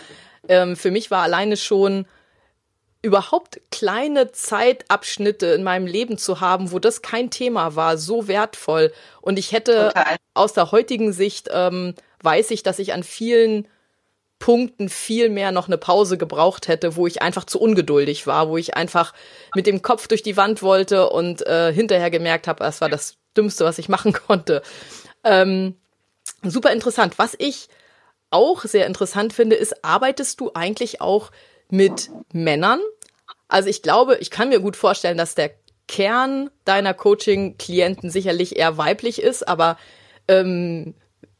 ähm, 0.47 0.75
für 0.75 0.91
mich 0.91 1.11
war 1.11 1.23
alleine 1.23 1.57
schon 1.57 2.05
überhaupt 3.01 3.59
kleine 3.69 4.31
Zeitabschnitte 4.31 5.47
in 5.47 5.63
meinem 5.63 5.87
Leben 5.87 6.17
zu 6.17 6.39
haben, 6.39 6.71
wo 6.71 6.79
das 6.79 7.01
kein 7.01 7.29
Thema 7.29 7.75
war, 7.75 7.97
so 7.97 8.27
wertvoll. 8.27 8.93
Und 9.21 9.37
ich 9.37 9.51
hätte 9.51 9.89
Total. 9.93 10.15
aus 10.33 10.53
der 10.53 10.71
heutigen 10.71 11.11
Sicht 11.11 11.49
ähm, 11.51 11.95
weiß 12.21 12.51
ich, 12.51 12.63
dass 12.63 12.79
ich 12.79 12.93
an 12.93 13.03
vielen 13.03 13.67
Punkten 14.43 14.89
viel 14.89 15.29
mehr 15.29 15.53
noch 15.53 15.67
eine 15.67 15.77
Pause 15.77 16.17
gebraucht 16.17 16.67
hätte, 16.67 16.97
wo 16.97 17.07
ich 17.07 17.21
einfach 17.21 17.45
zu 17.45 17.61
ungeduldig 17.61 18.27
war, 18.27 18.49
wo 18.49 18.57
ich 18.57 18.75
einfach 18.75 19.13
mit 19.55 19.65
dem 19.67 19.81
Kopf 19.81 20.09
durch 20.09 20.21
die 20.21 20.35
Wand 20.35 20.61
wollte 20.61 21.09
und 21.09 21.47
äh, 21.47 21.71
hinterher 21.71 22.11
gemerkt 22.11 22.49
habe, 22.49 22.61
das 22.61 22.81
war 22.81 22.89
das 22.89 23.15
Dümmste, 23.37 23.63
was 23.63 23.77
ich 23.77 23.87
machen 23.87 24.11
konnte. 24.27 24.61
Ähm, 25.23 25.77
super 26.41 26.73
interessant. 26.73 27.13
Was 27.19 27.37
ich 27.39 27.69
auch 28.31 28.65
sehr 28.65 28.85
interessant 28.85 29.31
finde, 29.31 29.55
ist, 29.55 29.85
arbeitest 29.85 30.41
du 30.41 30.51
eigentlich 30.53 30.99
auch 30.99 31.31
mit 31.69 32.11
Männern? 32.33 32.81
Also 33.47 33.69
ich 33.69 33.81
glaube, 33.81 34.17
ich 34.17 34.29
kann 34.29 34.49
mir 34.49 34.59
gut 34.59 34.75
vorstellen, 34.75 35.17
dass 35.17 35.35
der 35.35 35.51
Kern 35.87 36.49
deiner 36.65 36.93
Coaching-Klienten 36.93 38.09
sicherlich 38.09 38.57
eher 38.57 38.77
weiblich 38.77 39.21
ist, 39.21 39.47
aber 39.47 39.77
ähm, 40.27 40.95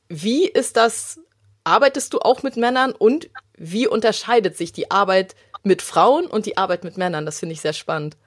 wie 0.08 0.48
ist 0.48 0.78
das 0.78 1.20
arbeitest 1.64 2.14
du 2.14 2.20
auch 2.20 2.44
mit 2.44 2.58
Männern 2.58 2.92
und 2.92 3.30
wie 3.56 3.88
unterscheidet 3.88 4.58
sich 4.58 4.72
die 4.72 4.92
Arbeit 4.92 5.36
mit 5.64 5.82
Frauen 5.82 6.28
und 6.28 6.46
die 6.46 6.58
Arbeit 6.58 6.84
mit 6.84 6.98
Männern? 6.98 7.26
Das 7.26 7.40
finde 7.40 7.54
ich 7.54 7.62
sehr 7.62 7.74
spannend. 7.74 8.18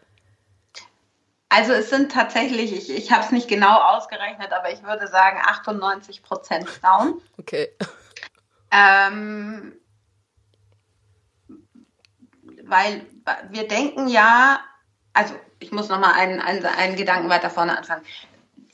Also 1.48 1.72
es 1.72 1.90
sind 1.90 2.10
tatsächlich, 2.10 2.72
ich, 2.72 2.90
ich 2.90 3.12
habe 3.12 3.24
es 3.24 3.30
nicht 3.30 3.48
genau 3.48 3.80
ausgerechnet, 3.80 4.52
aber 4.52 4.72
ich 4.72 4.82
würde 4.82 5.06
sagen 5.06 5.38
98 5.42 6.22
Prozent 6.22 6.68
Frauen. 6.68 7.20
Okay. 7.38 7.68
Ähm, 8.72 9.72
weil 12.64 13.06
wir 13.50 13.68
denken 13.68 14.08
ja, 14.08 14.60
also 15.12 15.34
ich 15.60 15.72
muss 15.72 15.88
nochmal 15.88 16.14
einen, 16.14 16.40
einen, 16.40 16.64
einen 16.66 16.96
Gedanken 16.96 17.30
weiter 17.30 17.48
vorne 17.48 17.78
anfangen. 17.78 18.04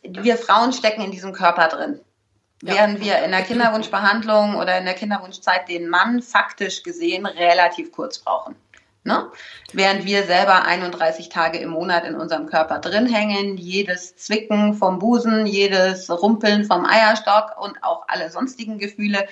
Wir 0.02 0.36
Frauen 0.36 0.72
stecken 0.72 1.02
in 1.02 1.10
diesem 1.10 1.32
Körper 1.32 1.68
drin. 1.68 2.00
Während 2.64 3.00
wir 3.00 3.18
in 3.24 3.32
der 3.32 3.42
Kinderwunschbehandlung 3.42 4.54
oder 4.54 4.78
in 4.78 4.84
der 4.84 4.94
Kinderwunschzeit 4.94 5.68
den 5.68 5.88
Mann 5.88 6.22
faktisch 6.22 6.84
gesehen 6.84 7.26
relativ 7.26 7.90
kurz 7.90 8.20
brauchen. 8.20 8.54
Ne? 9.02 9.32
Während 9.72 10.04
wir 10.04 10.22
selber 10.22 10.64
31 10.64 11.28
Tage 11.28 11.58
im 11.58 11.70
Monat 11.70 12.04
in 12.04 12.14
unserem 12.14 12.46
Körper 12.46 12.78
drin 12.78 13.06
hängen, 13.06 13.56
jedes 13.56 14.14
Zwicken 14.14 14.74
vom 14.74 15.00
Busen, 15.00 15.44
jedes 15.44 16.08
Rumpeln 16.08 16.64
vom 16.64 16.86
Eierstock 16.86 17.60
und 17.60 17.82
auch 17.82 18.04
alle 18.06 18.30
sonstigen 18.30 18.78
Gefühle 18.78 19.26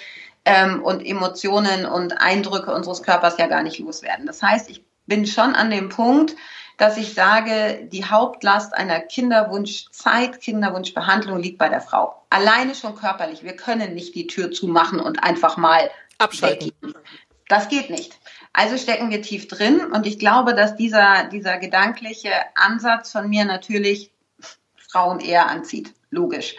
ähm, 0.44 0.82
und 0.82 1.06
Emotionen 1.06 1.86
und 1.86 2.20
Eindrücke 2.20 2.74
unseres 2.74 3.04
Körpers 3.04 3.38
ja 3.38 3.46
gar 3.46 3.62
nicht 3.62 3.78
loswerden. 3.78 4.26
Das 4.26 4.42
heißt, 4.42 4.68
ich 4.68 4.84
bin 5.06 5.24
schon 5.24 5.54
an 5.54 5.70
dem 5.70 5.88
Punkt, 5.88 6.34
dass 6.80 6.96
ich 6.96 7.12
sage, 7.12 7.86
die 7.92 8.06
Hauptlast 8.06 8.74
einer 8.74 9.00
Kinderwunschzeit, 9.00 10.40
Kinderwunschbehandlung 10.40 11.38
liegt 11.38 11.58
bei 11.58 11.68
der 11.68 11.82
Frau. 11.82 12.24
Alleine 12.30 12.74
schon 12.74 12.94
körperlich. 12.94 13.44
Wir 13.44 13.54
können 13.54 13.92
nicht 13.92 14.14
die 14.14 14.26
Tür 14.26 14.50
zumachen 14.50 14.98
und 14.98 15.22
einfach 15.22 15.58
mal 15.58 15.90
abschalten. 16.16 16.72
Weggehen. 16.80 16.94
Das 17.48 17.68
geht 17.68 17.90
nicht. 17.90 18.18
Also 18.54 18.78
stecken 18.78 19.10
wir 19.10 19.20
tief 19.20 19.46
drin 19.46 19.92
und 19.92 20.06
ich 20.06 20.18
glaube, 20.18 20.54
dass 20.54 20.74
dieser, 20.74 21.24
dieser 21.24 21.58
gedankliche 21.58 22.32
Ansatz 22.54 23.12
von 23.12 23.28
mir 23.28 23.44
natürlich 23.44 24.10
Frauen 24.76 25.20
eher 25.20 25.48
anzieht. 25.48 25.92
Logisch. 26.08 26.56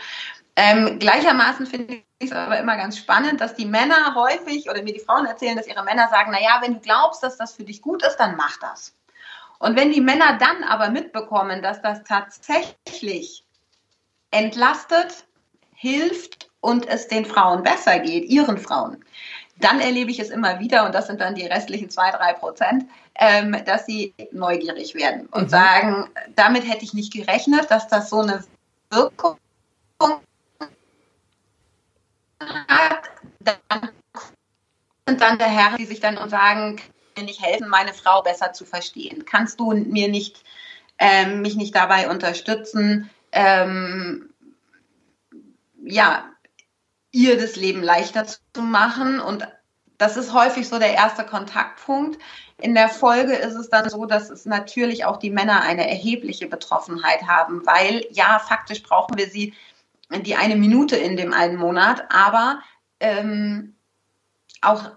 Ähm, 0.55 0.99
gleichermaßen 0.99 1.65
finde 1.65 1.95
ich 2.19 2.29
es 2.29 2.31
aber 2.31 2.60
immer 2.60 2.77
ganz 2.77 2.95
spannend, 2.97 3.41
dass 3.41 3.55
die 3.55 3.65
Männer 3.65 4.13
häufig 4.13 4.69
oder 4.69 4.84
mir 4.84 4.93
die 4.93 4.99
Frauen 4.99 5.25
erzählen, 5.25 5.57
dass 5.57 5.65
ihre 5.65 5.84
Männer 5.84 6.10
sagen, 6.10 6.31
naja, 6.31 6.60
wenn 6.62 6.75
du 6.75 6.79
glaubst, 6.79 7.23
dass 7.23 7.38
das 7.38 7.55
für 7.55 7.63
dich 7.63 7.81
gut 7.81 8.05
ist, 8.05 8.17
dann 8.17 8.36
mach 8.36 8.60
das. 8.60 8.93
Und 9.62 9.76
wenn 9.76 9.91
die 9.91 10.02
Männer 10.02 10.39
dann 10.39 10.63
aber 10.63 10.89
mitbekommen, 10.89 11.62
dass 11.62 11.84
das 11.84 12.04
tatsächlich 12.04 13.43
entlastet, 14.32 15.26
hilft 15.76 16.50
und 16.62 16.88
es 16.88 17.08
den 17.08 17.26
Frauen 17.26 17.62
besser 17.62 18.00
geht, 18.00 18.26
ihren 18.26 18.58
Frauen, 18.58 19.06
dann 19.60 19.80
erlebe 19.80 20.10
ich 20.10 20.17
es 20.17 20.32
immer 20.32 20.60
wieder, 20.60 20.84
und 20.84 20.95
das 20.95 21.06
sind 21.06 21.21
dann 21.21 21.36
die 21.36 21.45
restlichen 21.45 21.91
zwei, 21.91 22.10
drei 22.10 22.34
Prozent, 22.34 22.86
ähm, 23.13 23.56
dass 23.65 23.86
sie 23.86 24.15
neugierig 24.32 24.95
werden 24.95 25.28
und 25.28 25.43
mhm. 25.43 25.50
sagen, 25.50 26.10
damit 26.36 26.67
hätte 26.67 26.84
ich 26.84 26.95
nicht 26.95 27.13
gerechnet, 27.13 27.69
dass 27.69 27.88
das 27.88 28.10
so 28.10 28.21
eine 28.21 28.43
Wirkung 28.89 29.38
hat. 32.39 33.04
Dann 33.41 33.89
sind 35.08 35.21
dann 35.21 35.38
der 35.38 35.50
Herr, 35.50 35.78
die 35.78 35.86
sich 35.86 36.00
dann 36.00 36.17
und 36.17 36.30
sagen, 36.30 36.82
mir 37.21 37.25
nicht 37.25 37.41
helfen, 37.41 37.69
meine 37.69 37.93
Frau 37.93 38.21
besser 38.21 38.53
zu 38.53 38.65
verstehen? 38.65 39.25
Kannst 39.25 39.60
du 39.60 39.71
mir 39.71 40.10
nicht, 40.10 40.43
ähm, 40.97 41.41
mich 41.41 41.55
nicht 41.55 41.75
dabei 41.75 42.10
unterstützen, 42.10 43.10
ähm, 43.31 44.34
ja, 45.84 46.25
ihr 47.12 47.38
das 47.38 47.55
Leben 47.55 47.81
leichter 47.81 48.25
zu 48.25 48.62
machen? 48.62 49.19
Und 49.19 49.47
das 49.97 50.17
ist 50.17 50.34
häufig 50.34 50.67
so 50.67 50.79
der 50.79 50.93
erste 50.93 51.25
Kontaktpunkt. 51.25 52.19
In 52.57 52.75
der 52.75 52.89
Folge 52.89 53.34
ist 53.34 53.55
es 53.55 53.69
dann 53.69 53.89
so, 53.89 54.05
dass 54.05 54.29
es 54.29 54.45
natürlich 54.45 55.05
auch 55.05 55.17
die 55.17 55.31
Männer 55.31 55.62
eine 55.62 55.89
erhebliche 55.89 56.47
Betroffenheit 56.47 57.23
haben, 57.23 57.65
weil 57.65 58.05
ja, 58.12 58.39
faktisch 58.39 58.84
brauchen 58.84 59.17
wir 59.17 59.29
sie 59.29 59.53
die 60.12 60.36
eine 60.36 60.55
Minute 60.57 60.97
in 60.97 61.15
dem 61.15 61.34
einen 61.34 61.55
Monat, 61.55 62.03
aber 62.10 62.62
ähm, 62.99 63.75
auch 64.62 64.91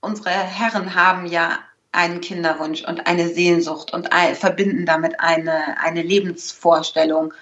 unsere 0.00 0.30
Herren 0.30 0.94
haben 0.94 1.26
ja 1.26 1.58
einen 1.92 2.20
Kinderwunsch 2.20 2.84
und 2.84 3.06
eine 3.06 3.28
Sehnsucht 3.28 3.92
und 3.92 4.10
verbinden 4.34 4.84
damit 4.84 5.18
eine, 5.20 5.80
eine 5.80 6.02
Lebensvorstellung. 6.02 7.32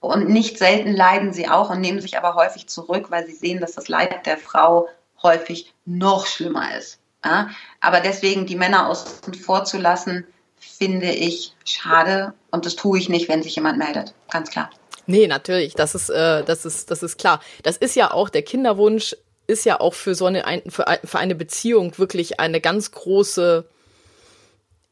Und 0.00 0.28
nicht 0.28 0.58
selten 0.58 0.92
leiden 0.92 1.32
sie 1.32 1.48
auch 1.48 1.70
und 1.70 1.80
nehmen 1.80 2.00
sich 2.00 2.18
aber 2.18 2.34
häufig 2.34 2.68
zurück, 2.68 3.10
weil 3.10 3.26
sie 3.26 3.34
sehen, 3.34 3.60
dass 3.60 3.72
das 3.72 3.88
Leid 3.88 4.26
der 4.26 4.36
Frau 4.36 4.88
häufig 5.22 5.72
noch 5.84 6.26
schlimmer 6.26 6.76
ist. 6.76 6.98
Ja? 7.24 7.50
Aber 7.80 8.00
deswegen 8.00 8.46
die 8.46 8.56
Männer 8.56 8.88
außen 8.88 9.34
vor 9.34 9.64
zu 9.64 9.78
lassen, 9.78 10.26
finde 10.56 11.10
ich 11.10 11.54
schade 11.64 12.34
und 12.50 12.66
das 12.66 12.76
tue 12.76 12.98
ich 12.98 13.08
nicht, 13.08 13.28
wenn 13.28 13.42
sich 13.42 13.56
jemand 13.56 13.78
meldet. 13.78 14.14
Ganz 14.30 14.50
klar. 14.50 14.70
Nee, 15.06 15.26
natürlich, 15.26 15.74
das 15.74 15.94
ist, 15.94 16.10
äh, 16.10 16.44
das 16.44 16.64
ist, 16.64 16.90
das 16.90 17.02
ist 17.02 17.18
klar. 17.18 17.40
Das 17.62 17.76
ist 17.76 17.96
ja 17.96 18.12
auch 18.12 18.28
der 18.28 18.42
Kinderwunsch 18.42 19.16
ist 19.46 19.64
ja 19.64 19.80
auch 19.80 19.94
für 19.94 20.14
so 20.14 20.26
eine, 20.26 20.62
für, 20.68 20.84
für 21.04 21.18
eine 21.18 21.34
Beziehung 21.34 21.96
wirklich 21.98 22.40
eine 22.40 22.60
ganz 22.60 22.90
große, 22.92 23.64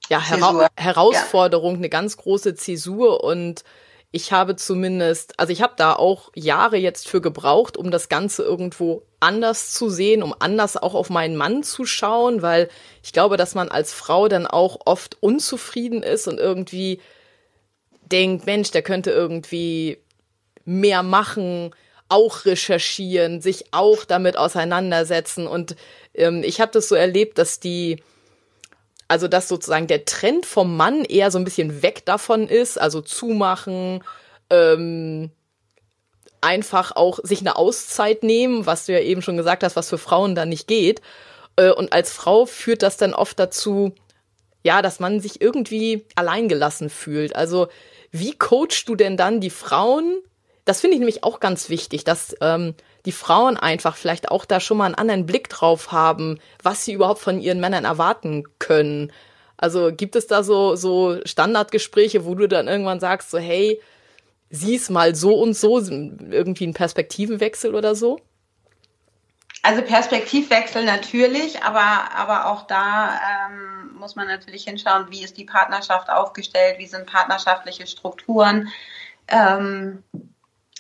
ja, 0.08 0.20
Hera 0.20 0.68
Herausforderung, 0.76 1.74
ja. 1.74 1.78
eine 1.78 1.88
ganz 1.88 2.16
große 2.16 2.54
Zäsur 2.54 3.22
und 3.22 3.64
ich 4.12 4.32
habe 4.32 4.56
zumindest, 4.56 5.38
also 5.38 5.52
ich 5.52 5.62
habe 5.62 5.74
da 5.76 5.92
auch 5.92 6.32
Jahre 6.34 6.76
jetzt 6.76 7.08
für 7.08 7.20
gebraucht, 7.20 7.76
um 7.76 7.92
das 7.92 8.08
Ganze 8.08 8.42
irgendwo 8.42 9.02
anders 9.20 9.72
zu 9.72 9.88
sehen, 9.88 10.24
um 10.24 10.34
anders 10.36 10.76
auch 10.76 10.94
auf 10.94 11.10
meinen 11.10 11.36
Mann 11.36 11.62
zu 11.62 11.84
schauen, 11.84 12.42
weil 12.42 12.68
ich 13.04 13.12
glaube, 13.12 13.36
dass 13.36 13.54
man 13.54 13.68
als 13.68 13.92
Frau 13.92 14.26
dann 14.26 14.48
auch 14.48 14.80
oft 14.84 15.22
unzufrieden 15.22 16.02
ist 16.02 16.26
und 16.26 16.40
irgendwie 16.40 17.00
denkt, 18.02 18.46
Mensch, 18.46 18.72
der 18.72 18.82
könnte 18.82 19.12
irgendwie 19.12 19.98
mehr 20.64 21.04
machen, 21.04 21.72
auch 22.10 22.44
recherchieren, 22.44 23.40
sich 23.40 23.72
auch 23.72 24.04
damit 24.04 24.36
auseinandersetzen. 24.36 25.46
Und 25.46 25.76
ähm, 26.14 26.42
ich 26.44 26.60
habe 26.60 26.72
das 26.72 26.88
so 26.88 26.94
erlebt, 26.94 27.38
dass 27.38 27.60
die, 27.60 28.02
also 29.08 29.28
dass 29.28 29.48
sozusagen 29.48 29.86
der 29.86 30.04
Trend 30.04 30.44
vom 30.44 30.76
Mann 30.76 31.04
eher 31.04 31.30
so 31.30 31.38
ein 31.38 31.44
bisschen 31.44 31.82
weg 31.82 32.04
davon 32.04 32.48
ist, 32.48 32.78
also 32.78 33.00
zumachen, 33.00 34.02
ähm, 34.50 35.30
einfach 36.40 36.96
auch 36.96 37.20
sich 37.22 37.40
eine 37.40 37.56
Auszeit 37.56 38.22
nehmen, 38.22 38.66
was 38.66 38.86
du 38.86 38.92
ja 38.92 39.00
eben 39.00 39.22
schon 39.22 39.36
gesagt 39.36 39.62
hast, 39.62 39.76
was 39.76 39.88
für 39.88 39.98
Frauen 39.98 40.34
da 40.34 40.46
nicht 40.46 40.66
geht. 40.66 41.00
Äh, 41.56 41.70
und 41.70 41.92
als 41.92 42.12
Frau 42.12 42.46
führt 42.46 42.82
das 42.82 42.96
dann 42.96 43.14
oft 43.14 43.38
dazu, 43.38 43.94
ja, 44.62 44.82
dass 44.82 45.00
man 45.00 45.20
sich 45.20 45.40
irgendwie 45.40 46.06
alleingelassen 46.16 46.90
fühlt. 46.90 47.36
Also 47.36 47.68
wie 48.10 48.36
coachst 48.36 48.88
du 48.88 48.96
denn 48.96 49.16
dann 49.16 49.40
die 49.40 49.50
Frauen 49.50 50.18
das 50.64 50.80
finde 50.80 50.94
ich 50.94 51.00
nämlich 51.00 51.24
auch 51.24 51.40
ganz 51.40 51.68
wichtig, 51.68 52.04
dass 52.04 52.36
ähm, 52.40 52.74
die 53.06 53.12
Frauen 53.12 53.56
einfach 53.56 53.96
vielleicht 53.96 54.30
auch 54.30 54.44
da 54.44 54.60
schon 54.60 54.76
mal 54.76 54.86
einen 54.86 54.94
anderen 54.94 55.26
Blick 55.26 55.48
drauf 55.48 55.92
haben, 55.92 56.38
was 56.62 56.84
sie 56.84 56.92
überhaupt 56.92 57.20
von 57.20 57.40
ihren 57.40 57.60
Männern 57.60 57.84
erwarten 57.84 58.44
können. 58.58 59.12
Also 59.56 59.92
gibt 59.92 60.16
es 60.16 60.26
da 60.26 60.42
so, 60.42 60.76
so 60.76 61.18
Standardgespräche, 61.24 62.24
wo 62.24 62.34
du 62.34 62.48
dann 62.48 62.68
irgendwann 62.68 63.00
sagst, 63.00 63.30
so, 63.30 63.38
hey, 63.38 63.80
sieh's 64.50 64.90
mal 64.90 65.14
so 65.14 65.34
und 65.34 65.54
so, 65.54 65.78
irgendwie 65.78 66.66
ein 66.66 66.74
Perspektivenwechsel 66.74 67.74
oder 67.74 67.94
so? 67.94 68.20
Also 69.62 69.82
Perspektivwechsel 69.82 70.84
natürlich, 70.84 71.62
aber, 71.62 72.14
aber 72.14 72.46
auch 72.46 72.66
da 72.66 73.20
ähm, 73.50 73.94
muss 73.98 74.16
man 74.16 74.26
natürlich 74.26 74.64
hinschauen, 74.64 75.10
wie 75.10 75.22
ist 75.22 75.36
die 75.36 75.44
Partnerschaft 75.44 76.08
aufgestellt, 76.08 76.78
wie 76.78 76.86
sind 76.86 77.06
partnerschaftliche 77.06 77.86
Strukturen. 77.86 78.68
Ähm, 79.28 80.02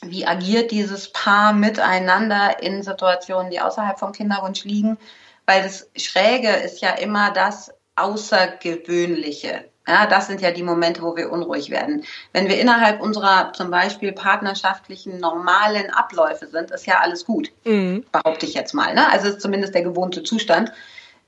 wie 0.02 0.26
agiert 0.26 0.70
dieses 0.70 1.12
Paar 1.12 1.52
miteinander 1.52 2.62
in 2.62 2.82
Situationen, 2.82 3.50
die 3.50 3.60
außerhalb 3.60 3.98
vom 3.98 4.12
Kinderwunsch 4.12 4.64
liegen? 4.64 4.98
Weil 5.46 5.62
das 5.62 5.88
Schräge 5.96 6.48
ist 6.48 6.80
ja 6.80 6.90
immer 6.90 7.30
das 7.32 7.72
Außergewöhnliche. 7.96 9.64
Ja, 9.86 10.06
das 10.06 10.28
sind 10.28 10.40
ja 10.40 10.52
die 10.52 10.62
Momente, 10.62 11.02
wo 11.02 11.16
wir 11.16 11.32
unruhig 11.32 11.70
werden. 11.70 12.04
Wenn 12.32 12.48
wir 12.48 12.60
innerhalb 12.60 13.00
unserer 13.00 13.52
zum 13.52 13.70
Beispiel 13.70 14.12
partnerschaftlichen 14.12 15.18
normalen 15.18 15.90
Abläufe 15.90 16.46
sind, 16.46 16.70
ist 16.70 16.86
ja 16.86 17.00
alles 17.00 17.24
gut, 17.24 17.50
mhm. 17.64 18.04
behaupte 18.12 18.46
ich 18.46 18.54
jetzt 18.54 18.72
mal. 18.72 18.94
Ne? 18.94 19.10
Also 19.10 19.28
ist 19.28 19.40
zumindest 19.40 19.74
der 19.74 19.82
gewohnte 19.82 20.22
Zustand. 20.22 20.70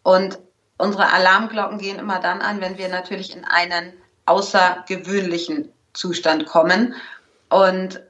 Und 0.02 0.38
unsere 0.78 1.12
Alarmglocken 1.12 1.78
gehen 1.78 1.98
immer 1.98 2.20
dann 2.20 2.40
an, 2.40 2.61
wenn 2.61 2.78
wir 2.78 2.88
natürlich 2.88 3.35
in 3.35 3.44
einen 3.44 3.92
außergewöhnlichen 4.26 5.72
Zustand 5.92 6.46
kommen. 6.46 6.94
Und 7.48 8.00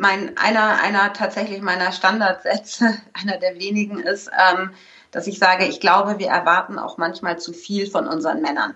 mein, 0.00 0.38
einer, 0.38 0.80
einer 0.82 1.12
tatsächlich 1.12 1.60
meiner 1.60 1.92
Standardsätze, 1.92 2.96
einer 3.12 3.36
der 3.36 3.56
wenigen 3.56 4.00
ist, 4.00 4.30
ähm, 4.50 4.70
dass 5.10 5.26
ich 5.26 5.38
sage, 5.38 5.66
ich 5.66 5.78
glaube, 5.78 6.18
wir 6.18 6.28
erwarten 6.28 6.78
auch 6.78 6.96
manchmal 6.96 7.38
zu 7.38 7.52
viel 7.52 7.86
von 7.86 8.08
unseren 8.08 8.40
Männern. 8.40 8.74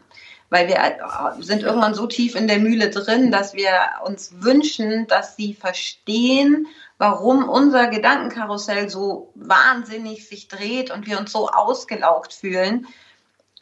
Weil 0.51 0.69
wir 0.69 0.77
äh, 0.77 1.43
sind 1.43 1.63
irgendwann 1.63 1.95
so 1.95 2.07
tief 2.07 2.35
in 2.35 2.47
der 2.47 2.59
Mühle 2.59 2.91
drin, 2.91 3.33
dass 3.33 3.55
wir 3.55 3.73
uns 4.05 4.35
wünschen, 4.41 5.07
dass 5.07 5.35
sie 5.35 5.55
verstehen, 5.55 6.67
warum 6.99 7.49
unser 7.49 7.87
Gedankenkarussell 7.87 8.91
so 8.91 9.33
wahnsinnig 9.35 10.29
sich 10.29 10.49
dreht 10.49 10.91
und 10.91 11.07
wir 11.07 11.19
uns 11.19 11.33
so 11.33 11.49
ausgelaugt 11.49 12.35
fühlen. 12.35 12.87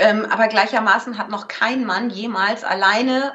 Ähm, 0.01 0.27
aber 0.29 0.49
gleichermaßen 0.49 1.17
hat 1.17 1.29
noch 1.29 1.47
kein 1.47 1.85
Mann 1.85 2.11
jemals 2.11 2.65
alleine 2.65 3.35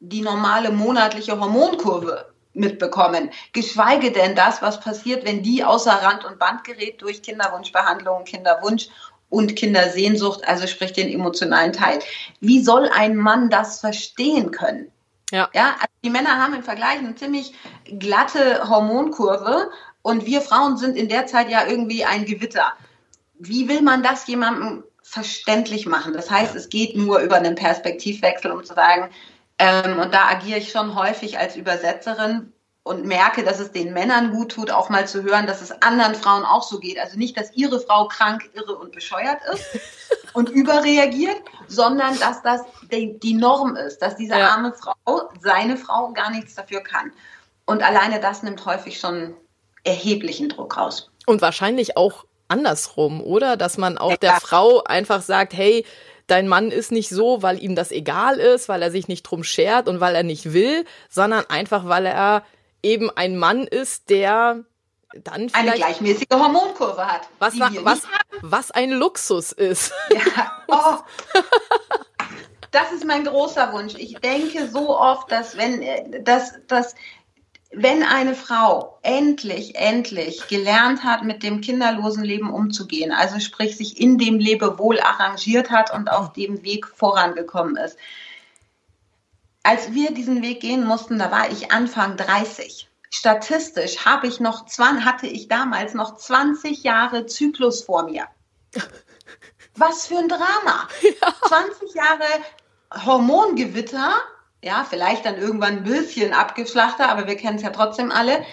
die 0.00 0.22
normale 0.22 0.70
monatliche 0.70 1.38
Hormonkurve 1.38 2.35
mitbekommen. 2.56 3.30
Geschweige 3.52 4.10
denn 4.10 4.34
das, 4.34 4.62
was 4.62 4.80
passiert, 4.80 5.24
wenn 5.24 5.42
die 5.42 5.64
außer 5.64 5.92
Rand 5.92 6.24
und 6.24 6.38
Band 6.38 6.64
gerät 6.64 7.00
durch 7.02 7.22
Kinderwunschbehandlung, 7.22 8.24
Kinderwunsch 8.24 8.88
und 9.28 9.56
Kindersehnsucht, 9.56 10.46
also 10.46 10.66
sprich 10.66 10.92
den 10.92 11.08
emotionalen 11.08 11.72
Teil. 11.72 11.98
Wie 12.40 12.62
soll 12.62 12.88
ein 12.88 13.16
Mann 13.16 13.50
das 13.50 13.80
verstehen 13.80 14.50
können? 14.50 14.90
Ja. 15.30 15.48
ja 15.52 15.74
also 15.74 15.86
die 16.04 16.10
Männer 16.10 16.40
haben 16.40 16.54
im 16.54 16.62
Vergleich 16.62 16.98
eine 16.98 17.14
ziemlich 17.14 17.52
glatte 17.98 18.68
Hormonkurve 18.68 19.70
und 20.02 20.24
wir 20.24 20.40
Frauen 20.40 20.76
sind 20.76 20.96
in 20.96 21.08
der 21.08 21.26
Zeit 21.26 21.50
ja 21.50 21.66
irgendwie 21.66 22.04
ein 22.04 22.24
Gewitter. 22.24 22.72
Wie 23.38 23.68
will 23.68 23.82
man 23.82 24.02
das 24.02 24.26
jemandem 24.26 24.84
verständlich 25.02 25.86
machen? 25.86 26.12
Das 26.12 26.30
heißt, 26.30 26.54
es 26.54 26.68
geht 26.68 26.96
nur 26.96 27.18
über 27.18 27.36
einen 27.36 27.54
Perspektivwechsel, 27.54 28.52
um 28.52 28.64
zu 28.64 28.74
sagen, 28.74 29.10
ähm, 29.58 29.98
und 29.98 30.12
da 30.12 30.28
agiere 30.28 30.58
ich 30.58 30.70
schon 30.70 30.94
häufig 30.94 31.38
als 31.38 31.56
Übersetzerin 31.56 32.52
und 32.82 33.04
merke, 33.04 33.42
dass 33.42 33.58
es 33.58 33.72
den 33.72 33.92
Männern 33.92 34.30
gut 34.30 34.52
tut, 34.52 34.70
auch 34.70 34.90
mal 34.90 35.08
zu 35.08 35.24
hören, 35.24 35.46
dass 35.46 35.60
es 35.60 35.72
anderen 35.82 36.14
Frauen 36.14 36.44
auch 36.44 36.62
so 36.62 36.78
geht. 36.78 37.00
Also 37.00 37.18
nicht, 37.18 37.36
dass 37.36 37.52
ihre 37.54 37.80
Frau 37.80 38.06
krank, 38.06 38.48
irre 38.54 38.76
und 38.76 38.92
bescheuert 38.92 39.38
ist 39.52 39.64
und 40.34 40.50
überreagiert, 40.50 41.40
sondern 41.66 42.16
dass 42.20 42.42
das 42.42 42.60
die, 42.92 43.18
die 43.18 43.34
Norm 43.34 43.74
ist, 43.74 43.98
dass 43.98 44.14
diese 44.14 44.38
ja. 44.38 44.50
arme 44.50 44.72
Frau, 44.72 45.28
seine 45.40 45.76
Frau, 45.76 46.12
gar 46.12 46.30
nichts 46.30 46.54
dafür 46.54 46.80
kann. 46.80 47.12
Und 47.64 47.82
alleine 47.82 48.20
das 48.20 48.44
nimmt 48.44 48.64
häufig 48.64 49.00
schon 49.00 49.34
erheblichen 49.82 50.48
Druck 50.48 50.76
raus. 50.76 51.10
Und 51.26 51.42
wahrscheinlich 51.42 51.96
auch 51.96 52.24
andersrum, 52.46 53.20
oder? 53.20 53.56
Dass 53.56 53.78
man 53.78 53.98
auch 53.98 54.10
ja, 54.10 54.16
der 54.18 54.34
Frau 54.34 54.84
einfach 54.84 55.22
sagt, 55.22 55.54
hey, 55.54 55.84
dein 56.26 56.48
Mann 56.48 56.70
ist 56.70 56.92
nicht 56.92 57.08
so, 57.08 57.42
weil 57.42 57.62
ihm 57.62 57.74
das 57.74 57.90
egal 57.90 58.38
ist, 58.38 58.68
weil 58.68 58.82
er 58.82 58.90
sich 58.90 59.08
nicht 59.08 59.22
drum 59.22 59.44
schert 59.44 59.88
und 59.88 60.00
weil 60.00 60.14
er 60.14 60.22
nicht 60.22 60.52
will, 60.52 60.84
sondern 61.08 61.44
einfach, 61.48 61.86
weil 61.86 62.06
er 62.06 62.44
eben 62.82 63.10
ein 63.10 63.36
Mann 63.36 63.66
ist, 63.66 64.10
der 64.10 64.64
dann 65.24 65.48
eine 65.52 65.72
gleichmäßige 65.72 66.26
Hormonkurve 66.32 67.06
hat. 67.06 67.22
Was, 67.38 67.58
was, 67.58 68.02
was 68.42 68.70
ein 68.70 68.90
Luxus 68.90 69.52
ist. 69.52 69.92
Ja. 70.10 70.52
Oh. 70.68 70.98
Das 72.72 72.92
ist 72.92 73.06
mein 73.06 73.24
großer 73.24 73.72
Wunsch. 73.72 73.94
Ich 73.96 74.18
denke 74.18 74.68
so 74.68 74.98
oft, 74.98 75.30
dass 75.32 75.56
wenn, 75.56 76.24
dass, 76.24 76.54
dass, 76.66 76.94
wenn 77.72 78.02
eine 78.02 78.34
Frau 78.34 78.98
endlich, 79.02 79.74
endlich 79.74 80.46
gelernt 80.48 81.04
hat, 81.04 81.24
mit 81.24 81.42
dem 81.42 81.60
kinderlosen 81.60 82.24
Leben 82.24 82.50
umzugehen, 82.50 83.12
also 83.12 83.40
sprich 83.40 83.76
sich 83.76 84.00
in 84.00 84.18
dem 84.18 84.38
Lebewohl 84.38 85.00
arrangiert 85.00 85.70
hat 85.70 85.92
und 85.92 86.08
auf 86.10 86.32
dem 86.32 86.62
Weg 86.62 86.86
vorangekommen 86.86 87.76
ist. 87.76 87.98
Als 89.62 89.92
wir 89.92 90.12
diesen 90.12 90.42
Weg 90.42 90.60
gehen 90.60 90.86
mussten, 90.86 91.18
da 91.18 91.30
war 91.30 91.50
ich 91.50 91.72
Anfang 91.72 92.16
30 92.16 92.88
statistisch 93.16 94.04
habe 94.04 94.26
ich 94.26 94.40
noch, 94.40 94.66
hatte 94.78 95.26
ich 95.26 95.48
damals 95.48 95.94
noch 95.94 96.16
20 96.16 96.82
Jahre 96.82 97.26
Zyklus 97.26 97.82
vor 97.82 98.04
mir. 98.04 98.26
Was 99.74 100.06
für 100.06 100.18
ein 100.18 100.28
Drama. 100.28 100.88
Ja. 101.02 101.34
20 101.48 101.94
Jahre 101.94 103.04
Hormongewitter, 103.04 104.14
ja, 104.62 104.86
vielleicht 104.88 105.24
dann 105.24 105.36
irgendwann 105.36 105.78
ein 105.78 105.84
bisschen 105.84 106.32
abgeschlachter, 106.32 107.08
aber 107.08 107.26
wir 107.26 107.36
kennen 107.36 107.56
es 107.56 107.62
ja 107.62 107.70
trotzdem 107.70 108.10
alle, 108.10 108.44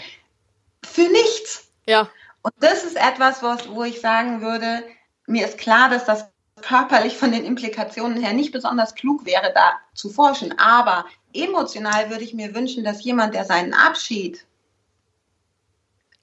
für 0.86 1.10
nichts. 1.10 1.70
Ja. 1.86 2.10
Und 2.41 2.54
das 2.60 2.84
ist 2.84 2.97
etwas, 2.97 3.41
was, 3.41 3.70
wo 3.70 3.84
ich 3.84 4.01
sagen 4.01 4.41
würde, 4.41 4.84
mir 5.26 5.47
ist 5.47 5.58
klar, 5.58 5.89
dass 5.89 6.06
das 6.06 6.28
körperlich 6.62 7.18
von 7.18 7.32
den 7.32 7.45
Implikationen 7.45 8.22
her 8.22 8.34
nicht 8.34 8.51
besonders 8.51 8.95
klug 8.95 9.26
wäre, 9.26 9.51
da 9.54 9.74
zu 9.93 10.10
forschen. 10.10 10.58
Aber 10.60 11.06
emotional 11.34 12.10
würde 12.10 12.24
ich 12.24 12.34
mir 12.34 12.54
wünschen, 12.54 12.84
dass 12.84 13.04
jemand, 13.04 13.34
der 13.34 13.45
seinen 13.45 13.74
Abschied 13.74 14.45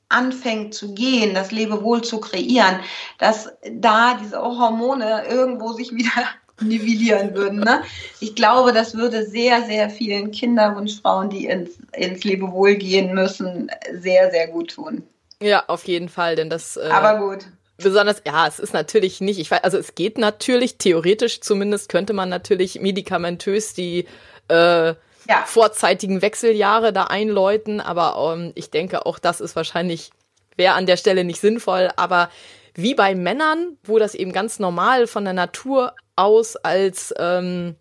anfängt 0.09 0.75
zu 0.75 0.93
gehen, 0.93 1.35
das 1.35 1.53
Lebewohl 1.53 2.03
zu 2.03 2.21
kreieren, 2.21 2.81
dass 3.19 3.53
da 3.71 4.15
diese 4.15 4.41
Hormone 4.41 5.25
irgendwo 5.27 5.73
sich 5.73 5.93
wieder 5.95 6.27
nivellieren 6.63 7.35
würden. 7.35 7.61
Ne? 7.61 7.83
Ich 8.21 8.35
glaube, 8.35 8.73
das 8.73 8.97
würde 8.97 9.27
sehr, 9.27 9.63
sehr 9.65 9.91
vielen 9.91 10.31
Kinderwunschfrauen, 10.31 11.31
die 11.31 11.47
ins, 11.47 11.71
ins 11.93 12.25
Lebewohl 12.25 12.77
gehen 12.77 13.15
müssen, 13.15 13.71
sehr, 13.93 14.31
sehr 14.31 14.49
gut 14.49 14.75
tun. 14.75 15.03
Ja, 15.43 15.65
auf 15.69 15.85
jeden 15.85 16.09
Fall, 16.09 16.37
denn 16.37 16.51
das. 16.51 16.77
Äh, 16.77 16.89
Aber 16.91 17.19
gut. 17.27 17.47
Besonders, 17.79 18.23
ja, 18.27 18.47
es 18.47 18.59
ist 18.59 18.75
natürlich 18.75 19.23
nicht, 19.23 19.39
ich 19.39 19.51
weiß, 19.51 19.65
also 19.65 19.79
es 19.79 19.95
geht 19.95 20.19
natürlich, 20.19 20.77
theoretisch 20.77 21.41
zumindest 21.41 21.89
könnte 21.89 22.13
man 22.13 22.29
natürlich 22.29 22.79
medikamentös 22.79 23.73
die 23.73 24.07
äh, 24.49 24.89
ja. 25.29 25.45
vorzeitigen 25.47 26.21
Wechseljahre 26.21 26.93
da 26.93 27.05
einläuten, 27.05 27.81
aber 27.81 28.35
ähm, 28.35 28.53
ich 28.55 28.71
denke, 28.71 29.07
auch 29.07 29.19
das 29.19 29.41
ist 29.41 29.57
wahrscheinlich, 29.57 30.11
wäre 30.57 30.75
an 30.75 30.85
der 30.85 30.99
Stelle 30.99 31.25
nicht 31.25 31.41
sinnvoll, 31.41 31.89
aber 31.97 32.29
wie 32.75 32.95
bei 32.95 33.15
Männern, 33.15 33.79
wo 33.85 33.99
das 33.99 34.15
eben 34.15 34.33
ganz 34.33 34.59
normal 34.59 35.07
von 35.07 35.25
der 35.25 35.33
Natur 35.33 35.95
aus 36.21 36.57
als 36.57 37.15
ähm, 37.19 37.77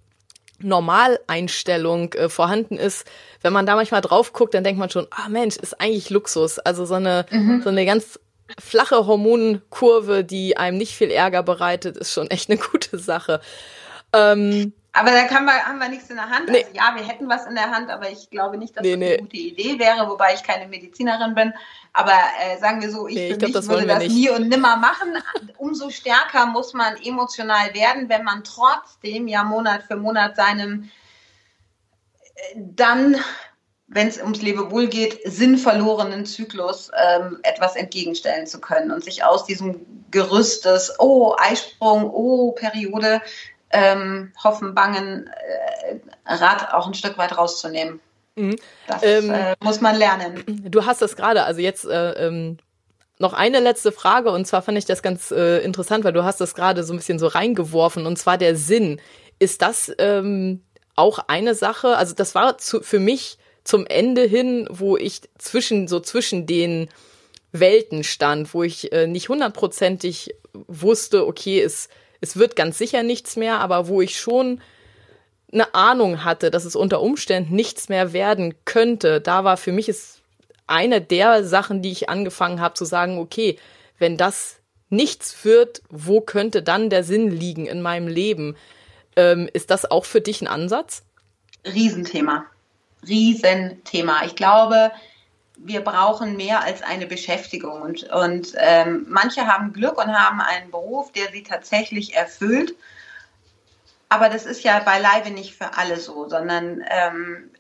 Normaleinstellung 0.62 2.14
äh, 2.14 2.30
vorhanden 2.30 2.78
ist, 2.78 3.06
wenn 3.42 3.54
man 3.54 3.66
da 3.66 3.76
manchmal 3.76 4.02
drauf 4.02 4.34
guckt, 4.34 4.54
dann 4.54 4.64
denkt 4.64 4.80
man 4.80 4.90
schon, 4.90 5.08
ah 5.12 5.30
Mensch, 5.30 5.56
ist 5.56 5.80
eigentlich 5.80 6.10
Luxus. 6.10 6.60
Also 6.60 6.86
so 6.86 6.96
eine, 6.96 7.26
mhm. 7.30 7.62
so 7.62 7.70
eine 7.70 7.86
ganz 7.86 8.20
flache 8.58 9.06
Hormonkurve, 9.06 10.24
die 10.24 10.58
einem 10.58 10.78
nicht 10.78 10.96
viel 10.96 11.12
Ärger 11.12 11.44
bereitet, 11.44 11.98
ist 11.98 12.14
schon 12.14 12.30
echt 12.30 12.50
eine 12.50 12.60
gute 12.72 12.98
Sache. 12.98 13.42
Ähm, 14.14 14.74
aber 14.92 15.12
da 15.12 15.26
kann 15.26 15.46
man, 15.46 15.56
haben 15.56 15.78
wir 15.78 15.90
nichts 15.90 16.10
in 16.10 16.16
der 16.16 16.30
Hand. 16.30 16.50
Nee. 16.50 16.64
Also 16.64 16.76
ja, 16.76 16.94
wir 16.96 17.08
hätten 17.08 17.30
was 17.30 17.46
in 17.46 17.56
der 17.56 17.70
Hand, 17.70 17.90
aber 17.92 18.10
ich 18.10 18.30
glaube 18.30 18.58
nicht, 18.58 18.76
dass 18.76 18.84
nee, 18.84 18.92
das 18.92 19.02
eine 19.02 19.10
nee. 19.12 19.18
gute 19.18 19.38
Idee 19.38 19.80
wäre, 19.80 20.10
wobei 20.10 20.34
ich 20.34 20.44
keine 20.44 20.68
Medizinerin 20.68 21.36
bin. 21.36 21.54
Aber 21.94 22.14
äh, 22.42 22.58
sagen 22.60 22.82
wir 22.82 22.90
so, 22.92 23.08
ich, 23.08 23.16
nee, 23.16 23.32
ich 23.32 23.38
glaub, 23.38 23.52
das 23.52 23.68
würde 23.68 23.86
das 23.86 24.00
nicht. 24.00 24.16
nie 24.16 24.30
und 24.30 24.50
nimmer 24.50 24.78
machen. 24.78 25.22
Umso 25.58 25.90
stärker 25.92 26.48
muss 26.48 26.74
man 26.74 26.96
emotional 27.04 27.74
werden, 27.74 28.10
wenn 28.10 28.24
man 28.24 28.44
trotzdem 28.44 29.28
ja 29.28 29.44
Monat 29.44 29.84
für 29.84 29.96
Monat 29.96 30.36
seinem 30.36 30.90
äh, 32.36 32.56
dann, 32.56 33.16
wenn 33.88 34.08
es 34.08 34.18
ums 34.18 34.42
Lebewohl 34.42 34.88
geht, 34.88 35.20
sinnverlorenen 35.24 36.26
Zyklus 36.26 36.90
ähm, 36.98 37.38
etwas 37.44 37.76
entgegenstellen 37.76 38.48
zu 38.48 38.60
können 38.60 38.92
und 38.92 39.04
sich 39.04 39.24
aus 39.24 39.46
diesem 39.46 39.86
Gerüst 40.12 40.66
des, 40.66 40.96
oh, 40.98 41.36
Eisprung, 41.40 42.10
oh, 42.12 42.54
Periode, 42.54 43.22
ähm, 43.72 44.32
hoffen, 44.44 44.74
bangen 44.76 45.28
äh, 45.28 46.00
Rad 46.26 46.74
auch 46.74 46.88
ein 46.88 46.94
Stück 46.94 47.18
weit 47.18 47.38
rauszunehmen. 47.38 48.00
Mhm. 48.36 48.56
Das 48.88 49.04
ähm, 49.04 49.32
äh, 49.32 49.56
muss 49.62 49.82
man 49.82 49.96
lernen. 49.96 50.44
Du 50.70 50.86
hast 50.86 51.02
das 51.02 51.16
gerade, 51.16 51.44
also 51.44 51.62
jetzt 51.62 51.86
äh, 51.86 52.28
ähm, 52.28 52.58
noch 53.18 53.34
eine 53.34 53.60
letzte 53.60 53.92
Frage 53.92 54.32
und 54.32 54.46
zwar 54.46 54.62
fand 54.62 54.78
ich 54.78 54.86
das 54.86 55.02
ganz 55.02 55.32
äh, 55.32 55.60
interessant, 55.60 56.04
weil 56.04 56.14
du 56.14 56.24
hast 56.24 56.40
das 56.40 56.56
gerade 56.56 56.84
so 56.84 56.94
ein 56.94 56.98
bisschen 56.98 57.20
so 57.20 57.28
reingeworfen 57.28 58.06
und 58.06 58.18
zwar 58.18 58.38
der 58.38 58.56
Sinn. 58.56 59.02
Ist 59.40 59.62
das 59.62 59.92
ähm, 59.98 60.64
auch 60.96 61.20
eine 61.28 61.54
Sache? 61.54 61.98
Also 61.98 62.16
das 62.16 62.34
war 62.34 62.58
zu, 62.58 62.82
für 62.82 63.00
mich 63.00 63.38
zum 63.64 63.86
Ende 63.86 64.24
hin, 64.24 64.68
wo 64.72 64.96
ich 64.96 65.22
zwischen 65.38 65.88
so 65.88 66.00
zwischen 66.00 66.46
den 66.46 66.90
Welten 67.52 68.04
stand, 68.04 68.54
wo 68.54 68.64
ich 68.64 68.92
äh, 68.92 69.08
nicht 69.08 69.30
hundertprozentig 69.30 70.36
wusste, 70.68 71.28
okay, 71.28 71.62
es 71.62 71.90
es 72.22 72.38
wird 72.38 72.56
ganz 72.56 72.78
sicher 72.78 73.04
nichts 73.04 73.36
mehr, 73.36 73.60
aber 73.60 73.88
wo 73.88 74.02
ich 74.02 74.20
schon 74.20 74.62
eine 75.52 75.74
Ahnung 75.74 76.24
hatte, 76.24 76.52
dass 76.52 76.66
es 76.66 76.76
unter 76.76 77.02
Umständen 77.02 77.56
nichts 77.56 77.90
mehr 77.90 78.14
werden 78.14 78.54
könnte, 78.66 79.20
da 79.20 79.44
war 79.44 79.58
für 79.58 79.72
mich 79.72 79.90
es 79.90 80.20
eine 80.68 81.02
der 81.02 81.44
Sachen, 81.44 81.82
die 81.82 81.92
ich 81.92 82.10
angefangen 82.10 82.62
habe 82.62 82.76
zu 82.76 82.86
sagen, 82.86 83.18
okay, 83.18 83.58
wenn 83.98 84.18
das 84.18 84.58
nichts 84.90 85.44
wird, 85.44 85.82
wo 85.90 86.22
könnte 86.22 86.62
dann 86.62 86.90
der 86.90 87.04
Sinn 87.04 87.32
liegen 87.32 87.66
in 87.66 87.82
meinem 87.82 88.08
Leben? 88.08 88.56
Ähm, 89.16 89.50
ist 89.52 89.72
das 89.72 89.90
auch 89.90 90.06
für 90.06 90.22
dich 90.22 90.42
ein 90.42 90.48
Ansatz? 90.48 91.04
Riesenthema. 91.66 92.46
Riesenthema. 93.08 94.26
Ich 94.26 94.36
glaube, 94.36 94.92
wir 95.64 95.82
brauchen 95.82 96.38
mehr 96.38 96.64
als 96.64 96.82
eine 96.82 97.06
Beschäftigung. 97.06 97.82
Und, 97.82 98.04
und 98.04 98.54
ähm, 98.58 99.06
manche 99.10 99.46
haben 99.46 99.74
Glück 99.74 99.98
und 99.98 100.08
haben 100.08 100.42
einen 100.42 100.72
Beruf, 100.72 101.12
der 101.12 101.32
sie 101.32 101.44
tatsächlich 101.44 102.16
erfüllt. 102.16 102.76
Aber 104.08 104.30
das 104.30 104.46
ist 104.46 104.64
ja 104.64 104.80
beileibe 104.80 105.30
nicht 105.30 105.56
für 105.56 105.78
alle 105.78 106.00
so, 106.00 106.28
sondern 106.28 106.84
ähm, 106.90 107.52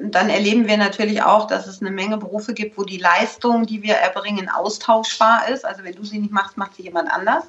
dann 0.00 0.28
erleben 0.28 0.68
wir 0.68 0.76
natürlich 0.76 1.22
auch, 1.22 1.46
dass 1.46 1.66
es 1.66 1.80
eine 1.80 1.90
Menge 1.90 2.18
Berufe 2.18 2.52
gibt, 2.52 2.76
wo 2.76 2.84
die 2.84 2.98
Leistung, 2.98 3.66
die 3.66 3.82
wir 3.82 3.94
erbringen, 3.94 4.50
austauschbar 4.50 5.48
ist. 5.48 5.64
Also 5.64 5.84
wenn 5.84 5.94
du 5.94 6.04
sie 6.04 6.18
nicht 6.18 6.32
machst, 6.32 6.56
macht 6.56 6.74
sie 6.76 6.82
jemand 6.82 7.10
anders. 7.10 7.44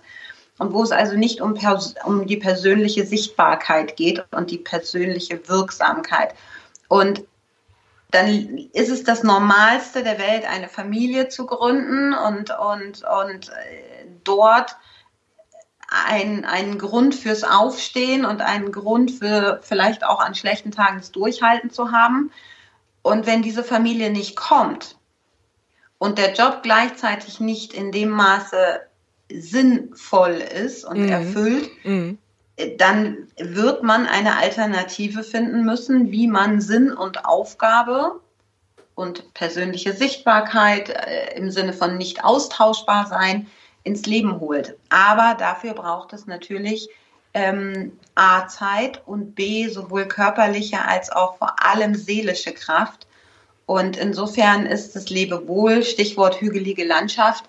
Und 0.57 0.73
wo 0.73 0.83
es 0.83 0.91
also 0.91 1.17
nicht 1.17 1.41
um, 1.41 1.57
um 2.05 2.27
die 2.27 2.37
persönliche 2.37 3.05
Sichtbarkeit 3.05 3.97
geht 3.97 4.23
und 4.31 4.51
die 4.51 4.59
persönliche 4.59 5.47
Wirksamkeit. 5.49 6.35
Und 6.87 7.23
dann 8.11 8.57
ist 8.73 8.89
es 8.89 9.03
das 9.03 9.23
Normalste 9.23 10.03
der 10.03 10.19
Welt, 10.19 10.45
eine 10.45 10.67
Familie 10.67 11.29
zu 11.29 11.45
gründen 11.45 12.13
und, 12.13 12.51
und, 12.51 13.03
und 13.03 13.49
äh, 13.49 14.05
dort 14.23 14.75
ein, 15.87 16.45
einen 16.45 16.77
Grund 16.77 17.15
fürs 17.15 17.43
Aufstehen 17.43 18.25
und 18.25 18.41
einen 18.41 18.71
Grund 18.71 19.11
für 19.11 19.59
vielleicht 19.63 20.05
auch 20.05 20.19
an 20.19 20.35
schlechten 20.35 20.71
Tagen 20.71 20.97
das 20.97 21.11
Durchhalten 21.11 21.69
zu 21.69 21.91
haben. 21.91 22.31
Und 23.01 23.25
wenn 23.25 23.41
diese 23.41 23.63
Familie 23.63 24.11
nicht 24.11 24.35
kommt 24.35 24.97
und 25.97 26.17
der 26.17 26.33
Job 26.33 26.59
gleichzeitig 26.63 27.39
nicht 27.39 27.73
in 27.73 27.91
dem 27.91 28.09
Maße 28.09 28.81
sinnvoll 29.33 30.33
ist 30.33 30.85
und 30.85 31.03
mhm. 31.03 31.09
erfüllt, 31.09 31.69
mhm 31.83 32.17
dann 32.77 33.27
wird 33.37 33.83
man 33.83 34.05
eine 34.05 34.37
Alternative 34.37 35.23
finden 35.23 35.63
müssen, 35.63 36.11
wie 36.11 36.27
man 36.27 36.61
Sinn 36.61 36.91
und 36.91 37.25
Aufgabe 37.25 38.19
und 38.95 39.33
persönliche 39.33 39.93
Sichtbarkeit 39.93 40.89
äh, 40.89 41.35
im 41.35 41.49
Sinne 41.49 41.73
von 41.73 41.97
nicht 41.97 42.23
austauschbar 42.23 43.07
sein 43.07 43.47
ins 43.83 44.05
Leben 44.05 44.39
holt. 44.39 44.77
Aber 44.89 45.35
dafür 45.39 45.73
braucht 45.73 46.13
es 46.13 46.27
natürlich 46.27 46.89
ähm, 47.33 47.97
A 48.15 48.47
Zeit 48.47 49.01
und 49.05 49.35
B 49.35 49.67
sowohl 49.69 50.05
körperliche 50.05 50.85
als 50.85 51.11
auch 51.11 51.37
vor 51.37 51.55
allem 51.63 51.95
seelische 51.95 52.53
Kraft. 52.53 53.07
Und 53.65 53.95
insofern 53.97 54.65
ist 54.65 54.95
das 54.95 55.09
Lebewohl, 55.09 55.83
Stichwort 55.83 56.41
hügelige 56.41 56.83
Landschaft, 56.83 57.45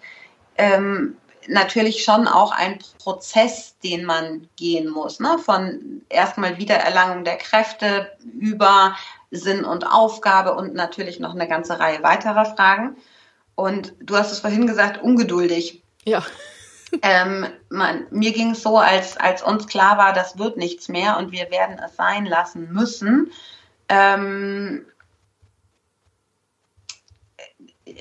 ähm, 0.56 1.16
natürlich 1.48 2.04
schon 2.04 2.28
auch 2.28 2.52
ein 2.52 2.78
Prozess, 2.98 3.76
den 3.80 4.04
man 4.04 4.48
gehen 4.56 4.88
muss. 4.88 5.20
Ne? 5.20 5.38
Von 5.38 6.02
erstmal 6.08 6.58
Wiedererlangung 6.58 7.24
der 7.24 7.36
Kräfte 7.36 8.12
über 8.38 8.96
Sinn 9.30 9.64
und 9.64 9.86
Aufgabe 9.86 10.54
und 10.54 10.74
natürlich 10.74 11.20
noch 11.20 11.34
eine 11.34 11.48
ganze 11.48 11.78
Reihe 11.78 12.02
weiterer 12.02 12.44
Fragen. 12.44 12.96
Und 13.54 13.94
du 14.00 14.16
hast 14.16 14.32
es 14.32 14.40
vorhin 14.40 14.66
gesagt, 14.66 15.02
ungeduldig. 15.02 15.82
Ja. 16.04 16.24
ähm, 17.02 17.46
man, 17.70 18.06
mir 18.10 18.32
ging 18.32 18.50
es 18.50 18.62
so, 18.62 18.78
als, 18.78 19.16
als 19.16 19.42
uns 19.42 19.66
klar 19.66 19.98
war, 19.98 20.12
das 20.12 20.38
wird 20.38 20.56
nichts 20.56 20.88
mehr 20.88 21.16
und 21.16 21.32
wir 21.32 21.50
werden 21.50 21.80
es 21.84 21.96
sein 21.96 22.26
lassen 22.26 22.72
müssen. 22.72 23.32
Ähm, 23.88 24.86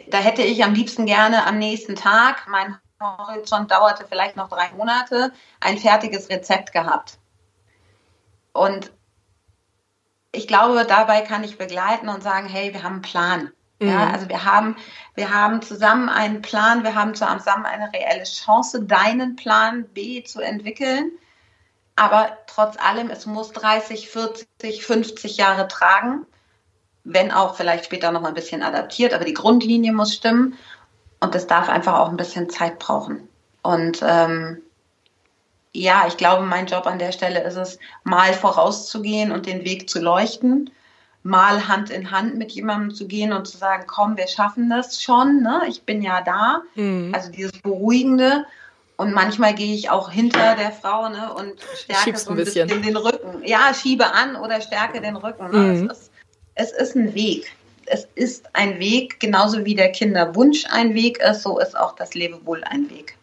da 0.10 0.20
hätte 0.20 0.42
ich 0.42 0.64
am 0.64 0.74
liebsten 0.74 1.06
gerne 1.06 1.46
am 1.46 1.58
nächsten 1.58 1.96
Tag, 1.96 2.48
mein 2.50 2.78
Horizont 3.02 3.72
dauerte 3.72 4.06
vielleicht 4.08 4.36
noch 4.36 4.50
drei 4.50 4.72
Monate, 4.72 5.34
ein 5.60 5.78
fertiges 5.78 6.30
Rezept 6.30 6.72
gehabt. 6.72 7.18
Und 8.54 8.92
ich 10.32 10.48
glaube, 10.48 10.86
dabei 10.86 11.22
kann 11.22 11.44
ich 11.44 11.58
begleiten 11.58 12.10
und 12.10 12.24
sagen, 12.24 12.48
hey, 12.48 12.74
wir 12.74 12.84
haben 12.84 12.94
einen 12.94 13.02
Plan. 13.02 13.52
Mhm. 13.80 13.90
Ja, 13.90 14.10
also 14.12 14.30
wir 14.30 14.46
haben, 14.46 14.78
wir 15.16 15.34
haben 15.34 15.62
zusammen 15.62 16.08
einen 16.10 16.42
Plan, 16.42 16.84
wir 16.84 16.96
haben 16.96 17.16
zusammen 17.16 17.66
eine 17.66 17.92
reelle 17.92 18.24
Chance, 18.24 18.84
deinen 18.84 19.36
Plan 19.36 19.86
B 19.86 20.24
zu 20.24 20.42
entwickeln. 20.42 21.12
Aber 21.96 22.38
trotz 22.48 22.78
allem, 22.78 23.10
es 23.10 23.26
muss 23.26 23.52
30, 23.52 24.10
40, 24.10 24.86
50 24.86 25.38
Jahre 25.38 25.68
tragen, 25.68 26.26
wenn 27.04 27.32
auch 27.32 27.56
vielleicht 27.56 27.86
später 27.86 28.12
noch 28.12 28.22
mal 28.22 28.30
ein 28.30 28.34
bisschen 28.34 28.64
adaptiert, 28.64 29.14
aber 29.14 29.26
die 29.26 29.34
Grundlinie 29.34 29.92
muss 29.92 30.14
stimmen 30.14 30.58
und 31.22 31.34
es 31.36 31.48
darf 31.48 31.70
einfach 31.70 31.98
auch 32.00 32.10
ein 32.10 32.18
bisschen 32.18 32.50
Zeit 32.50 32.80
brauchen. 32.80 33.28
Und 33.62 34.04
ähm, 34.04 34.62
ja, 35.72 36.06
ich 36.08 36.18
glaube, 36.18 36.44
mein 36.44 36.66
Job 36.66 36.86
an 36.86 37.00
der 37.00 37.12
Stelle 37.14 37.42
ist 37.44 37.56
es, 37.56 37.80
mal 38.04 38.34
vorauszugehen 38.34 39.32
und 39.32 39.46
den 39.46 39.64
Weg 39.64 39.90
zu 39.90 40.02
leuchten, 40.02 40.70
mal 41.24 41.68
Hand 41.68 41.92
in 41.92 42.12
Hand 42.12 42.36
mit 42.36 42.52
jemandem 42.52 42.94
zu 42.94 43.08
gehen 43.08 43.32
und 43.32 43.48
zu 43.48 43.58
sagen, 43.58 43.84
komm, 43.88 44.18
wir 44.18 44.28
schaffen 44.28 44.70
das 44.70 45.02
schon, 45.02 45.42
ne? 45.42 45.62
ich 45.70 45.84
bin 45.84 46.02
ja 46.02 46.22
da. 46.22 46.64
Mhm. 46.76 47.14
Also 47.16 47.32
dieses 47.32 47.54
Beruhigende. 47.62 48.46
Und 48.98 49.14
manchmal 49.14 49.56
gehe 49.56 49.74
ich 49.74 49.90
auch 49.90 50.12
hinter 50.12 50.56
der 50.56 50.72
Frau 50.72 51.10
ne, 51.10 51.34
und 51.34 51.56
stärke 51.76 52.16
so 52.20 52.32
ein 52.32 52.36
bisschen. 52.36 52.68
bisschen. 52.68 52.84
den 52.84 52.98
Rücken. 52.98 53.42
Ja, 53.44 53.74
schiebe 53.74 54.14
an 54.14 54.36
oder 54.36 54.62
stärke 54.62 55.02
den 55.02 55.16
Rücken. 55.16 55.50
Ne? 55.50 55.58
Mhm. 55.58 55.90
Es, 55.90 55.98
ist, 55.98 56.12
es 56.54 56.72
ist 56.72 56.96
ein 56.96 57.16
Weg. 57.16 57.52
Es 57.94 58.08
ist 58.16 58.46
ein 58.54 58.80
Weg, 58.80 59.20
genauso 59.20 59.66
wie 59.66 59.76
der 59.76 59.92
Kinderwunsch 59.92 60.64
ein 60.72 60.94
Weg 60.94 61.20
ist, 61.20 61.42
so 61.42 61.60
ist 61.60 61.78
auch 61.78 61.94
das 61.94 62.14
Lebewohl 62.14 62.64
ein 62.64 62.90
Weg. 62.90 63.18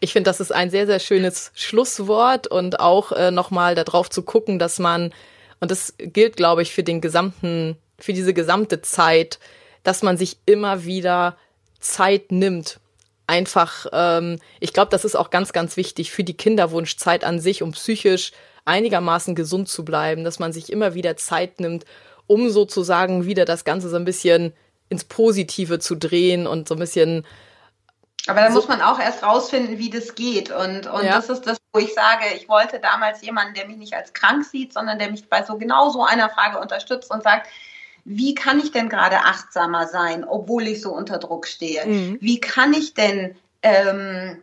Ich 0.00 0.12
finde, 0.12 0.28
das 0.28 0.40
ist 0.40 0.52
ein 0.52 0.68
sehr, 0.68 0.84
sehr 0.84 0.98
schönes 0.98 1.52
Schlusswort 1.54 2.46
und 2.46 2.80
auch 2.80 3.12
äh, 3.12 3.30
nochmal 3.30 3.74
darauf 3.74 4.10
zu 4.10 4.22
gucken, 4.22 4.58
dass 4.58 4.78
man, 4.78 5.14
und 5.60 5.70
das 5.70 5.94
gilt, 5.96 6.36
glaube 6.36 6.60
ich, 6.60 6.74
für 6.74 6.82
den 6.82 7.00
gesamten, 7.00 7.78
für 7.98 8.12
diese 8.12 8.34
gesamte 8.34 8.82
Zeit, 8.82 9.38
dass 9.84 10.02
man 10.02 10.18
sich 10.18 10.36
immer 10.44 10.84
wieder 10.84 11.38
Zeit 11.80 12.30
nimmt. 12.30 12.80
Einfach, 13.26 13.86
ähm, 13.90 14.38
ich 14.60 14.74
glaube, 14.74 14.90
das 14.90 15.06
ist 15.06 15.16
auch 15.16 15.30
ganz, 15.30 15.54
ganz 15.54 15.78
wichtig 15.78 16.10
für 16.10 16.24
die 16.24 16.36
Kinderwunschzeit 16.36 17.24
an 17.24 17.40
sich, 17.40 17.62
um 17.62 17.72
psychisch 17.72 18.32
einigermaßen 18.66 19.34
gesund 19.34 19.70
zu 19.70 19.82
bleiben, 19.82 20.24
dass 20.24 20.38
man 20.38 20.52
sich 20.52 20.70
immer 20.70 20.92
wieder 20.92 21.16
Zeit 21.16 21.58
nimmt, 21.58 21.86
um 22.26 22.50
sozusagen 22.50 23.26
wieder 23.26 23.44
das 23.44 23.64
Ganze 23.64 23.88
so 23.88 23.96
ein 23.96 24.04
bisschen 24.04 24.52
ins 24.88 25.04
Positive 25.04 25.78
zu 25.78 25.94
drehen 25.94 26.46
und 26.46 26.68
so 26.68 26.74
ein 26.74 26.80
bisschen 26.80 27.24
aber 28.26 28.40
da 28.40 28.48
so. 28.48 28.54
muss 28.54 28.68
man 28.68 28.80
auch 28.80 28.98
erst 28.98 29.22
rausfinden, 29.22 29.78
wie 29.78 29.90
das 29.90 30.14
geht. 30.14 30.50
Und, 30.50 30.86
und 30.86 31.04
ja. 31.04 31.16
das 31.16 31.28
ist 31.28 31.46
das, 31.46 31.58
wo 31.72 31.78
ich 31.78 31.92
sage, 31.92 32.24
ich 32.34 32.48
wollte 32.48 32.80
damals 32.80 33.22
jemanden, 33.22 33.54
der 33.54 33.66
mich 33.66 33.76
nicht 33.76 33.94
als 33.94 34.12
krank 34.12 34.44
sieht, 34.44 34.72
sondern 34.72 34.98
der 34.98 35.10
mich 35.10 35.28
bei 35.28 35.44
so 35.44 35.58
genau 35.58 35.90
so 35.90 36.02
einer 36.04 36.30
Frage 36.30 36.58
unterstützt 36.58 37.10
und 37.10 37.22
sagt, 37.22 37.48
wie 38.04 38.34
kann 38.34 38.60
ich 38.60 38.70
denn 38.72 38.88
gerade 38.88 39.18
achtsamer 39.18 39.88
sein, 39.88 40.24
obwohl 40.24 40.66
ich 40.66 40.80
so 40.80 40.92
unter 40.92 41.18
Druck 41.18 41.46
stehe? 41.46 41.86
Mhm. 41.86 42.18
Wie 42.20 42.40
kann 42.40 42.72
ich 42.72 42.94
denn 42.94 43.36
ähm, 43.62 44.42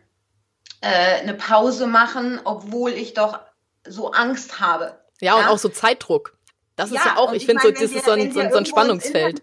äh, 0.80 1.20
eine 1.20 1.34
Pause 1.34 1.86
machen, 1.86 2.40
obwohl 2.44 2.92
ich 2.92 3.14
doch 3.14 3.40
so 3.86 4.12
Angst 4.12 4.60
habe? 4.60 4.96
Ja, 5.20 5.38
ja? 5.38 5.44
und 5.44 5.48
auch 5.48 5.58
so 5.58 5.68
Zeitdruck. 5.68 6.36
Das 6.76 6.90
ja, 6.90 7.00
ist 7.00 7.06
ja 7.06 7.16
auch, 7.16 7.32
ich, 7.32 7.42
ich 7.42 7.46
finde, 7.46 7.62
so, 7.62 7.70
das 7.70 7.82
ist 7.82 8.04
so 8.04 8.12
ein, 8.12 8.32
so, 8.32 8.40
ein 8.40 8.66
Spannungsfeld. 8.66 9.42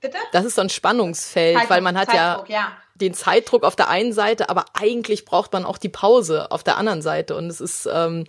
Bitte? 0.00 0.18
Das 0.32 0.44
ist 0.44 0.54
so 0.54 0.62
ein 0.62 0.68
Spannungsfeld, 0.68 1.56
Zeitdruck, 1.56 1.70
weil 1.70 1.80
man 1.80 1.98
hat 1.98 2.10
Zeitdruck, 2.10 2.48
ja, 2.48 2.56
ja 2.56 2.72
den 3.00 3.14
Zeitdruck 3.14 3.64
auf 3.64 3.76
der 3.76 3.88
einen 3.88 4.12
Seite, 4.12 4.48
aber 4.48 4.66
eigentlich 4.74 5.24
braucht 5.24 5.52
man 5.52 5.64
auch 5.64 5.78
die 5.78 5.88
Pause 5.88 6.50
auf 6.50 6.62
der 6.62 6.76
anderen 6.76 7.02
Seite. 7.02 7.36
Und 7.36 7.48
es 7.48 7.60
ist, 7.60 7.88
ähm, 7.92 8.24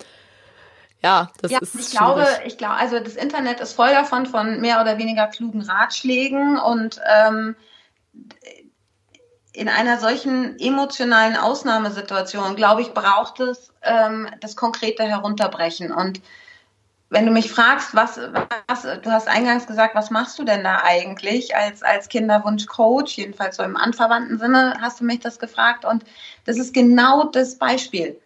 ja, 1.01 1.31
das 1.41 1.51
ja, 1.51 1.59
ist. 1.59 1.75
Ich 1.75 1.91
glaube, 1.91 2.27
ich 2.45 2.57
glaube, 2.57 2.75
also 2.75 2.99
das 2.99 3.15
Internet 3.15 3.59
ist 3.59 3.73
voll 3.73 3.91
davon 3.91 4.25
von 4.25 4.59
mehr 4.59 4.81
oder 4.81 4.97
weniger 4.97 5.27
klugen 5.27 5.61
Ratschlägen 5.61 6.59
und 6.59 6.99
ähm, 7.05 7.55
in 9.53 9.69
einer 9.69 9.99
solchen 9.99 10.59
emotionalen 10.59 11.35
Ausnahmesituation, 11.35 12.55
glaube 12.55 12.81
ich, 12.81 12.93
braucht 12.93 13.39
es 13.39 13.73
ähm, 13.81 14.27
das 14.39 14.55
konkrete 14.55 15.03
Herunterbrechen 15.03 15.91
und 15.91 16.21
wenn 17.09 17.25
du 17.25 17.31
mich 17.31 17.49
fragst, 17.49 17.95
was, 17.95 18.19
was, 18.67 18.81
du 18.81 19.11
hast 19.11 19.27
eingangs 19.27 19.65
gesagt, 19.65 19.95
was 19.95 20.09
machst 20.09 20.37
du 20.39 20.43
denn 20.43 20.63
da 20.63 20.81
eigentlich 20.83 21.55
als, 21.55 21.81
als 21.81 22.09
Kinderwunschcoach? 22.09 23.15
Jedenfalls 23.15 23.55
so 23.55 23.63
im 23.63 23.77
anverwandten 23.77 24.37
Sinne 24.39 24.77
hast 24.81 24.99
du 24.99 25.05
mich 25.05 25.21
das 25.21 25.39
gefragt. 25.39 25.85
Und 25.85 26.03
das 26.45 26.57
ist 26.57 26.73
genau 26.73 27.25
das 27.25 27.57
Beispiel. 27.57 28.19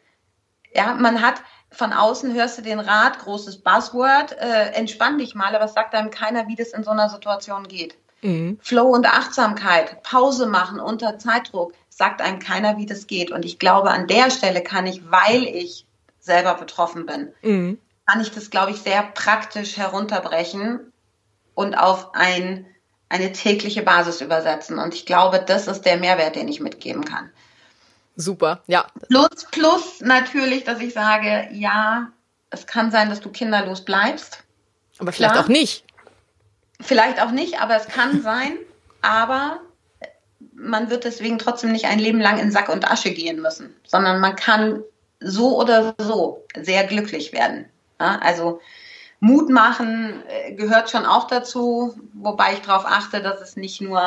Ja, 0.73 0.95
man 0.95 1.21
hat 1.21 1.43
von 1.69 1.93
außen 1.93 2.33
hörst 2.33 2.57
du 2.57 2.63
den 2.63 2.79
Rat, 2.79 3.19
großes 3.19 3.59
Buzzword, 3.59 4.33
äh, 4.39 4.71
entspann 4.71 5.19
dich 5.19 5.35
mal, 5.35 5.55
aber 5.55 5.65
es 5.65 5.73
sagt 5.73 5.93
einem 5.93 6.09
keiner, 6.09 6.47
wie 6.47 6.55
das 6.55 6.69
in 6.69 6.83
so 6.83 6.91
einer 6.91 7.09
Situation 7.09 7.67
geht. 7.67 7.95
Mhm. 8.23 8.57
Flow 8.61 8.87
und 8.87 9.05
Achtsamkeit, 9.05 10.03
Pause 10.03 10.47
machen 10.47 10.79
unter 10.79 11.17
Zeitdruck, 11.17 11.73
sagt 11.89 12.21
einem 12.21 12.39
keiner, 12.39 12.77
wie 12.77 12.85
das 12.85 13.07
geht. 13.07 13.31
Und 13.31 13.45
ich 13.45 13.57
glaube, 13.57 13.91
an 13.91 14.07
der 14.07 14.31
Stelle 14.31 14.63
kann 14.63 14.87
ich, 14.87 15.09
weil 15.09 15.43
ich 15.43 15.85
selber 16.19 16.55
betroffen 16.55 17.05
bin, 17.05 17.33
mhm 17.41 17.77
kann 18.11 18.21
ich 18.21 18.31
das, 18.31 18.49
glaube 18.49 18.71
ich, 18.71 18.81
sehr 18.81 19.03
praktisch 19.03 19.77
herunterbrechen 19.77 20.91
und 21.53 21.75
auf 21.75 22.13
ein, 22.13 22.65
eine 23.07 23.31
tägliche 23.31 23.83
Basis 23.83 24.19
übersetzen. 24.19 24.79
Und 24.79 24.93
ich 24.93 25.05
glaube, 25.05 25.39
das 25.39 25.67
ist 25.67 25.83
der 25.83 25.97
Mehrwert, 25.97 26.35
den 26.35 26.49
ich 26.49 26.59
mitgeben 26.59 27.05
kann. 27.05 27.29
Super, 28.17 28.63
ja. 28.67 28.85
Plus, 29.07 29.45
plus 29.51 30.01
natürlich, 30.01 30.65
dass 30.65 30.81
ich 30.81 30.93
sage, 30.93 31.47
ja, 31.53 32.11
es 32.49 32.67
kann 32.67 32.91
sein, 32.91 33.09
dass 33.09 33.21
du 33.21 33.29
kinderlos 33.29 33.85
bleibst. 33.85 34.43
Aber 34.99 35.13
vielleicht 35.13 35.33
Klar. 35.33 35.45
auch 35.45 35.49
nicht. 35.49 35.85
Vielleicht 36.81 37.21
auch 37.21 37.31
nicht, 37.31 37.61
aber 37.61 37.77
es 37.77 37.87
kann 37.87 38.21
sein. 38.23 38.57
Aber 39.01 39.61
man 40.53 40.89
wird 40.89 41.05
deswegen 41.05 41.39
trotzdem 41.39 41.71
nicht 41.71 41.85
ein 41.85 41.99
Leben 41.99 42.19
lang 42.19 42.39
in 42.39 42.51
Sack 42.51 42.67
und 42.67 42.91
Asche 42.91 43.11
gehen 43.11 43.41
müssen, 43.41 43.73
sondern 43.87 44.19
man 44.19 44.35
kann 44.35 44.83
so 45.21 45.57
oder 45.57 45.95
so 45.97 46.45
sehr 46.61 46.85
glücklich 46.85 47.31
werden. 47.31 47.71
Also 48.01 48.61
Mut 49.19 49.49
machen 49.49 50.23
äh, 50.27 50.53
gehört 50.53 50.89
schon 50.89 51.05
auch 51.05 51.27
dazu, 51.27 51.95
wobei 52.13 52.53
ich 52.53 52.61
darauf 52.61 52.85
achte, 52.85 53.21
dass 53.21 53.39
es 53.41 53.55
nicht 53.55 53.81
nur 53.81 54.01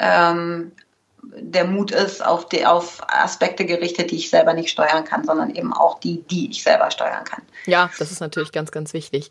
ähm, 0.00 0.72
der 1.22 1.64
Mut 1.64 1.90
ist 1.90 2.24
auf, 2.24 2.48
die, 2.48 2.66
auf 2.66 3.00
Aspekte 3.08 3.64
gerichtet, 3.64 4.10
die 4.10 4.16
ich 4.16 4.30
selber 4.30 4.52
nicht 4.52 4.70
steuern 4.70 5.04
kann, 5.04 5.24
sondern 5.24 5.54
eben 5.54 5.72
auch 5.72 5.98
die, 6.00 6.22
die 6.22 6.50
ich 6.50 6.62
selber 6.62 6.90
steuern 6.90 7.24
kann. 7.24 7.42
Ja, 7.66 7.90
das 7.98 8.10
ist 8.10 8.20
natürlich 8.20 8.52
ganz, 8.52 8.70
ganz 8.72 8.92
wichtig. 8.92 9.30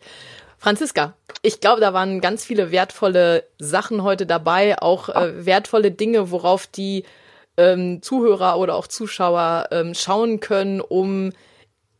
Franziska, 0.58 1.14
ich 1.42 1.60
glaube, 1.60 1.82
da 1.82 1.94
waren 1.94 2.22
ganz 2.22 2.46
viele 2.46 2.72
wertvolle 2.72 3.44
Sachen 3.60 4.04
heute 4.04 4.26
dabei, 4.26 4.82
auch 4.82 5.10
äh, 5.10 5.46
wertvolle 5.46 5.92
Dinge, 5.92 6.32
worauf 6.32 6.68
die 6.68 7.04
ähm, 7.58 8.02
Zuhörer 8.02 8.58
oder 8.58 8.76
auch 8.76 8.88
Zuschauer 8.88 9.68
ähm, 9.72 9.94
schauen 9.94 10.40
können, 10.40 10.80
um 10.80 11.34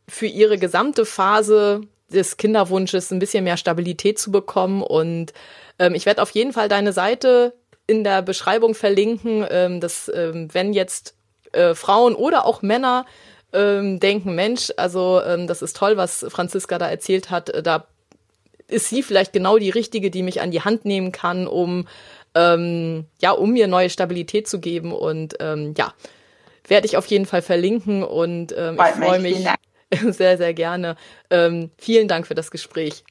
für 0.08 0.26
ihre 0.26 0.58
gesamte 0.58 1.04
Phase 1.04 1.82
des 2.12 2.36
Kinderwunsches 2.36 3.10
ein 3.10 3.18
bisschen 3.18 3.44
mehr 3.44 3.56
Stabilität 3.56 4.18
zu 4.18 4.30
bekommen. 4.30 4.82
Und 4.82 5.32
ähm, 5.78 5.94
ich 5.94 6.06
werde 6.06 6.22
auf 6.22 6.30
jeden 6.30 6.52
Fall 6.52 6.68
deine 6.68 6.92
Seite 6.92 7.54
in 7.86 8.04
der 8.04 8.22
Beschreibung 8.22 8.74
verlinken, 8.74 9.46
ähm, 9.50 9.80
dass 9.80 10.10
ähm, 10.14 10.48
wenn 10.52 10.72
jetzt 10.72 11.14
äh, 11.52 11.74
Frauen 11.74 12.14
oder 12.14 12.46
auch 12.46 12.62
Männer 12.62 13.06
ähm, 13.52 14.00
denken, 14.00 14.34
Mensch, 14.34 14.72
also 14.76 15.20
ähm, 15.22 15.46
das 15.46 15.62
ist 15.62 15.76
toll, 15.76 15.96
was 15.96 16.24
Franziska 16.28 16.78
da 16.78 16.88
erzählt 16.88 17.30
hat, 17.30 17.50
äh, 17.50 17.62
da 17.62 17.86
ist 18.66 18.88
sie 18.88 19.02
vielleicht 19.02 19.32
genau 19.32 19.58
die 19.58 19.70
richtige, 19.70 20.10
die 20.10 20.22
mich 20.22 20.40
an 20.40 20.50
die 20.50 20.62
Hand 20.62 20.84
nehmen 20.84 21.12
kann, 21.12 21.46
um 21.46 21.86
ähm, 22.34 23.04
ja, 23.20 23.30
um 23.30 23.52
mir 23.52 23.68
neue 23.68 23.90
Stabilität 23.90 24.48
zu 24.48 24.58
geben. 24.58 24.92
Und 24.92 25.36
ähm, 25.40 25.74
ja, 25.76 25.92
werde 26.66 26.86
ich 26.86 26.96
auf 26.96 27.06
jeden 27.06 27.26
Fall 27.26 27.42
verlinken 27.42 28.02
und 28.02 28.54
ähm, 28.56 28.78
ich 28.80 29.04
freue 29.04 29.20
mich. 29.20 29.46
Sehr, 30.12 30.36
sehr 30.36 30.54
gerne. 30.54 30.96
Ähm, 31.30 31.70
vielen 31.78 32.08
Dank 32.08 32.26
für 32.26 32.34
das 32.34 32.50
Gespräch. 32.50 33.04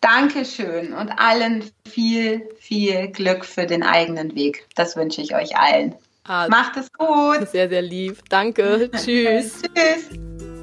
Dankeschön 0.00 0.92
und 0.92 1.10
allen 1.10 1.64
viel, 1.88 2.48
viel 2.58 3.08
Glück 3.08 3.44
für 3.44 3.66
den 3.66 3.82
eigenen 3.82 4.34
Weg. 4.34 4.66
Das 4.74 4.96
wünsche 4.96 5.20
ich 5.20 5.34
euch 5.34 5.56
allen. 5.56 5.94
Ah, 6.24 6.48
Macht 6.48 6.76
es 6.76 6.92
gut. 6.92 7.48
Sehr, 7.48 7.68
sehr 7.68 7.82
lieb. 7.82 8.18
Danke. 8.28 8.90
Tschüss. 8.96 9.62
Tschüss. 9.62 10.55